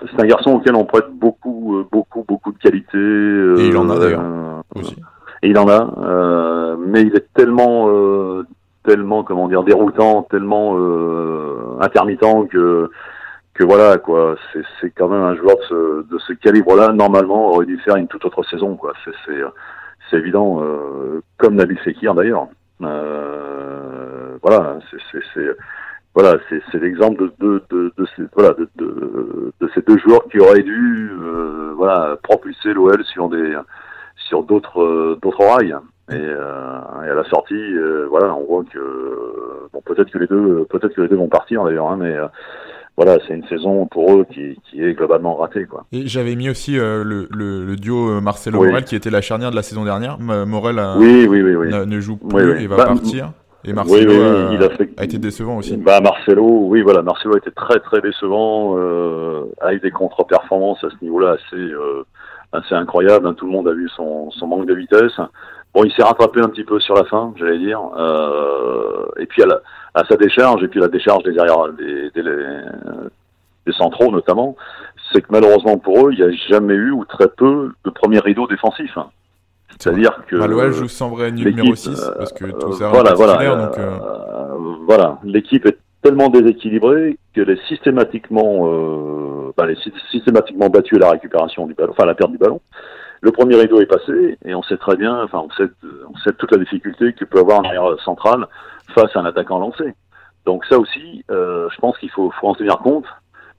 c'est 0.00 0.20
un 0.20 0.26
garçon 0.26 0.52
auquel 0.52 0.74
on 0.74 0.84
prête 0.84 1.08
beaucoup, 1.12 1.78
euh, 1.78 1.86
beaucoup, 1.90 2.24
beaucoup 2.26 2.52
de 2.52 2.58
qualités. 2.58 2.96
et 3.62 3.68
il 3.68 3.76
en 3.76 3.90
a 3.90 3.94
euh, 3.94 3.98
d'ailleurs 3.98 4.24
aussi. 4.74 4.96
Et 5.42 5.48
il 5.50 5.58
en 5.58 5.68
a, 5.68 5.94
euh, 5.98 6.76
mais 6.78 7.02
il 7.02 7.14
est 7.14 7.32
tellement, 7.34 7.88
tellement, 8.84 9.22
comment 9.22 9.48
dire, 9.48 9.62
déroutant, 9.62 10.22
tellement 10.22 10.76
intermittent 11.80 12.48
que 12.50 12.90
que 13.54 13.64
voilà 13.64 13.98
quoi, 13.98 14.36
c'est 14.52 14.62
c'est 14.80 14.90
quand 14.90 15.08
même 15.08 15.22
un 15.22 15.34
joueur 15.34 15.56
de 15.56 15.62
ce, 15.68 16.08
de 16.08 16.18
ce 16.18 16.32
calibre-là. 16.32 16.92
Normalement, 16.92 17.50
aurait 17.50 17.66
dû 17.66 17.78
faire 17.80 17.96
une 17.96 18.06
toute 18.06 18.24
autre 18.24 18.44
saison 18.44 18.76
quoi. 18.76 18.92
C'est 19.04 19.12
c'est 19.26 19.40
c'est 20.10 20.16
évident, 20.16 20.62
comme 21.36 21.56
Nabil 21.56 21.78
Fekir 21.78 22.14
d'ailleurs. 22.14 22.48
Euh, 22.82 24.38
voilà, 24.42 24.78
c'est 25.10 25.56
voilà, 26.18 26.38
c'est 26.48 26.80
l'exemple 26.80 27.30
de, 27.38 27.62
de, 27.70 27.92
de, 27.96 28.06
ces, 28.16 28.22
voilà, 28.34 28.54
de, 28.54 28.68
de, 28.76 29.52
de, 29.60 29.70
ces 29.74 29.82
deux 29.82 29.98
joueurs 29.98 30.26
qui 30.30 30.40
auraient 30.40 30.62
dû 30.62 31.12
voilà 31.76 32.16
propulser 32.22 32.72
l'OL 32.72 33.04
sur 33.04 33.28
des 33.28 33.56
sur 34.28 34.42
d'autres 34.42 35.18
d'autres 35.22 35.44
rails. 35.44 35.76
Et, 36.10 36.16
et, 36.16 37.10
à 37.10 37.14
la 37.14 37.24
sortie, 37.24 37.72
voilà, 38.08 38.34
on 38.34 38.44
voit 38.46 38.64
que 38.64 39.68
bon, 39.72 39.80
peut-être 39.84 40.10
que 40.10 40.18
les 40.18 40.26
deux, 40.26 40.64
peut-être 40.70 40.94
que 40.94 41.02
les 41.02 41.08
deux 41.08 41.16
vont 41.16 41.28
partir 41.28 41.64
d'ailleurs, 41.64 41.90
hein, 41.90 41.98
mais 42.00 42.16
voilà, 42.98 43.16
c'est 43.28 43.34
une 43.34 43.46
saison 43.46 43.86
pour 43.86 44.12
eux 44.12 44.26
qui, 44.28 44.58
qui 44.68 44.82
est 44.82 44.94
globalement 44.94 45.36
ratée. 45.36 45.66
Quoi. 45.66 45.86
Et 45.92 46.08
j'avais 46.08 46.34
mis 46.34 46.50
aussi 46.50 46.76
euh, 46.76 47.04
le, 47.04 47.28
le, 47.30 47.64
le, 47.64 47.76
duo 47.76 48.10
euh, 48.10 48.20
Marcelo-Morel 48.20 48.82
qui 48.82 48.96
était 48.96 49.08
la 49.08 49.20
charnière 49.20 49.52
de 49.52 49.56
la 49.56 49.62
saison 49.62 49.84
dernière. 49.84 50.18
Morel 50.18 50.80
a, 50.80 50.98
oui, 50.98 51.28
oui, 51.28 51.40
oui, 51.40 51.68
ne 51.70 52.00
joue 52.00 52.16
plus 52.16 52.60
et 52.60 52.66
va 52.66 52.76
bah, 52.76 52.86
partir. 52.86 53.30
Et 53.64 53.72
Marcelo 53.72 54.12
a, 54.12 54.52
il 54.52 54.62
a, 54.62 54.70
fait... 54.70 54.88
a, 54.96 55.04
été 55.04 55.18
décevant 55.18 55.56
aussi. 55.56 55.76
Bah 55.76 56.00
Marcelo, 56.00 56.44
oui 56.66 56.80
voilà, 56.82 57.02
Marcelo 57.02 57.34
a 57.34 57.38
été 57.38 57.50
très 57.50 57.80
très 57.80 58.00
décevant, 58.00 58.76
euh, 58.78 59.44
avec 59.60 59.82
des 59.82 59.90
contre-performances 59.90 60.82
à 60.84 60.90
ce 60.90 61.04
niveau-là 61.04 61.32
assez 61.32 61.56
euh, 61.56 62.04
assez 62.52 62.74
incroyable. 62.74 63.26
Hein. 63.26 63.34
Tout 63.34 63.46
le 63.46 63.52
monde 63.52 63.68
a 63.68 63.72
vu 63.72 63.88
son, 63.96 64.30
son 64.30 64.46
manque 64.46 64.66
de 64.66 64.74
vitesse. 64.74 65.20
Bon, 65.74 65.84
il 65.84 65.92
s'est 65.92 66.04
rattrapé 66.04 66.40
un 66.40 66.48
petit 66.48 66.64
peu 66.64 66.78
sur 66.80 66.94
la 66.94 67.04
fin, 67.04 67.34
j'allais 67.36 67.58
dire. 67.58 67.80
Euh, 67.96 69.06
et 69.18 69.26
puis 69.26 69.42
à, 69.42 69.46
la, 69.46 69.60
à, 69.94 70.04
sa 70.04 70.16
décharge, 70.16 70.62
et 70.62 70.68
puis 70.68 70.80
la 70.80 70.88
décharge 70.88 71.24
des 71.24 71.36
arrières, 71.38 71.72
des, 71.76 72.10
des, 72.14 72.22
des 73.66 73.72
centraux 73.72 74.10
notamment, 74.10 74.56
c'est 75.12 75.20
que 75.20 75.28
malheureusement 75.30 75.78
pour 75.78 76.06
eux, 76.06 76.12
il 76.12 76.18
n'y 76.18 76.24
a 76.24 76.30
jamais 76.48 76.74
eu 76.74 76.92
ou 76.92 77.04
très 77.04 77.28
peu 77.28 77.72
de 77.84 77.90
premier 77.90 78.20
rideau 78.20 78.46
défensif. 78.46 78.96
C'est-à-dire 79.78 80.22
que 80.26 80.36
Malouel 80.36 80.72
joue 80.72 80.88
sans 80.88 81.10
vrai 81.10 81.30
numéro 81.30 81.74
6 81.74 82.12
parce 82.16 82.32
que 82.32 82.46
tout 82.46 82.72
ça 82.72 82.88
voilà, 82.88 83.14
voilà, 83.14 83.66
donc, 83.66 83.78
euh... 83.78 83.98
voilà, 84.86 85.18
l'équipe 85.24 85.66
est 85.66 85.78
tellement 86.02 86.28
déséquilibrée 86.28 87.18
qu'elle 87.34 87.50
est 87.50 87.62
systématiquement, 87.66 88.66
euh, 88.66 89.52
bah, 89.56 89.64
elle 89.66 89.76
est 89.76 90.00
systématiquement 90.10 90.68
battue 90.68 90.96
à 90.96 91.00
la 91.00 91.10
récupération 91.10 91.66
du 91.66 91.74
ballon, 91.74 91.92
enfin 91.92 92.04
à 92.04 92.06
la 92.06 92.14
perte 92.14 92.30
du 92.30 92.38
ballon. 92.38 92.60
Le 93.20 93.32
premier 93.32 93.56
rideau 93.56 93.80
est 93.80 93.86
passé 93.86 94.38
et 94.44 94.54
on 94.54 94.62
sait 94.62 94.76
très 94.76 94.96
bien, 94.96 95.22
enfin 95.22 95.44
on 95.44 95.50
sait, 95.50 95.70
on 96.08 96.16
sait 96.18 96.32
toute 96.32 96.52
la 96.52 96.58
difficulté 96.58 97.12
que 97.12 97.24
peut 97.24 97.40
avoir 97.40 97.60
un 97.60 97.64
arrière 97.64 98.00
central 98.04 98.46
face 98.94 99.14
à 99.16 99.20
un 99.20 99.24
attaquant 99.24 99.58
lancé. 99.58 99.92
Donc 100.46 100.64
ça 100.66 100.78
aussi, 100.78 101.24
euh, 101.30 101.68
je 101.70 101.80
pense 101.80 101.98
qu'il 101.98 102.10
faut, 102.10 102.30
faut 102.40 102.46
en 102.46 102.54
tenir 102.54 102.78
compte. 102.78 103.04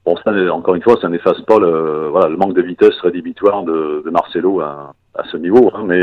Bon, 0.06 0.16
ça, 0.24 0.32
encore 0.54 0.76
une 0.76 0.82
fois, 0.82 0.96
ça 1.02 1.10
n'efface 1.10 1.42
pas 1.42 1.60
le, 1.60 2.08
voilà, 2.08 2.30
le 2.30 2.38
manque 2.38 2.54
de 2.54 2.62
vitesse 2.62 2.98
rédhibitoire 3.02 3.64
de, 3.64 4.02
de 4.06 4.10
Marcelo 4.10 4.62
à, 4.62 4.94
à 5.20 5.24
ce 5.32 5.38
niveau, 5.38 5.72
hein, 5.74 5.84
mais 5.86 6.02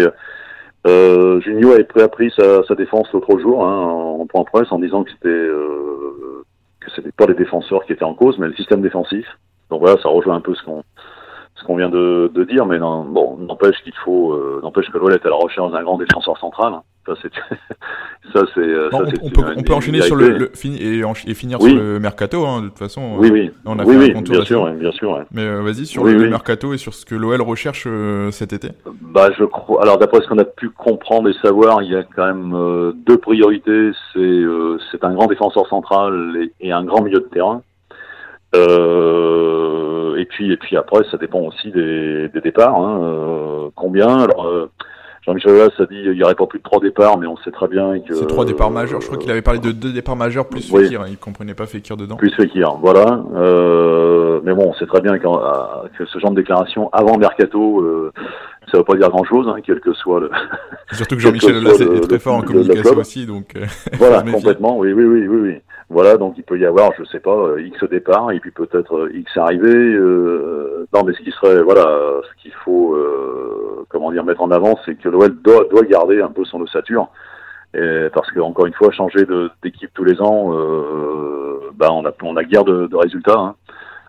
euh, 0.87 1.41
Junio 1.41 1.73
avait 1.73 1.85
préappris 1.85 2.31
sa, 2.37 2.63
sa 2.65 2.75
défense 2.75 3.11
l'autre 3.13 3.39
jour 3.39 3.67
hein, 3.67 3.83
en 4.21 4.27
point 4.27 4.45
presse 4.45 4.71
en 4.71 4.79
disant 4.79 5.03
que 5.03 5.11
c'était 5.11 5.29
euh, 5.29 6.45
que 6.81 6.91
c'était 6.95 7.13
pas 7.13 7.27
les 7.27 7.35
défenseurs 7.35 7.85
qui 7.85 7.93
étaient 7.93 8.05
en 8.05 8.15
cause, 8.15 8.39
mais 8.39 8.47
le 8.47 8.55
système 8.55 8.83
défensif. 8.83 9.27
Donc 9.71 9.81
voilà, 9.81 10.01
ça 10.01 10.09
rejoint 10.09 10.37
un 10.37 10.41
peu 10.41 10.55
ce 10.55 10.63
qu'on 10.63 10.85
ce 11.57 11.65
qu'on 11.65 11.77
vient 11.77 11.89
de, 11.89 12.31
de, 12.35 12.45
dire, 12.45 12.67
mais 12.67 12.79
non, 12.79 13.05
bon, 13.05 13.39
n'empêche 13.39 13.83
qu'il 13.83 13.95
faut, 14.05 14.33
euh, 14.33 14.61
n'empêche 14.63 14.91
que 14.91 14.99
l'OL 14.99 15.15
est 15.15 15.25
à 15.25 15.31
la 15.31 15.37
recherche 15.37 15.73
d'un 15.73 15.83
grand 15.83 15.97
défenseur 15.97 16.37
central. 16.39 16.75
Ça, 17.07 17.15
c'est, 17.23 17.31
ça, 18.33 18.41
euh, 18.59 18.91
on, 18.93 19.31
peut, 19.31 19.43
on 19.57 19.63
peut 19.63 19.73
enchaîner 19.73 20.03
sur 20.03 20.17
le, 20.17 20.31
le 20.31 20.53
et, 20.65 21.01
et, 21.31 21.35
finir 21.35 21.63
sur 21.63 21.75
le 21.75 22.01
mercato, 22.01 22.45
hein, 22.45 22.63
de 22.63 22.69
toute 22.69 22.79
façon. 22.79 23.17
Oui, 23.19 23.31
oui. 23.33 23.51
On 23.65 23.79
a 23.79 23.85
oui, 23.85 23.95
fait 23.95 24.13
oui, 24.13 24.13
un 24.17 24.23
bien 24.23 24.45
sûr, 24.45 24.71
bien 24.73 24.93
sûr. 24.93 25.25
Mais 25.31 25.43
euh, 25.43 25.63
vas-y 25.63 25.87
sur 25.87 26.05
le, 26.05 26.29
mercato 26.29 26.75
et 26.75 26.79
sur 26.79 26.95
ce 26.95 27.07
que 27.07 27.15
l'OL 27.15 27.41
recherche 27.43 27.85
euh, 27.87 28.31
cet 28.33 28.53
été. 28.53 28.71
Bah, 29.01 29.31
je 29.39 29.45
crois. 29.45 29.83
Alors, 29.83 29.99
d'après 29.99 30.21
ce 30.21 30.29
qu'on 30.29 30.39
a 30.39 30.45
pu 30.45 30.71
comprendre 30.71 31.29
et 31.29 31.35
savoir, 31.43 31.83
il 31.83 31.93
y 31.93 31.97
a 31.97 32.03
quand 32.03 32.27
même 32.27 32.53
euh, 32.55 32.93
deux 33.07 33.19
priorités. 33.19 33.93
C'est, 34.13 34.43
c'est 34.91 35.05
un 35.05 35.15
grand 35.15 35.27
défenseur 35.27 35.67
central 35.69 36.37
et, 36.41 36.69
et 36.69 36.73
un 36.73 36.85
grand 36.85 37.03
milieu 37.03 37.21
de 37.21 37.29
terrain. 37.33 37.63
Euh, 38.55 40.17
et 40.17 40.25
puis 40.25 40.53
et 40.53 40.57
puis 40.57 40.77
après, 40.77 41.05
ça 41.11 41.17
dépend 41.17 41.41
aussi 41.41 41.71
des, 41.71 42.29
des 42.29 42.41
départs. 42.41 42.77
Hein. 42.77 43.01
Euh, 43.03 43.69
combien 43.75 44.09
Alors 44.09 44.47
euh, 44.47 44.71
Jean-Michel 45.27 45.53
Aulas 45.53 45.71
a 45.79 45.87
dit 45.87 46.03
qu'il 46.03 46.13
n'y 46.13 46.23
aurait 46.23 46.35
pas 46.35 46.47
plus 46.47 46.59
de 46.59 46.65
trois 46.65 46.81
départs, 46.81 47.19
mais 47.19 47.27
on 47.27 47.37
sait 47.39 47.51
très 47.51 47.67
bien 47.67 47.99
que 48.01 48.15
c'est 48.15 48.27
trois 48.27 48.45
départs 48.45 48.71
majeurs. 48.71 49.01
Je 49.01 49.07
crois 49.07 49.19
qu'il 49.19 49.31
avait 49.31 49.43
parlé 49.43 49.59
de 49.59 49.73
deux 49.73 49.93
départs 49.93 50.17
majeurs 50.17 50.49
plus 50.49 50.71
Fekir. 50.71 51.03
Hein. 51.03 51.07
Il 51.09 51.19
comprenait 51.19 51.55
pas 51.55 51.67
Fekir 51.67 51.97
dedans. 51.97 52.17
Plus 52.17 52.31
Fekir, 52.31 52.77
voilà. 52.81 53.23
mais 54.45 54.55
bon, 54.55 54.69
on 54.69 54.75
sait 54.75 54.87
très 54.87 55.01
bien 55.01 55.19
que 55.19 56.07
ce 56.07 56.19
genre 56.19 56.31
de 56.31 56.37
déclaration 56.37 56.89
avant 56.93 57.19
mercato. 57.19 58.13
ça 58.71 58.79
veut 58.79 58.85
pas 58.85 58.95
dire 58.95 59.11
grand 59.11 59.25
chose, 59.25 59.49
hein, 59.49 59.57
quel 59.65 59.81
que 59.81 59.93
soit 59.95 60.21
le. 60.21 60.31
Surtout 60.93 61.17
que 61.17 61.23
Jean-Michel 61.23 61.57
Aulas 61.57 61.79
est, 61.81 62.01
très 62.09 62.19
fort 62.19 62.37
en 62.37 62.43
communication 62.43 62.97
aussi, 62.97 63.27
donc. 63.27 63.55
voilà, 63.95 64.23
complètement. 64.23 64.79
Oui, 64.79 64.93
oui, 64.93 65.05
oui, 65.05 65.27
oui, 65.27 65.39
oui. 65.41 65.61
Voilà, 65.89 66.17
donc 66.17 66.35
il 66.37 66.43
peut 66.43 66.59
y 66.59 66.67
avoir, 66.67 66.93
je 66.99 67.05
sais 67.05 67.21
pas, 67.21 67.37
euh, 67.37 67.63
X 67.63 67.85
départ 67.85 68.33
et 68.33 68.41
puis 68.41 68.51
peut-être 68.51 68.97
euh, 68.97 69.13
X 69.15 69.37
arrivée. 69.37 69.69
Euh, 69.69 70.87
non, 70.93 71.05
mais 71.05 71.13
ce 71.13 71.23
qui 71.23 71.31
serait, 71.31 71.63
voilà, 71.63 71.85
ce 72.29 72.43
qu'il 72.43 72.53
faut, 72.65 72.95
euh, 72.95 73.87
comment 73.89 74.11
dire, 74.11 74.25
mettre 74.25 74.43
en 74.43 74.51
avant, 74.51 74.79
c'est 74.85 74.97
que 74.97 75.09
l'OL 75.09 75.41
doit, 75.43 75.65
garder 75.89 76.21
un 76.21 76.31
peu 76.31 76.45
son 76.45 76.61
ossature. 76.61 77.09
Et 77.75 78.09
parce 78.13 78.31
que 78.33 78.41
encore 78.41 78.67
une 78.67 78.75
fois, 78.75 78.91
changer 78.91 79.27
d'équipe 79.63 79.91
tous 79.95 80.05
les 80.05 80.21
ans, 80.21 80.53
euh, 80.55 81.71
bah 81.75 81.89
on 81.93 82.05
a 82.07 82.13
on 82.23 82.37
a 82.37 82.45
guère 82.45 82.65
de, 82.65 82.89
résultats. 82.97 83.39
Hein. 83.39 83.55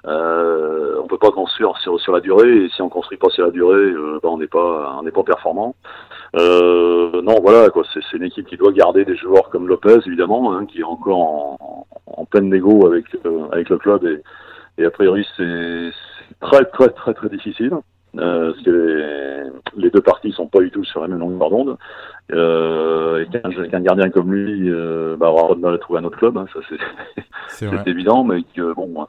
Euh, 0.06 0.96
on 1.04 1.08
peut 1.08 1.18
pas 1.18 1.32
construire 1.32 1.76
sur, 1.80 2.00
sur 2.00 2.14
la 2.14 2.22
durée 2.22 2.66
et 2.66 2.70
si 2.70 2.82
on 2.82 2.88
construit 2.88 3.18
pas 3.18 3.30
sur 3.30 3.44
la 3.44 3.52
durée, 3.52 3.92
bah 4.24 4.30
on 4.30 4.38
n'est 4.38 4.48
pas 4.48 4.96
on 5.00 5.04
n'est 5.04 5.12
pas 5.12 5.24
performant. 5.24 5.76
Euh, 6.36 7.22
non, 7.22 7.40
voilà 7.42 7.70
quoi, 7.70 7.84
c'est 7.94 8.18
une 8.18 8.24
équipe 8.24 8.48
qui 8.48 8.58
doit 8.58 8.72
garder 8.72 9.06
des 9.06 9.16
joueurs 9.16 9.50
comme 9.50 9.68
Lopez 9.68 10.00
évidemment, 10.06 10.54
hein, 10.54 10.66
qui 10.66 10.82
est 10.82 10.84
encore 10.84 11.20
en, 11.20 11.58
en 11.60 11.67
pleine 12.30 12.50
négo 12.50 12.88
avec 12.88 13.06
euh, 13.26 13.48
avec 13.52 13.70
le 13.70 13.78
club 13.78 14.06
et, 14.06 14.22
et 14.82 14.86
a 14.86 14.92
priori 14.92 15.26
c'est 15.36 15.92
très 16.40 16.66
très 16.66 16.90
très 16.90 17.14
très 17.14 17.30
difficile. 17.30 17.74
Euh, 18.18 18.52
parce 18.52 18.64
que 18.64 18.70
les, 18.72 19.84
les, 19.84 19.90
deux 19.92 20.02
parties 20.02 20.32
sont 20.32 20.48
pas 20.48 20.60
du 20.60 20.72
tout 20.72 20.84
sur 20.84 21.02
la 21.02 21.08
même 21.08 21.20
longueur 21.20 21.50
d'onde. 21.50 21.78
Euh, 22.34 23.24
et 23.24 23.70
qu'un 23.70 23.80
gardien 23.80 24.10
comme 24.10 24.34
lui 24.34 24.70
euh, 24.70 25.16
bah, 25.18 25.30
aura 25.30 25.56
de 25.56 25.62
mal 25.62 25.76
à 25.76 25.78
trouver 25.78 26.00
un 26.00 26.04
autre 26.04 26.18
club, 26.18 26.38
hein, 26.38 26.46
ça 26.54 26.60
c'est 27.50 27.88
évident, 27.88 28.24
mais 28.24 28.44
que 28.56 28.74
bon, 28.74 29.08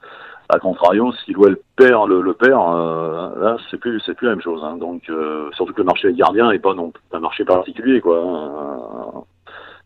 a 0.48 0.58
contrario, 0.58 1.12
si 1.24 1.32
l'OL 1.32 1.58
perd 1.76 2.08
le, 2.08 2.20
le 2.20 2.32
perd, 2.34 2.60
euh, 2.74 3.40
là 3.40 3.56
c'est 3.70 3.78
plus 3.78 4.00
c'est 4.06 4.14
plus 4.14 4.26
la 4.26 4.34
même 4.34 4.42
chose. 4.42 4.62
Hein. 4.62 4.76
Donc 4.76 5.10
surtout 5.52 5.72
que 5.72 5.78
le 5.78 5.84
marché 5.84 6.12
gardien 6.12 6.50
est 6.52 6.60
pas 6.60 6.74
non 6.74 6.92
un 7.12 7.20
marché 7.20 7.44
particulier 7.44 8.00
quoi. 8.00 9.24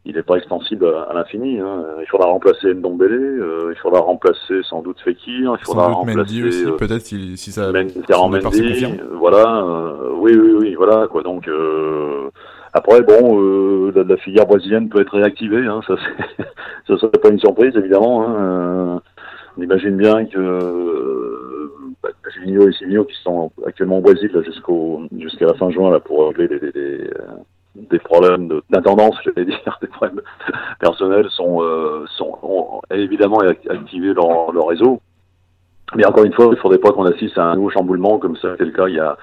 Il 0.05 0.17
n'est 0.17 0.23
pas 0.23 0.37
extensible 0.37 0.87
à, 0.87 1.15
l'infini. 1.15 1.61
Hein. 1.61 1.85
Il 2.01 2.07
faudra 2.07 2.27
remplacer 2.27 2.75
Ndombele, 2.75 3.13
euh, 3.13 3.73
il 3.73 3.79
faudra 3.79 4.01
remplacer 4.01 4.63
sans 4.65 4.83
doute 4.83 5.01
Fekir, 5.01 5.57
il 5.61 5.65
faudra 5.65 5.89
remplacer 5.89 6.43
aussi, 6.43 6.67
euh, 6.67 6.73
peut-être 6.73 7.03
si, 7.03 7.37
si 7.37 7.53
ça. 7.53 7.71
Mendy, 7.71 8.03
Mendy 8.09 9.01
voilà. 9.13 9.63
Euh, 9.63 10.11
oui 10.17 10.33
oui 10.35 10.55
oui 10.59 10.75
voilà 10.75 11.07
quoi. 11.07 11.23
Donc 11.23 11.49
après, 12.73 13.03
bon, 13.03 13.91
la, 13.95 14.03
la, 14.03 14.17
filière 14.17 14.47
brésilienne 14.47 14.89
peut 14.89 15.01
être 15.01 15.15
réactivée, 15.17 15.67
hein, 15.67 15.81
ça, 15.87 15.95
ça 16.89 16.97
serait 16.97 17.19
pas 17.19 17.29
une 17.29 17.39
surprise 17.39 17.77
évidemment. 17.77 18.27
Hein, 18.27 19.01
on 19.57 19.63
imagine 19.63 19.97
bien 19.97 20.25
que 20.25 20.39
euh, 20.39 21.73
bah, 22.03 22.11
et 22.11 22.73
Siminho 22.73 23.05
qui 23.05 23.17
sont 23.23 23.53
actuellement 23.67 23.99
au 23.99 24.01
Brésil 24.01 24.31
jusqu'au 24.45 25.03
jusqu'à 25.19 25.47
la 25.47 25.55
fin 25.55 25.71
juin 25.71 25.91
là 25.91 26.01
pour 26.01 26.29
régler 26.29 26.49
des, 26.49 26.73
des, 26.73 27.11
des 27.75 27.99
problèmes 27.99 28.61
d'intendance, 28.71 29.17
j'allais 29.25 29.47
dire, 29.47 29.79
des 29.81 29.89
problèmes 29.89 30.21
personnels, 30.81 31.29
sont, 31.31 31.63
euh, 31.63 32.05
sont 32.17 32.39
ont 32.43 32.81
évidemment 32.91 33.41
activé 33.41 34.13
leur, 34.15 34.53
leur 34.53 34.67
réseau. 34.67 35.01
Mais 35.95 36.07
encore 36.07 36.25
une 36.25 36.33
fois, 36.33 36.47
il 36.47 36.53
ne 36.53 36.57
faudrait 36.57 36.79
pas 36.79 36.93
qu'on 36.93 37.05
assiste 37.05 37.37
à 37.37 37.45
un 37.45 37.57
nouveau 37.57 37.71
chamboulement 37.71 38.19
comme 38.19 38.37
ça 38.37 38.53
a 38.53 38.55
été 38.55 38.65
le 38.65 38.73
cas 38.73 38.89
il 38.89 38.95
y 38.95 39.01
a 39.01 39.17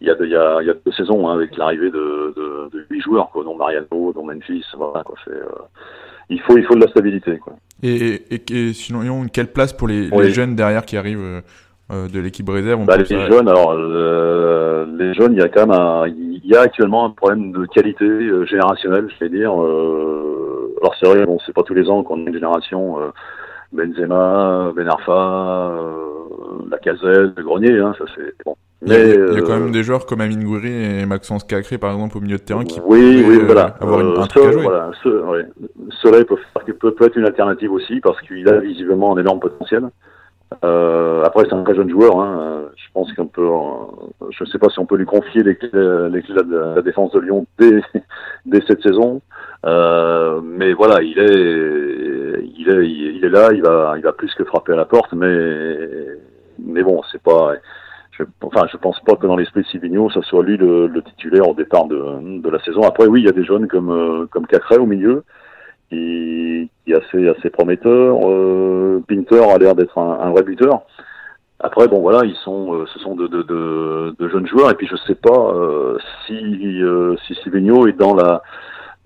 il 0.00 0.06
y 0.06 0.10
a, 0.10 0.16
il 0.20 0.30
y 0.30 0.36
a, 0.36 0.58
il 0.62 0.66
y 0.66 0.70
a 0.70 0.74
deux 0.74 0.92
saisons 0.92 1.28
hein, 1.28 1.34
avec 1.34 1.56
l'arrivée 1.56 1.90
de, 1.90 2.32
de, 2.36 2.70
de 2.72 2.86
huit 2.88 3.00
joueurs, 3.00 3.30
quoi, 3.30 3.42
dont 3.42 3.56
Mariano, 3.56 4.12
dont 4.12 4.24
Memphis, 4.24 4.64
voilà, 4.76 5.02
quoi, 5.02 5.16
euh, 5.28 5.42
il 6.30 6.40
faut, 6.42 6.56
il 6.56 6.64
faut 6.64 6.76
de 6.76 6.84
la 6.84 6.90
stabilité. 6.90 7.38
Quoi. 7.38 7.54
Et, 7.82 8.22
et, 8.32 8.42
et 8.52 8.72
sinon, 8.74 9.26
quelle 9.26 9.48
place 9.48 9.72
pour 9.72 9.88
les, 9.88 10.08
les 10.08 10.30
jeunes 10.30 10.54
derrière 10.54 10.84
qui 10.84 10.96
arrivent 10.96 11.18
euh 11.18 11.40
de 11.90 12.20
l'équipe 12.20 12.48
réserve 12.48 12.84
bah, 12.84 12.96
Les 12.98 13.04
jeunes, 13.04 13.48
alors 13.48 13.72
euh, 13.72 14.84
les 14.98 15.14
jeunes, 15.14 15.32
il 15.32 15.38
y 15.38 15.42
a 15.42 15.48
quand 15.48 15.66
même 15.66 15.78
un, 15.78 16.06
il 16.06 16.40
y 16.44 16.54
a 16.54 16.60
actuellement 16.60 17.06
un 17.06 17.10
problème 17.10 17.52
de 17.52 17.64
qualité 17.66 18.04
euh, 18.04 18.44
générationnelle, 18.44 19.08
je 19.08 19.24
vais 19.24 19.30
dire. 19.30 19.52
Euh, 19.60 20.74
alors 20.80 20.94
c'est 21.00 21.06
vrai, 21.06 21.24
bon, 21.24 21.38
c'est 21.46 21.54
pas 21.54 21.62
tous 21.62 21.74
les 21.74 21.88
ans 21.88 22.02
qu'on 22.02 22.16
a 22.16 22.28
une 22.28 22.34
génération 22.34 22.98
Benzema, 23.72 24.70
Ben 24.76 24.86
Arfa, 24.86 25.72
Lacazette, 26.70 27.34
Grenier, 27.36 27.78
hein, 27.78 27.94
ça 27.98 28.04
c'est 28.14 28.34
bon. 28.44 28.54
Mais, 28.80 28.94
il, 28.94 29.08
y 29.08 29.12
a, 29.12 29.26
il 29.26 29.34
y 29.34 29.38
a, 29.38 29.40
quand 29.40 29.58
même 29.58 29.72
des 29.72 29.82
joueurs 29.82 30.06
comme 30.06 30.20
Amine 30.20 30.44
Gouiri 30.44 31.00
et 31.00 31.04
Maxence 31.04 31.42
Cacré, 31.42 31.78
par 31.78 31.92
exemple, 31.92 32.16
au 32.16 32.20
milieu 32.20 32.36
de 32.36 32.42
terrain, 32.42 32.64
qui 32.64 32.80
oui, 32.84 33.24
oui, 33.26 33.40
voilà. 33.44 33.74
avoir 33.80 34.00
une, 34.00 34.16
un 34.16 34.26
truc 34.26 34.44
à 34.44 34.52
jouer. 34.52 34.62
Voilà, 34.62 34.92
ce, 35.02 35.08
ouais. 35.08 35.46
Cela 36.00 36.24
peut, 36.24 36.36
peut, 36.78 36.92
peut, 36.92 37.06
être 37.06 37.16
une 37.16 37.26
alternative 37.26 37.72
aussi, 37.72 37.98
parce 37.98 38.20
qu'il 38.20 38.48
a 38.48 38.60
visiblement 38.60 39.16
un 39.16 39.20
énorme 39.20 39.40
potentiel. 39.40 39.88
Euh, 40.64 41.22
après, 41.24 41.44
c'est 41.44 41.54
un 41.54 41.62
très 41.62 41.74
jeune 41.74 41.90
joueur. 41.90 42.20
Hein. 42.20 42.62
Je 42.76 42.92
pense 42.92 43.12
qu'on 43.12 43.26
peut, 43.26 43.48
je 44.30 44.44
ne 44.44 44.48
sais 44.48 44.58
pas 44.58 44.68
si 44.70 44.78
on 44.78 44.86
peut 44.86 44.96
lui 44.96 45.04
confier 45.04 45.42
les 45.42 45.56
clés, 45.56 45.70
les 46.10 46.22
clés 46.22 46.34
de 46.34 46.74
la 46.74 46.82
défense 46.82 47.12
de 47.12 47.20
Lyon 47.20 47.46
dès, 47.58 47.82
dès 48.46 48.60
cette 48.66 48.82
saison. 48.82 49.20
Euh, 49.66 50.40
mais 50.42 50.72
voilà, 50.72 51.02
il 51.02 51.18
est, 51.18 52.44
il 52.56 52.68
est, 52.68 52.88
il 52.88 53.24
est 53.24 53.28
là. 53.30 53.50
Il 53.52 53.62
va, 53.62 53.94
il 53.96 54.02
va 54.02 54.12
plus 54.12 54.34
que 54.34 54.44
frapper 54.44 54.72
à 54.72 54.76
la 54.76 54.84
porte. 54.84 55.12
Mais, 55.12 55.78
mais 56.58 56.82
bon, 56.82 57.02
c'est 57.12 57.22
pas. 57.22 57.52
Je, 58.12 58.24
enfin, 58.42 58.66
je 58.70 58.76
pense 58.76 58.98
pas 59.00 59.14
que 59.14 59.26
dans 59.26 59.36
l'esprit 59.36 59.62
de 59.62 59.66
Sivigno, 59.66 60.10
ça 60.10 60.22
soit 60.22 60.42
lui 60.42 60.56
le, 60.56 60.88
le, 60.88 61.02
titulaire 61.02 61.48
au 61.48 61.54
départ 61.54 61.86
de, 61.86 62.40
de 62.40 62.50
la 62.50 62.58
saison. 62.64 62.82
Après, 62.82 63.06
oui, 63.06 63.20
il 63.20 63.26
y 63.26 63.28
a 63.28 63.32
des 63.32 63.44
jeunes 63.44 63.68
comme, 63.68 63.90
euh, 63.90 64.26
comme 64.26 64.46
Cacré 64.46 64.76
au 64.76 64.86
milieu 64.86 65.24
qui, 65.88 66.70
qui 66.84 66.92
est 66.92 66.96
assez, 66.96 67.28
assez 67.28 67.50
prometteur. 67.50 68.18
Euh, 68.24 69.02
Pinter 69.08 69.42
a 69.42 69.58
l'air 69.58 69.74
d'être 69.74 69.98
un, 69.98 70.18
un, 70.20 70.30
vrai 70.30 70.42
buteur. 70.42 70.82
Après, 71.60 71.88
bon 71.88 72.00
voilà, 72.00 72.24
ils 72.24 72.36
sont, 72.44 72.74
euh, 72.74 72.84
ce 72.92 72.98
sont 73.00 73.16
de, 73.16 73.26
de, 73.26 73.42
de, 73.42 74.14
de, 74.18 74.28
jeunes 74.28 74.46
joueurs. 74.46 74.70
Et 74.70 74.74
puis 74.74 74.86
je 74.86 74.96
sais 75.06 75.16
pas 75.16 75.52
euh, 75.54 75.98
si 76.26 76.82
euh, 76.82 77.16
si 77.26 77.34
Sivigno 77.42 77.86
est 77.88 77.98
dans 77.98 78.14
la 78.14 78.42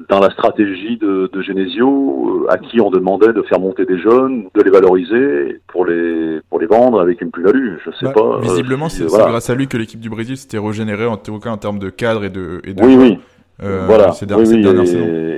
dans 0.08 0.18
la 0.18 0.30
stratégie 0.30 0.96
de, 0.98 1.30
de 1.32 1.42
Genesio, 1.42 2.46
à 2.50 2.58
qui 2.58 2.80
on 2.80 2.90
demandait 2.90 3.32
de 3.32 3.42
faire 3.42 3.60
monter 3.60 3.86
des 3.86 3.98
jeunes, 3.98 4.48
de 4.54 4.62
les 4.62 4.70
valoriser 4.70 5.60
pour 5.68 5.86
les 5.86 6.40
pour 6.50 6.60
les 6.60 6.66
vendre 6.66 7.00
avec 7.00 7.22
une 7.22 7.30
plus-value. 7.30 7.76
Je 7.86 7.90
sais 7.92 8.06
bah, 8.06 8.12
pas. 8.14 8.40
Visiblement, 8.40 8.88
c'est 8.90 9.06
grâce 9.06 9.48
à 9.48 9.54
lui 9.54 9.66
que 9.66 9.78
l'équipe 9.78 10.00
du 10.00 10.10
Brésil 10.10 10.36
s'était 10.36 10.58
régénérée 10.58 11.06
en 11.06 11.16
tout 11.16 11.38
cas 11.38 11.50
en 11.50 11.56
termes 11.58 11.78
de 11.78 11.88
cadre 11.88 12.24
et 12.24 12.30
de. 12.30 12.60
Et 12.64 12.74
de 12.74 12.82
oui, 12.82 12.96
oui. 12.96 13.18
voilà. 13.60 14.12
Ces, 14.12 14.26
oui, 14.26 14.44
oui, 14.46 15.31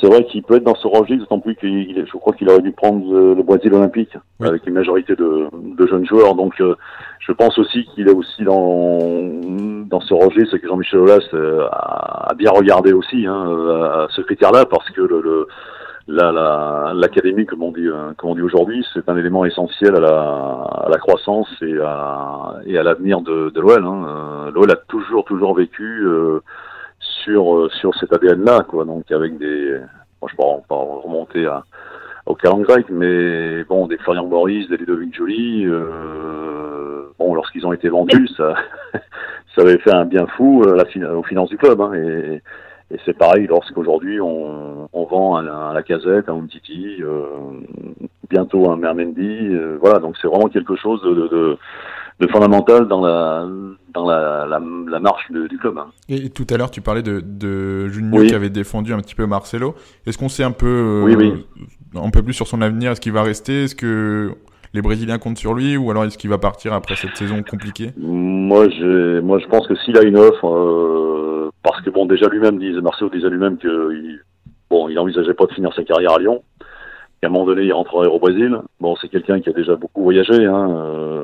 c'est 0.00 0.06
vrai 0.06 0.24
qu'il 0.24 0.42
peut 0.42 0.56
être 0.56 0.64
dans 0.64 0.74
ce 0.74 0.86
registre, 0.86 1.24
d'autant 1.24 1.40
plus 1.40 1.56
qu'il, 1.56 2.06
je 2.06 2.18
crois 2.18 2.32
qu'il 2.32 2.48
aurait 2.48 2.62
dû 2.62 2.72
prendre 2.72 3.04
euh, 3.14 3.34
le 3.34 3.42
Brésil 3.42 3.72
olympique 3.74 4.16
avec 4.40 4.66
une 4.66 4.74
majorité 4.74 5.14
de, 5.16 5.48
de 5.52 5.86
jeunes 5.86 6.06
joueurs. 6.06 6.34
Donc, 6.34 6.60
euh, 6.60 6.74
je 7.20 7.32
pense 7.32 7.58
aussi 7.58 7.84
qu'il 7.86 8.08
est 8.08 8.14
aussi 8.14 8.44
dans 8.44 8.98
dans 9.86 10.00
ce 10.00 10.14
registre 10.14 10.58
que 10.58 10.68
Jean-Michel 10.68 11.00
Aulas 11.00 11.26
euh, 11.34 11.66
a, 11.70 12.34
bien 12.36 12.50
regardé 12.50 12.92
aussi 12.92 13.26
hein, 13.26 13.46
à 13.82 14.06
ce 14.10 14.20
critère-là, 14.20 14.66
parce 14.66 14.88
que 14.90 15.00
le, 15.00 15.20
le 15.20 15.48
la, 16.08 16.92
l'académie, 16.94 17.44
comme 17.46 17.62
on 17.62 17.72
dit, 17.72 17.86
comme 18.16 18.30
on 18.30 18.34
dit 18.34 18.42
aujourd'hui, 18.42 18.84
c'est 18.94 19.08
un 19.08 19.16
élément 19.16 19.44
essentiel 19.44 19.94
à 19.96 20.00
la, 20.00 20.20
à 20.86 20.88
la 20.88 20.98
croissance 20.98 21.48
et 21.60 21.78
à, 21.80 22.54
et 22.66 22.78
à 22.78 22.82
l'avenir 22.82 23.20
de, 23.20 23.50
de 23.50 23.60
l'OL. 23.60 23.84
Hein. 23.84 24.50
L'OL 24.54 24.70
a 24.70 24.76
toujours, 24.76 25.24
toujours 25.24 25.54
vécu 25.54 26.02
euh, 26.06 26.40
sur 27.24 27.94
cet 27.98 28.12
ADN 28.12 28.44
là 28.44 28.64
quoi. 28.68 28.84
Donc 28.84 29.10
avec 29.10 29.38
des 29.38 29.78
bon, 30.20 30.28
je 30.28 30.36
peux 30.36 30.42
pas 30.68 30.76
remonter 30.76 31.46
à 31.46 31.64
au 32.26 32.34
calendrier 32.34 32.66
grec 32.66 32.86
mais 32.90 33.64
bon 33.64 33.86
des 33.86 33.96
Florian 33.98 34.26
Boris 34.26 34.68
des 34.68 34.76
Ludovic 34.76 35.14
Joly 35.14 35.66
euh, 35.66 37.08
bon 37.18 37.34
lorsqu'ils 37.34 37.66
ont 37.66 37.72
été 37.72 37.88
vendus 37.88 38.28
ça 38.36 38.54
ça 39.54 39.62
avait 39.62 39.78
fait 39.78 39.94
un 39.94 40.04
bien 40.04 40.26
fou 40.36 40.62
euh, 40.62 40.76
la, 40.76 41.16
aux 41.16 41.22
finances 41.22 41.48
du 41.48 41.56
club 41.56 41.80
hein, 41.80 41.94
et, 41.94 42.42
et 42.90 42.98
c'est 43.04 43.16
pareil 43.16 43.46
lorsqu'aujourd'hui 43.46 44.20
on, 44.20 44.88
on 44.92 45.04
vend 45.04 45.36
à 45.36 45.72
la, 45.74 45.82
casette, 45.82 46.28
un 46.28 46.34
Umtiti, 46.34 47.02
euh, 47.02 47.26
bientôt 48.30 48.70
un 48.70 48.76
Mermendi, 48.76 49.48
euh, 49.50 49.76
voilà. 49.80 49.98
Donc 49.98 50.16
c'est 50.20 50.28
vraiment 50.28 50.48
quelque 50.48 50.76
chose 50.76 51.02
de, 51.02 51.14
de, 51.14 51.28
de 51.28 51.58
de 52.20 52.26
fondamental 52.26 52.88
dans 52.88 53.00
la 53.00 53.46
dans 53.94 54.06
la, 54.06 54.46
la, 54.46 54.60
la 54.88 55.00
marche 55.00 55.30
de, 55.30 55.46
du 55.46 55.56
club. 55.56 55.78
Hein. 55.78 55.86
Et 56.08 56.30
tout 56.30 56.46
à 56.50 56.56
l'heure, 56.56 56.70
tu 56.70 56.80
parlais 56.80 57.02
de, 57.02 57.20
de 57.24 57.88
qui 58.26 58.34
avait 58.34 58.50
défendu 58.50 58.92
un 58.92 58.98
petit 58.98 59.14
peu 59.14 59.26
Marcelo. 59.26 59.74
Est-ce 60.06 60.18
qu'on 60.18 60.28
sait 60.28 60.44
un 60.44 60.50
peu 60.50 60.66
euh, 60.66 61.02
oui, 61.04 61.14
oui. 61.16 61.46
un 61.96 62.10
peu 62.10 62.22
plus 62.22 62.34
sur 62.34 62.46
son 62.46 62.60
avenir? 62.60 62.90
Est-ce 62.90 63.00
qu'il 63.00 63.12
va 63.12 63.22
rester? 63.22 63.64
Est-ce 63.64 63.74
que 63.74 64.32
les 64.74 64.82
Brésiliens 64.82 65.18
comptent 65.18 65.38
sur 65.38 65.54
lui? 65.54 65.76
Ou 65.76 65.90
alors 65.90 66.04
est-ce 66.04 66.18
qu'il 66.18 66.30
va 66.30 66.38
partir 66.38 66.72
après 66.74 66.96
cette 66.96 67.16
saison 67.16 67.42
compliquée? 67.42 67.92
Moi, 67.96 68.68
je 68.68 69.20
moi 69.20 69.38
je 69.38 69.46
pense 69.46 69.66
que 69.66 69.74
s'il 69.76 69.96
a 69.96 70.02
une 70.02 70.18
offre, 70.18 70.46
euh, 70.46 71.50
parce 71.62 71.80
que 71.82 71.90
bon 71.90 72.04
déjà 72.04 72.28
lui-même 72.28 72.58
disait 72.58 72.80
Marcelo 72.80 73.10
disait 73.10 73.30
lui-même 73.30 73.56
que 73.56 73.92
il, 73.94 74.20
bon 74.70 74.88
il 74.88 74.98
envisageait 74.98 75.34
pas 75.34 75.46
de 75.46 75.52
finir 75.52 75.72
sa 75.74 75.82
carrière 75.84 76.12
à 76.12 76.18
Lyon. 76.18 76.42
Et 77.20 77.26
à 77.26 77.28
un 77.28 77.32
moment 77.32 77.46
donné, 77.46 77.62
il 77.62 77.72
rentrerait 77.72 78.06
au 78.06 78.20
Brésil. 78.20 78.60
Bon, 78.78 78.94
c'est 79.00 79.08
quelqu'un 79.08 79.40
qui 79.40 79.48
a 79.48 79.52
déjà 79.52 79.74
beaucoup 79.74 80.04
voyagé. 80.04 80.44
Hein, 80.46 80.70
euh, 80.70 81.17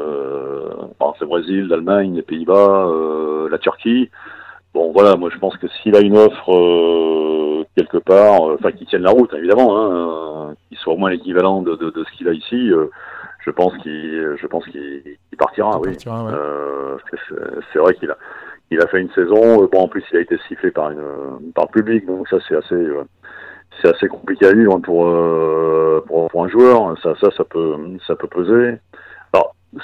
c'est 1.18 1.26
Brésil, 1.26 1.66
l'Allemagne, 1.68 2.14
les 2.14 2.22
Pays-Bas, 2.22 2.86
euh, 2.88 3.48
la 3.50 3.58
Turquie. 3.58 4.10
Bon, 4.72 4.92
voilà, 4.92 5.16
moi 5.16 5.30
je 5.32 5.38
pense 5.38 5.56
que 5.56 5.68
s'il 5.68 5.94
a 5.94 6.00
une 6.00 6.16
offre 6.16 6.52
euh, 6.52 7.64
quelque 7.76 7.98
part, 7.98 8.48
euh, 8.48 8.56
enfin 8.58 8.72
qui 8.72 8.86
tienne 8.86 9.02
la 9.02 9.10
route, 9.10 9.32
évidemment, 9.34 9.76
hein, 9.76 10.54
qui 10.68 10.76
soit 10.76 10.94
au 10.94 10.96
moins 10.96 11.10
l'équivalent 11.10 11.62
de, 11.62 11.76
de, 11.76 11.90
de, 11.90 12.04
ce 12.04 12.16
qu'il 12.16 12.28
a 12.28 12.32
ici, 12.32 12.70
je 13.44 13.50
pense 13.50 13.76
qu'il, 13.78 14.36
je 14.40 14.46
pense 14.46 14.64
qu'il 14.66 15.16
partira. 15.38 15.78
oui. 15.78 15.92
Partira, 15.92 16.30
c'est 17.72 17.78
vrai 17.78 17.94
qu'il 17.94 18.10
a, 18.10 18.16
il 18.70 18.80
a 18.80 18.86
fait 18.88 19.00
une 19.00 19.10
saison. 19.12 19.68
Bon, 19.70 19.82
en 19.82 19.88
plus, 19.88 20.04
il 20.10 20.16
a 20.16 20.20
été 20.20 20.38
sifflé 20.48 20.70
par 20.70 20.90
une, 20.90 21.52
par 21.54 21.66
le 21.66 21.72
public, 21.72 22.06
donc 22.06 22.26
ça 22.28 22.38
c'est 22.48 22.56
assez, 22.56 22.88
c'est 23.80 23.94
assez 23.94 24.08
compliqué 24.08 24.46
à 24.46 24.52
vivre 24.54 24.78
pour, 24.78 25.08
pour, 26.06 26.28
pour 26.30 26.44
un 26.44 26.48
joueur. 26.48 26.96
Ça, 27.00 27.14
ça, 27.20 27.30
ça 27.36 27.44
peut, 27.44 27.76
ça 28.06 28.16
peut 28.16 28.28
peser 28.28 28.78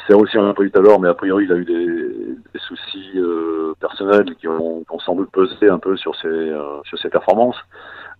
c'est 0.07 0.15
aussi 0.15 0.39
un 0.39 0.53
peu 0.55 0.69
tout 0.69 0.79
à 0.79 0.83
l'heure, 0.83 1.01
mais 1.01 1.09
a 1.09 1.15
priori 1.15 1.45
il 1.45 1.53
a 1.53 1.57
eu 1.57 1.65
des, 1.65 2.37
des 2.53 2.59
soucis 2.61 3.13
euh, 3.17 3.75
personnels 3.81 4.35
qui 4.37 4.49
ont, 4.49 4.81
qui 4.81 4.95
ont, 4.95 4.99
sans 5.01 5.15
doute 5.15 5.31
pesé 5.31 5.69
un 5.69 5.79
peu 5.79 5.97
sur 5.97 6.15
ses 6.17 6.29
euh, 6.29 6.81
sur 6.85 6.99
ses 6.99 7.09
performances. 7.09 7.57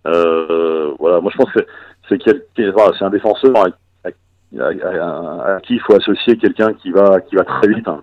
Euh, 0.07 0.93
voilà, 0.99 1.21
moi 1.21 1.31
je 1.31 1.37
pense 1.37 1.51
que 1.51 1.65
c'est 2.09 2.19
c'est 2.55 2.69
voilà, 2.71 2.91
un 2.99 3.09
défenseur 3.09 3.53
à, 3.57 3.67
à, 4.05 5.55
à, 5.55 5.61
qui 5.61 5.75
il 5.75 5.81
faut 5.81 5.95
associer 5.95 6.37
quelqu'un 6.37 6.73
qui 6.73 6.91
va 6.91 7.21
qui 7.21 7.35
va 7.35 7.43
très 7.43 7.67
vite, 7.67 7.87
hein, 7.87 8.01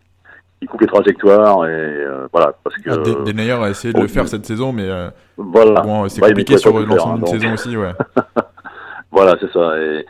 qui 0.60 0.66
coupe 0.66 0.80
les 0.80 0.86
trajectoires 0.86 1.66
et 1.66 2.06
voilà 2.32 2.52
parce 2.64 2.76
que. 2.76 2.90
Ah, 2.90 3.24
Denayer 3.24 3.52
a 3.52 3.70
essayé 3.70 3.92
de 3.92 4.00
le 4.00 4.08
faire 4.08 4.28
cette 4.28 4.46
saison, 4.46 4.72
mais 4.72 4.88
voilà, 5.36 5.80
bon, 5.82 6.08
c'est 6.08 6.20
compliqué 6.20 6.56
sur 6.58 6.78
l'ensemble 6.78 7.24
d'une 7.24 7.40
saison 7.40 7.52
aussi, 7.54 7.76
ouais. 7.76 7.92
voilà, 9.10 9.36
c'est 9.40 9.52
ça. 9.52 9.78
Et, 9.78 10.06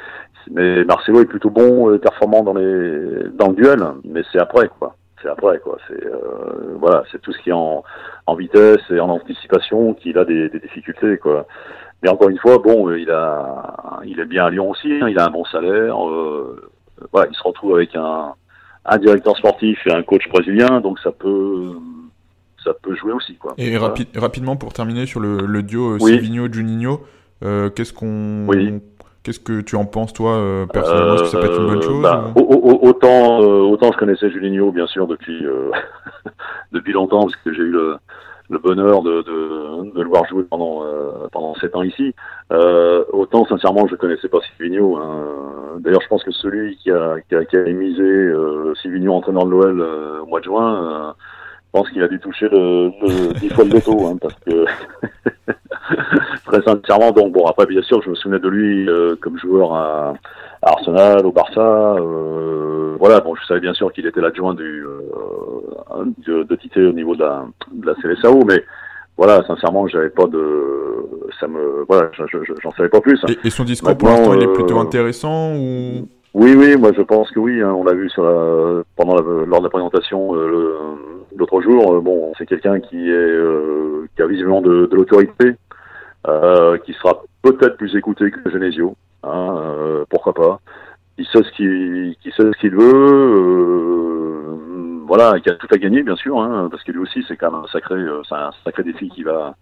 mais 0.51 0.85
Marcelo 0.85 1.21
est 1.21 1.27
plutôt 1.27 1.51
bon, 1.51 1.91
euh, 1.91 1.99
performant 1.99 2.43
dans 2.43 2.55
les 2.55 3.29
dans 3.35 3.49
le 3.49 3.55
duel, 3.55 3.85
mais 4.05 4.23
c'est 4.33 4.39
après 4.39 4.69
quoi. 4.69 4.97
C'est 5.23 5.29
après 5.29 5.59
quoi. 5.59 5.79
C'est 5.89 6.05
euh, 6.05 6.77
voilà, 6.79 7.03
c'est 7.11 7.21
tout 7.21 7.33
ce 7.33 7.39
qui 7.39 7.51
est 7.51 7.55
en, 7.55 7.83
en 8.27 8.35
vitesse 8.35 8.83
et 8.91 9.01
en 9.01 9.09
anticipation 9.09 9.95
qu'il 9.95 10.19
a 10.19 10.25
des, 10.25 10.49
des, 10.49 10.61
difficultés 10.61 11.19
quoi. 11.19 11.47
Mais 12.03 12.09
encore 12.09 12.29
une 12.29 12.39
fois, 12.39 12.59
bon, 12.59 12.93
il 12.95 13.11
a, 13.11 14.01
il 14.05 14.21
est 14.21 14.25
bien 14.25 14.47
à 14.47 14.51
Lyon 14.51 14.71
aussi. 14.71 14.93
Hein, 14.93 15.09
il 15.09 15.19
a 15.19 15.27
un 15.27 15.31
bon 15.31 15.45
salaire. 15.45 16.09
Euh, 16.09 16.71
voilà, 17.13 17.29
il 17.31 17.37
se 17.37 17.43
retrouve 17.43 17.75
avec 17.75 17.95
un, 17.97 18.35
un 18.85 18.99
directeur 18.99 19.37
sportif 19.37 19.79
et 19.87 19.93
un 19.93 20.03
coach 20.03 20.29
brésilien, 20.29 20.81
donc 20.81 20.99
ça 21.01 21.13
peut, 21.13 21.73
ça 22.63 22.73
peut 22.83 22.95
jouer 22.97 23.13
aussi 23.13 23.37
quoi. 23.37 23.55
Et 23.59 23.77
rapidement 23.77 24.57
pour 24.57 24.73
terminer 24.73 25.07
sur 25.07 25.21
le, 25.21 25.39
le 25.39 25.63
duo 25.63 25.97
oui. 26.01 26.13
Silvino-Juninho, 26.13 27.01
euh, 27.45 27.71
qu'est-ce 27.71 27.93
qu'on 27.93 28.47
oui. 28.49 28.81
Qu'est-ce 29.29 29.41
que 29.41 29.61
tu 29.61 29.77
en 29.77 29.85
penses, 29.85 30.15
toi, 30.15 30.37
euh, 30.37 30.65
personnellement 30.65 31.17
Est-ce 31.17 31.25
que 31.25 31.29
ça 31.29 31.39
peut 31.39 31.49
être 31.49 31.61
une 31.61 31.67
bonne 31.67 31.83
chose 31.83 32.03
bah, 32.03 32.33
Autant, 32.35 33.43
euh, 33.43 33.61
autant 33.61 33.93
je 33.93 33.99
connaissais 33.99 34.31
Julinho, 34.31 34.73
bien 34.73 34.87
sûr, 34.87 35.07
depuis, 35.07 35.45
euh, 35.45 35.71
depuis 36.73 36.95
longtemps, 36.95 37.25
parce 37.25 37.37
que 37.37 37.53
j'ai 37.53 37.61
eu 37.61 37.71
le, 37.71 37.99
le 38.49 38.59
bonheur 38.59 39.03
de, 39.03 39.21
de, 39.21 39.93
de, 39.93 40.01
le 40.01 40.09
voir 40.09 40.25
jouer 40.25 40.45
pendant, 40.45 40.83
pendant 41.31 41.55
sept 41.57 41.77
ans 41.77 41.83
ici. 41.83 42.15
autant, 43.13 43.45
sincèrement, 43.45 43.87
je 43.87 43.93
ne 43.93 43.99
connaissais 43.99 44.29
pas 44.29 44.39
Silvino. 44.57 44.97
Hein. 44.97 45.77
D'ailleurs, 45.81 46.01
je 46.01 46.09
pense 46.09 46.25
que 46.25 46.33
celui 46.33 46.79
qui 46.79 46.91
a, 46.91 47.17
qui 47.29 47.35
a, 47.35 47.45
qui 47.45 47.59
a 47.59 47.67
émisé 47.67 48.03
euh, 48.03 48.73
Silvino 48.81 49.13
entraîneur 49.13 49.45
de 49.45 49.51
l'OL 49.51 49.83
au 50.23 50.27
mois 50.27 50.41
de 50.41 50.45
juin, 50.45 51.15
je 51.69 51.79
pense 51.79 51.91
qu'il 51.91 52.03
a 52.03 52.09
dû 52.09 52.19
toucher 52.19 52.49
le, 52.49 52.91
le 53.03 53.35
10 53.41 53.51
fois 53.51 53.65
le 53.65 53.71
veto, 53.75 54.07
hein, 54.07 54.17
parce 54.21 54.35
que 54.47 54.65
très 56.47 56.63
sincèrement, 56.63 57.13
donc 57.13 57.33
bon 57.33 57.45
après 57.47 57.67
bien 57.67 57.83
sûr 57.83 58.01
je 58.03 58.09
me 58.09 58.15
souvenais 58.15 58.39
de 58.39 58.49
lui 58.49 58.89
euh, 58.89 59.17
comme 59.21 59.39
joueur 59.39 59.75
à, 59.75 60.15
à, 60.63 60.71
Arsenal, 60.71 61.27
au 61.27 61.33
Barça, 61.33 61.61
euh, 61.61 62.97
voilà 62.99 63.21
bon 63.21 63.35
je 63.35 63.45
savais 63.45 63.61
bien 63.61 63.75
sûr 63.75 63.93
qu'il 63.93 64.07
était 64.07 64.21
l'adjoint 64.21 64.55
du 64.55 64.83
euh, 64.85 66.05
de, 66.27 66.43
de 66.45 66.57
Tite 66.57 66.79
au 66.79 66.93
niveau 66.93 67.15
de 67.15 67.23
la 67.23 67.45
de 67.71 67.87
la 67.87 67.95
CLSAO, 67.97 68.45
mais 68.47 68.65
voilà 69.19 69.45
sincèrement 69.47 69.87
j'avais 69.89 70.11
pas 70.11 70.27
de 70.27 71.07
ça 71.39 71.49
me 71.49 71.85
voilà 71.87 72.11
j'en 72.63 72.73
savais 72.73 72.89
pas 72.89 73.03
plus. 73.03 73.21
Et, 73.29 73.47
et 73.47 73.51
son 73.51 73.65
discours 73.65 73.97
pour 73.97 74.09
l'instant 74.09 74.33
il 74.33 74.43
est 74.43 74.53
plutôt 74.55 74.79
intéressant 74.79 75.55
ou? 75.55 76.09
Oui, 76.35 76.55
oui, 76.55 76.77
moi 76.77 76.93
je 76.97 77.03
pense 77.03 77.31
que 77.31 77.41
oui. 77.41 77.61
Hein, 77.61 77.73
on 77.73 77.85
l'a 77.85 77.95
vu 77.95 78.09
sur 78.11 78.23
la, 78.23 78.83
pendant 78.97 79.17
la, 79.17 79.23
lors 79.47 79.61
de 79.61 79.65
la 79.65 79.71
présentation 79.71 80.35
euh, 80.37 80.77
l'autre 81.39 81.61
jour. 81.63 81.95
Euh, 81.95 82.01
bon, 82.01 82.33
c'est 82.37 82.47
quelqu'un 82.47 82.81
qui 82.81 83.09
est 83.09 83.13
euh, 83.13 84.07
qui 84.15 84.23
a 84.23 84.27
visiblement 84.27 84.61
de, 84.61 84.87
de 84.87 84.97
l'autorité, 84.97 85.57
euh, 86.27 86.79
qui 86.79 86.93
sera 86.95 87.23
peut-être 87.43 87.77
plus 87.77 87.95
écouté 87.97 88.31
que 88.31 88.51
Genesio. 88.51 88.97
Hein, 89.23 89.57
euh, 89.57 90.05
pourquoi 90.11 90.35
pas 90.35 90.61
Il 91.17 91.27
sait 91.27 91.43
ce 91.43 91.51
qu'il 91.53 92.17
qui 92.21 92.31
sait 92.31 92.43
ce 92.43 92.59
qu'il 92.59 92.75
veut. 92.75 94.55
voilà, 95.07 95.41
qui 95.41 95.49
a 95.49 95.55
tout 95.55 95.69
à 95.71 95.79
gagner 95.79 96.03
bien 96.03 96.17
sûr, 96.17 96.39
hein, 96.41 96.69
parce 96.71 96.83
que 96.85 96.93
lui 96.93 97.01
aussi 97.01 97.25
c'est 97.27 97.37
quand 97.37 97.51
même 97.51 97.63
un 97.65 97.69
sacré, 97.69 97.97
c'est 98.29 98.35
un 98.35 98.51
sacré 98.65 98.83
défi 98.83 99.09
qui 99.09 99.23
va 99.23 99.55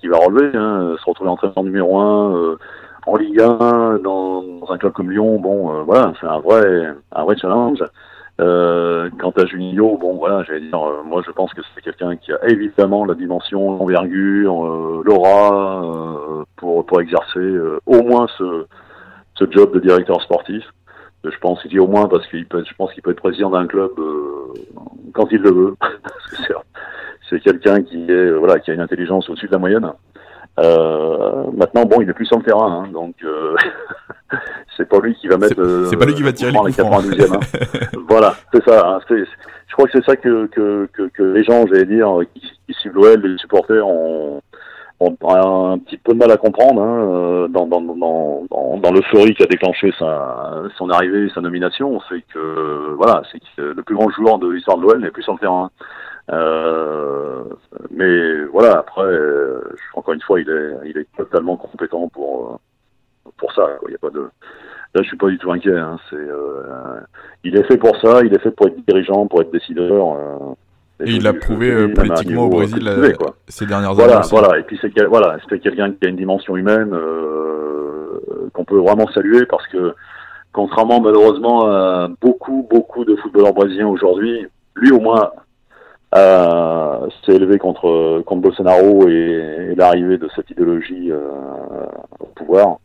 qui 0.00 0.08
va 0.08 0.18
relever. 0.18 0.56
Hein, 0.56 0.96
se 0.98 1.04
retrouver 1.08 1.30
entraîneur 1.30 1.64
numéro 1.64 1.98
un 1.98 2.56
en 3.04 3.16
Ligue 3.16 3.40
1, 3.40 3.98
dans, 3.98 4.44
un 4.68 4.78
club 4.78 4.92
comme 4.92 5.10
Lyon, 5.10 5.40
bon, 5.40 5.82
voilà, 5.82 6.12
c'est 6.20 6.26
un 6.26 6.38
vrai, 6.38 6.94
un 7.10 7.24
vrai 7.24 7.36
challenge. 7.36 7.82
Euh, 8.42 9.08
quant 9.20 9.30
à 9.30 9.46
Juninho, 9.46 9.96
bon 9.98 10.16
voilà, 10.16 10.42
j'allais 10.42 10.62
dire, 10.62 10.82
euh, 10.82 11.02
moi 11.04 11.22
je 11.24 11.30
pense 11.30 11.54
que 11.54 11.60
c'est 11.74 11.80
quelqu'un 11.80 12.16
qui 12.16 12.32
a 12.32 12.38
évidemment 12.48 13.04
la 13.04 13.14
dimension, 13.14 13.76
l'envergure, 13.76 14.66
euh, 14.66 15.02
l'aura 15.04 15.84
euh, 15.84 16.44
pour 16.56 16.84
pour 16.84 17.00
exercer 17.00 17.56
au 17.86 18.02
moins 18.02 18.26
ce 18.38 18.66
ce 19.34 19.44
job 19.50 19.72
de 19.74 19.80
directeur 19.80 20.20
sportif. 20.22 20.64
Je 21.24 21.38
pense 21.40 21.62
qu'il 21.62 21.70
dit 21.70 21.78
au 21.78 21.86
moins 21.86 22.08
parce 22.08 22.26
qu'il 22.26 22.46
peut, 22.46 22.64
je 22.68 22.74
pense 22.74 22.92
qu'il 22.92 23.02
peut 23.02 23.12
être 23.12 23.20
président 23.20 23.50
d'un 23.50 23.66
club 23.66 23.92
quand 25.12 25.30
il 25.30 25.40
le 25.40 25.52
veut. 25.52 25.74
c'est 27.30 27.40
quelqu'un 27.40 27.82
qui 27.82 28.10
est 28.10 28.30
voilà 28.32 28.58
qui 28.58 28.72
a 28.72 28.74
une 28.74 28.80
intelligence 28.80 29.30
au-dessus 29.30 29.46
de 29.46 29.52
la 29.52 29.58
moyenne. 29.58 29.92
Euh, 30.58 31.44
maintenant, 31.54 31.84
bon, 31.84 32.00
il 32.00 32.10
est 32.10 32.12
plus 32.12 32.26
sur 32.26 32.38
le 32.38 32.44
terrain, 32.44 32.84
hein, 32.84 32.92
donc 32.92 33.14
euh, 33.24 33.56
c'est 34.76 34.88
pas 34.88 35.00
lui 35.00 35.14
qui 35.14 35.28
va 35.28 35.38
mettre. 35.38 35.86
C'est 35.88 35.96
pas 35.96 36.04
lui 36.04 36.14
qui 36.14 36.22
va 36.22 36.32
tirer 36.32 36.52
les, 36.52 36.72
92e. 36.72 37.34
Hein. 37.34 37.98
voilà, 38.08 38.34
c'est 38.52 38.62
ça. 38.64 38.86
Hein, 38.86 39.00
je 39.08 39.72
crois 39.72 39.86
que 39.86 39.92
c'est 39.94 40.04
ça 40.04 40.16
que, 40.16 40.46
que, 40.46 40.88
que, 40.92 41.08
que, 41.08 41.22
les 41.22 41.42
gens, 41.44 41.66
j'allais 41.66 41.86
dire, 41.86 42.18
qui, 42.34 42.42
qui 42.66 42.74
suivent 42.74 42.92
l'OL, 42.92 43.20
les 43.22 43.38
supporters, 43.38 43.86
ont, 43.86 44.42
ont, 45.00 45.16
un 45.22 45.78
petit 45.78 45.96
peu 45.96 46.12
de 46.12 46.18
mal 46.18 46.30
à 46.30 46.36
comprendre 46.36 46.82
hein, 46.82 47.08
euh, 47.10 47.48
dans, 47.48 47.66
dans, 47.66 47.80
dans, 47.80 48.46
dans, 48.50 48.76
dans 48.76 48.92
l'euphorie 48.92 49.34
qui 49.34 49.42
a 49.42 49.46
déclenché 49.46 49.92
sa, 49.98 50.62
son 50.76 50.90
arrivée, 50.90 51.30
sa 51.34 51.40
nomination. 51.40 51.98
C'est 52.10 52.22
que 52.32 52.94
voilà, 52.96 53.22
c'est 53.32 53.40
que 53.56 53.62
le 53.62 53.82
plus 53.82 53.94
grand 53.94 54.10
joueur 54.10 54.38
de 54.38 54.50
l'histoire 54.50 54.76
de 54.76 54.82
l'OL 54.82 55.00
n'est 55.00 55.10
plus 55.10 55.22
sur 55.22 55.32
le 55.32 55.38
terrain. 55.38 55.70
Euh, 56.30 57.42
mais 57.90 58.44
voilà, 58.52 58.78
après, 58.78 59.02
euh, 59.02 59.60
encore 59.94 60.14
une 60.14 60.20
fois, 60.20 60.40
il 60.40 60.48
est, 60.48 60.90
il 60.90 60.98
est 60.98 61.06
totalement 61.16 61.56
compétent 61.56 62.08
pour 62.08 62.60
euh, 63.26 63.30
pour 63.36 63.52
ça. 63.52 63.66
Il 63.88 63.92
y 63.92 63.94
a 63.94 63.98
pas 63.98 64.10
de 64.10 64.20
là, 64.20 65.02
je 65.02 65.08
suis 65.08 65.16
pas 65.16 65.28
du 65.28 65.38
tout 65.38 65.50
inquiet. 65.50 65.76
Hein. 65.76 65.98
C'est, 66.10 66.16
euh, 66.16 67.00
il 67.44 67.56
est 67.56 67.64
fait 67.64 67.76
pour 67.76 67.96
ça. 68.00 68.22
Il 68.24 68.32
est 68.34 68.38
fait 68.38 68.52
pour 68.52 68.68
être 68.68 68.86
dirigeant, 68.86 69.26
pour 69.26 69.42
être 69.42 69.50
décideur. 69.50 70.16
et, 71.00 71.10
il 71.10 71.22
l'a 71.24 71.32
prouvé 71.32 71.88
politiquement 71.88 72.44
au 72.44 72.50
Brésil 72.50 72.88
ces 73.48 73.66
dernières 73.66 73.90
années. 73.90 74.04
Voilà, 74.04 74.20
voilà. 74.30 74.58
Et 74.58 74.62
puis 74.62 74.78
c'est 74.80 74.92
voilà, 75.06 75.38
c'était 75.42 75.58
quelqu'un 75.58 75.92
qui 75.92 76.06
a 76.06 76.08
une 76.08 76.16
dimension 76.16 76.56
humaine 76.56 76.96
qu'on 78.52 78.64
peut 78.64 78.78
vraiment 78.78 79.08
saluer 79.08 79.46
parce 79.46 79.66
que 79.68 79.94
contrairement 80.52 81.00
malheureusement 81.00 81.66
à 81.66 82.08
beaucoup 82.20 82.66
beaucoup 82.70 83.04
de 83.04 83.16
footballeurs 83.16 83.54
brésiliens 83.54 83.88
aujourd'hui, 83.88 84.46
lui 84.76 84.92
au 84.92 85.00
moins 85.00 85.30
euh, 86.14 87.08
s'est 87.24 87.34
élevé 87.34 87.58
contre 87.58 88.22
contre 88.26 88.42
Bolsonaro 88.42 89.08
et, 89.08 89.74
l'arrivée 89.76 90.18
de 90.18 90.28
cette 90.34 90.50
idéologie 90.50 91.10
euh, 91.10 91.30
au 92.20 92.26
pouvoir. 92.26 92.78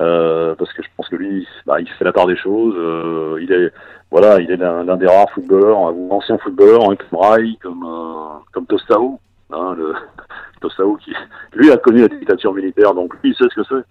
Euh, 0.00 0.56
parce 0.56 0.72
que 0.72 0.82
je 0.82 0.88
pense 0.96 1.08
que 1.08 1.16
lui, 1.16 1.46
bah, 1.66 1.80
il 1.80 1.88
fait 1.88 2.04
la 2.04 2.12
part 2.12 2.26
des 2.26 2.36
choses. 2.36 2.74
Euh, 2.76 3.38
il 3.40 3.52
est, 3.52 3.72
voilà, 4.10 4.40
il 4.40 4.50
est 4.50 4.56
l'un 4.56 4.96
des 4.96 5.06
rares 5.06 5.30
footballeurs, 5.30 5.94
ou 5.94 6.12
anciens 6.12 6.38
footballeurs, 6.38 6.90
hein, 6.90 6.96
comme 6.96 7.20
Rai, 7.20 7.56
comme 7.62 7.84
euh, 7.84 8.38
comme 8.52 8.66
Tostao, 8.66 9.20
hein, 9.52 9.74
le 9.76 9.94
Tostao 10.60 10.96
qui, 10.96 11.12
lui, 11.54 11.70
a 11.70 11.76
connu 11.76 12.00
la 12.00 12.08
dictature 12.08 12.52
militaire, 12.52 12.94
donc 12.94 13.14
lui, 13.22 13.30
il 13.30 13.36
sait 13.36 13.44
ce 13.50 13.60
que 13.60 13.66
c'est. 13.68 13.84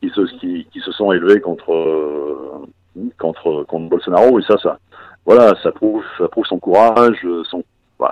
Qui 0.00 0.08
se, 0.14 0.22
qui, 0.38 0.66
qui 0.72 0.80
se 0.80 0.92
sont 0.92 1.12
élevés 1.12 1.40
contre 1.42 2.62
contre 3.18 3.64
contre 3.64 3.88
Bolsonaro 3.90 4.38
et 4.38 4.42
ça, 4.44 4.56
ça, 4.56 4.78
voilà, 5.26 5.54
ça 5.62 5.72
prouve 5.72 6.02
ça 6.16 6.26
prouve 6.28 6.46
son 6.46 6.58
courage, 6.58 7.26
son 7.50 7.62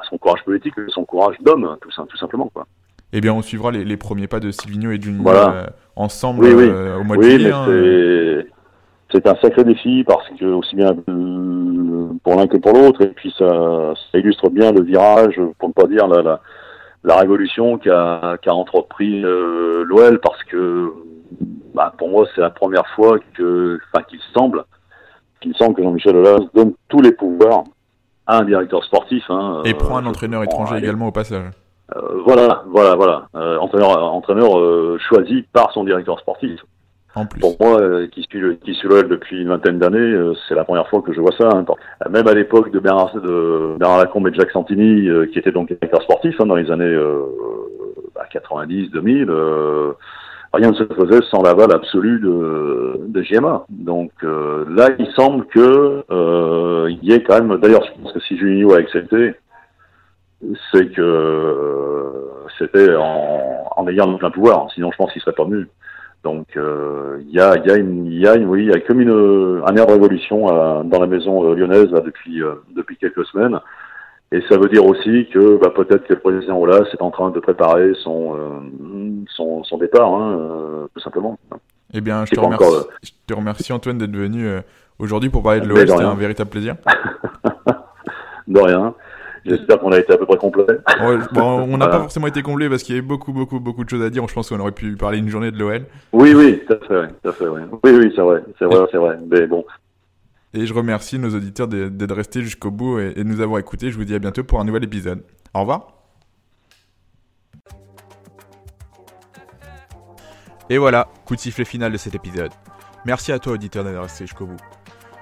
son 0.08 0.18
courage 0.18 0.44
politique, 0.44 0.74
son 0.88 1.04
courage 1.04 1.36
d'homme, 1.40 1.76
tout, 1.80 1.90
tout 1.90 2.16
simplement. 2.16 2.50
Quoi. 2.52 2.66
Eh 3.12 3.20
bien, 3.20 3.32
on 3.32 3.42
suivra 3.42 3.70
les, 3.70 3.96
premiers 3.96 4.26
pas 4.26 4.40
de 4.40 4.50
Silvino 4.50 4.90
et 4.90 5.00
Juninho 5.00 5.30
euh, 5.30 5.66
ensemble 5.96 6.44
euh, 6.44 6.98
au 6.98 7.04
mois 7.04 7.16
de 7.16 7.22
juillet. 7.22 7.50
Hein. 7.50 8.44
c'est 9.10 9.26
un 9.26 9.34
sacré 9.36 9.64
défi 9.64 10.04
parce 10.04 10.28
que 10.38 10.44
aussi 10.44 10.76
bien 10.76 10.94
pour 12.22 12.36
l'un 12.36 12.46
que 12.46 12.58
pour 12.58 12.72
l'autre, 12.72 13.02
et 13.02 13.08
puis 13.08 13.34
ça, 13.38 13.94
ça, 14.12 14.18
illustre 14.18 14.50
bien 14.50 14.72
le 14.72 14.82
virage, 14.82 15.40
pour 15.58 15.68
ne 15.68 15.74
pas 15.74 15.86
dire 15.86 16.06
la, 16.06 16.22
la, 16.22 16.40
la 17.04 17.16
révolution 17.16 17.78
qu'a 17.78 18.36
qu 18.42 18.50
entrepris 18.50 19.24
euh, 19.24 19.84
l'OL, 19.84 20.20
parce 20.20 20.42
que 20.44 20.92
bah, 21.74 21.94
pour 21.96 22.10
moi 22.10 22.26
c'est 22.34 22.40
la 22.40 22.50
première 22.50 22.86
fois 22.88 23.18
que, 23.34 23.78
enfin, 23.92 24.04
qu'il 24.04 24.20
semble, 24.34 24.64
qu'il 25.40 25.54
semble 25.56 25.74
que 25.74 25.82
Jean-Michel 25.82 26.16
Aulas 26.16 26.40
donne 26.54 26.74
tous 26.88 27.00
les 27.00 27.12
pouvoirs 27.12 27.64
un 28.28 28.44
directeur 28.44 28.84
sportif. 28.84 29.24
Hein, 29.30 29.62
et 29.64 29.74
prend 29.74 29.96
un 29.96 30.04
euh, 30.04 30.10
entraîneur 30.10 30.44
étranger 30.44 30.76
également 30.76 31.08
au 31.08 31.12
passage. 31.12 31.50
Euh, 31.96 32.00
voilà, 32.24 32.62
voilà, 32.68 32.94
voilà. 32.94 33.28
Euh, 33.34 33.58
entraîneur, 33.58 33.90
entraîneur 34.14 34.50
choisi 35.00 35.46
par 35.52 35.72
son 35.72 35.84
directeur 35.84 36.20
sportif. 36.20 36.60
En 37.14 37.24
plus. 37.24 37.40
Pour 37.40 37.56
moi, 37.58 37.80
qui 38.12 38.22
suis 38.22 38.58
qui 38.58 38.74
suis 38.74 38.86
l'OL 38.86 39.08
depuis 39.08 39.40
une 39.40 39.48
vingtaine 39.48 39.78
d'années, 39.78 40.14
c'est 40.46 40.54
la 40.54 40.64
première 40.64 40.86
fois 40.88 41.00
que 41.00 41.12
je 41.12 41.20
vois 41.20 41.32
ça. 41.32 41.48
Hein. 41.48 41.64
Même 42.10 42.28
à 42.28 42.34
l'époque 42.34 42.70
de 42.70 42.78
Bernard, 42.78 43.14
de 43.14 43.74
Bernard 43.78 43.98
Lacombe 43.98 44.28
et 44.28 44.30
de 44.30 44.36
Jacques 44.36 44.50
Santini, 44.50 45.08
qui 45.32 45.38
étaient 45.38 45.50
donc 45.50 45.68
directeurs 45.68 46.02
sportifs 46.02 46.38
hein, 46.38 46.46
dans 46.46 46.54
les 46.54 46.70
années 46.70 46.96
90, 48.30 48.90
2000 48.90 49.24
bah, 49.26 49.34
rien 50.52 50.70
ne 50.70 50.76
se 50.76 50.84
faisait 50.84 51.20
sans 51.30 51.42
l'aval 51.42 51.72
absolu 51.72 52.20
de, 52.20 53.00
de 53.06 53.22
GMA. 53.22 53.64
Donc 53.70 54.12
là, 54.22 54.90
il 54.98 55.06
semble 55.16 55.46
que 55.46 56.04
il 56.90 57.08
y 57.08 57.12
ait 57.12 57.22
quand 57.22 57.42
même. 57.42 57.58
D'ailleurs, 57.58 57.84
que 58.18 58.24
si 58.24 58.38
Juninho 58.38 58.72
a 58.72 58.78
accepté, 58.78 59.34
c'est 60.72 60.92
que 60.92 61.00
euh, 61.00 62.46
c'était 62.58 62.94
en, 62.94 63.64
en 63.76 63.88
ayant 63.88 64.10
le 64.10 64.18
plein 64.18 64.30
pouvoir. 64.30 64.70
Sinon, 64.72 64.90
je 64.92 64.96
pense 64.96 65.12
qu'il 65.12 65.22
serait 65.22 65.32
pas 65.32 65.44
venu. 65.44 65.66
Donc 66.24 66.56
euh, 66.56 67.18
il 67.22 67.30
y 67.30 67.40
a, 67.40 67.56
y 67.58 67.70
a 67.70 67.76
une, 67.76 68.06
il 68.06 68.18
y 68.18 68.26
a 68.26 68.34
une, 68.34 68.46
oui, 68.46 68.64
il 68.64 68.70
y 68.70 68.74
a 68.74 68.80
comme 68.80 69.00
une, 69.00 69.62
un 69.64 69.76
air 69.76 69.86
de 69.86 69.92
révolution 69.92 70.46
dans 70.84 71.00
la 71.00 71.06
maison 71.06 71.54
lyonnaise 71.54 71.90
là, 71.92 72.00
depuis 72.00 72.42
depuis 72.74 72.96
quelques 72.96 73.24
semaines. 73.26 73.60
Et 74.30 74.42
ça 74.48 74.58
veut 74.58 74.68
dire 74.68 74.84
aussi 74.84 75.26
que 75.32 75.58
bah, 75.58 75.72
peut-être 75.74 76.06
que 76.06 76.12
le 76.12 76.20
président 76.20 76.58
Olas 76.58 76.84
est 76.92 77.00
en 77.00 77.10
train 77.10 77.30
de 77.30 77.40
préparer 77.40 77.92
son, 78.02 78.36
euh, 78.36 79.24
son, 79.34 79.64
son, 79.64 79.78
départ, 79.78 80.12
hein, 80.14 80.38
euh, 80.38 80.86
tout 80.94 81.00
simplement. 81.00 81.38
Eh 81.94 82.02
bien, 82.02 82.26
je 82.26 82.34
te, 82.34 82.40
remercie, 82.40 82.86
je 83.02 83.10
te, 83.26 83.32
remercie, 83.32 83.72
Antoine 83.72 83.96
d'être 83.96 84.14
venu 84.14 84.46
euh, 84.46 84.60
aujourd'hui 84.98 85.30
pour 85.30 85.42
parler 85.42 85.60
de 85.60 85.66
l'OL. 85.66 85.88
C'était 85.88 86.02
un 86.02 86.14
véritable 86.14 86.50
plaisir. 86.50 86.76
de 88.48 88.60
rien. 88.60 88.94
J'espère 89.44 89.78
qu'on 89.78 89.92
a 89.92 89.98
été 89.98 90.12
à 90.12 90.18
peu 90.18 90.26
près 90.26 90.36
complet. 90.36 90.64
bon, 91.32 91.62
on 91.62 91.78
n'a 91.78 91.86
pas 91.88 92.00
forcément 92.00 92.26
été 92.26 92.42
complet 92.42 92.68
parce 92.68 92.82
qu'il 92.82 92.96
y 92.96 92.98
avait 92.98 93.06
beaucoup, 93.06 93.32
beaucoup, 93.32 93.60
beaucoup 93.60 93.84
de 93.84 93.88
choses 93.88 94.02
à 94.02 94.10
dire. 94.10 94.26
Je 94.28 94.34
pense 94.34 94.48
qu'on 94.48 94.60
aurait 94.60 94.72
pu 94.72 94.96
parler 94.96 95.18
une 95.18 95.28
journée 95.28 95.50
de 95.50 95.58
l'OL. 95.58 95.82
Oui, 96.12 96.34
oui, 96.34 96.60
tout 96.66 96.74
à 96.74 96.76
fait, 96.86 97.08
tout 97.22 97.28
à 97.28 97.32
fait, 97.32 97.46
oui. 97.46 97.60
Oui, 97.84 97.92
oui, 97.92 98.12
c'est 98.14 98.20
vrai, 98.22 98.42
c'est 98.58 98.64
vrai, 98.66 98.86
c'est 98.90 98.98
vrai. 98.98 99.18
Mais 99.30 99.46
bon, 99.46 99.64
et 100.54 100.64
je 100.64 100.72
remercie 100.72 101.18
nos 101.18 101.34
auditeurs 101.34 101.68
d'être 101.68 102.14
restés 102.14 102.42
jusqu'au 102.42 102.70
bout 102.70 102.98
et, 102.98 103.14
de 103.14 103.22
nous 103.22 103.40
avoir 103.40 103.58
écoutés. 103.58 103.90
Je 103.90 103.96
vous 103.96 104.04
dis 104.04 104.14
à 104.14 104.18
bientôt 104.18 104.44
pour 104.44 104.60
un 104.60 104.64
nouvel 104.64 104.84
épisode. 104.84 105.22
Au 105.54 105.60
revoir. 105.60 105.92
Et 110.70 110.78
voilà, 110.78 111.08
coup 111.24 111.34
de 111.34 111.40
sifflet 111.40 111.64
final 111.64 111.92
de 111.92 111.96
cet 111.96 112.14
épisode. 112.14 112.50
Merci 113.04 113.32
à 113.32 113.38
toi 113.38 113.54
auditeur 113.54 113.84
d'être 113.84 114.00
resté 114.00 114.26
jusqu'au 114.26 114.46
bout. 114.46 114.77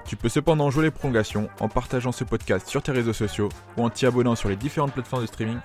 Tu 0.07 0.15
peux 0.15 0.29
cependant 0.29 0.69
jouer 0.69 0.85
les 0.85 0.91
prolongations 0.91 1.49
en 1.59 1.67
partageant 1.67 2.13
ce 2.13 2.23
podcast 2.23 2.67
sur 2.67 2.81
tes 2.81 2.93
réseaux 2.93 3.11
sociaux 3.11 3.49
ou 3.75 3.83
en 3.83 3.89
t'y 3.89 4.05
abonnant 4.05 4.35
sur 4.35 4.47
les 4.47 4.55
différentes 4.55 4.93
plateformes 4.93 5.23
de 5.23 5.27
streaming 5.27 5.59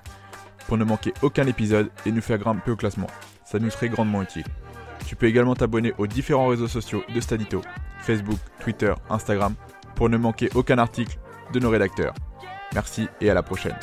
pour 0.66 0.76
ne 0.76 0.84
manquer 0.84 1.14
aucun 1.22 1.46
épisode 1.46 1.90
et 2.06 2.10
nous 2.10 2.20
faire 2.20 2.38
grimper 2.38 2.72
au 2.72 2.76
classement. 2.76 3.06
Ça 3.44 3.60
nous 3.60 3.70
serait 3.70 3.88
grandement 3.88 4.20
utile. 4.20 4.44
Tu 5.06 5.14
peux 5.14 5.26
également 5.26 5.54
t'abonner 5.54 5.94
aux 5.96 6.08
différents 6.08 6.48
réseaux 6.48 6.66
sociaux 6.66 7.04
de 7.14 7.20
Stadito, 7.20 7.62
Facebook, 8.00 8.38
Twitter, 8.60 8.92
Instagram, 9.10 9.54
pour 9.94 10.08
ne 10.08 10.16
manquer 10.16 10.48
aucun 10.56 10.78
article 10.78 11.18
de 11.52 11.60
nos 11.60 11.70
rédacteurs. 11.70 12.14
Merci 12.74 13.08
et 13.20 13.30
à 13.30 13.34
la 13.34 13.42
prochaine. 13.44 13.76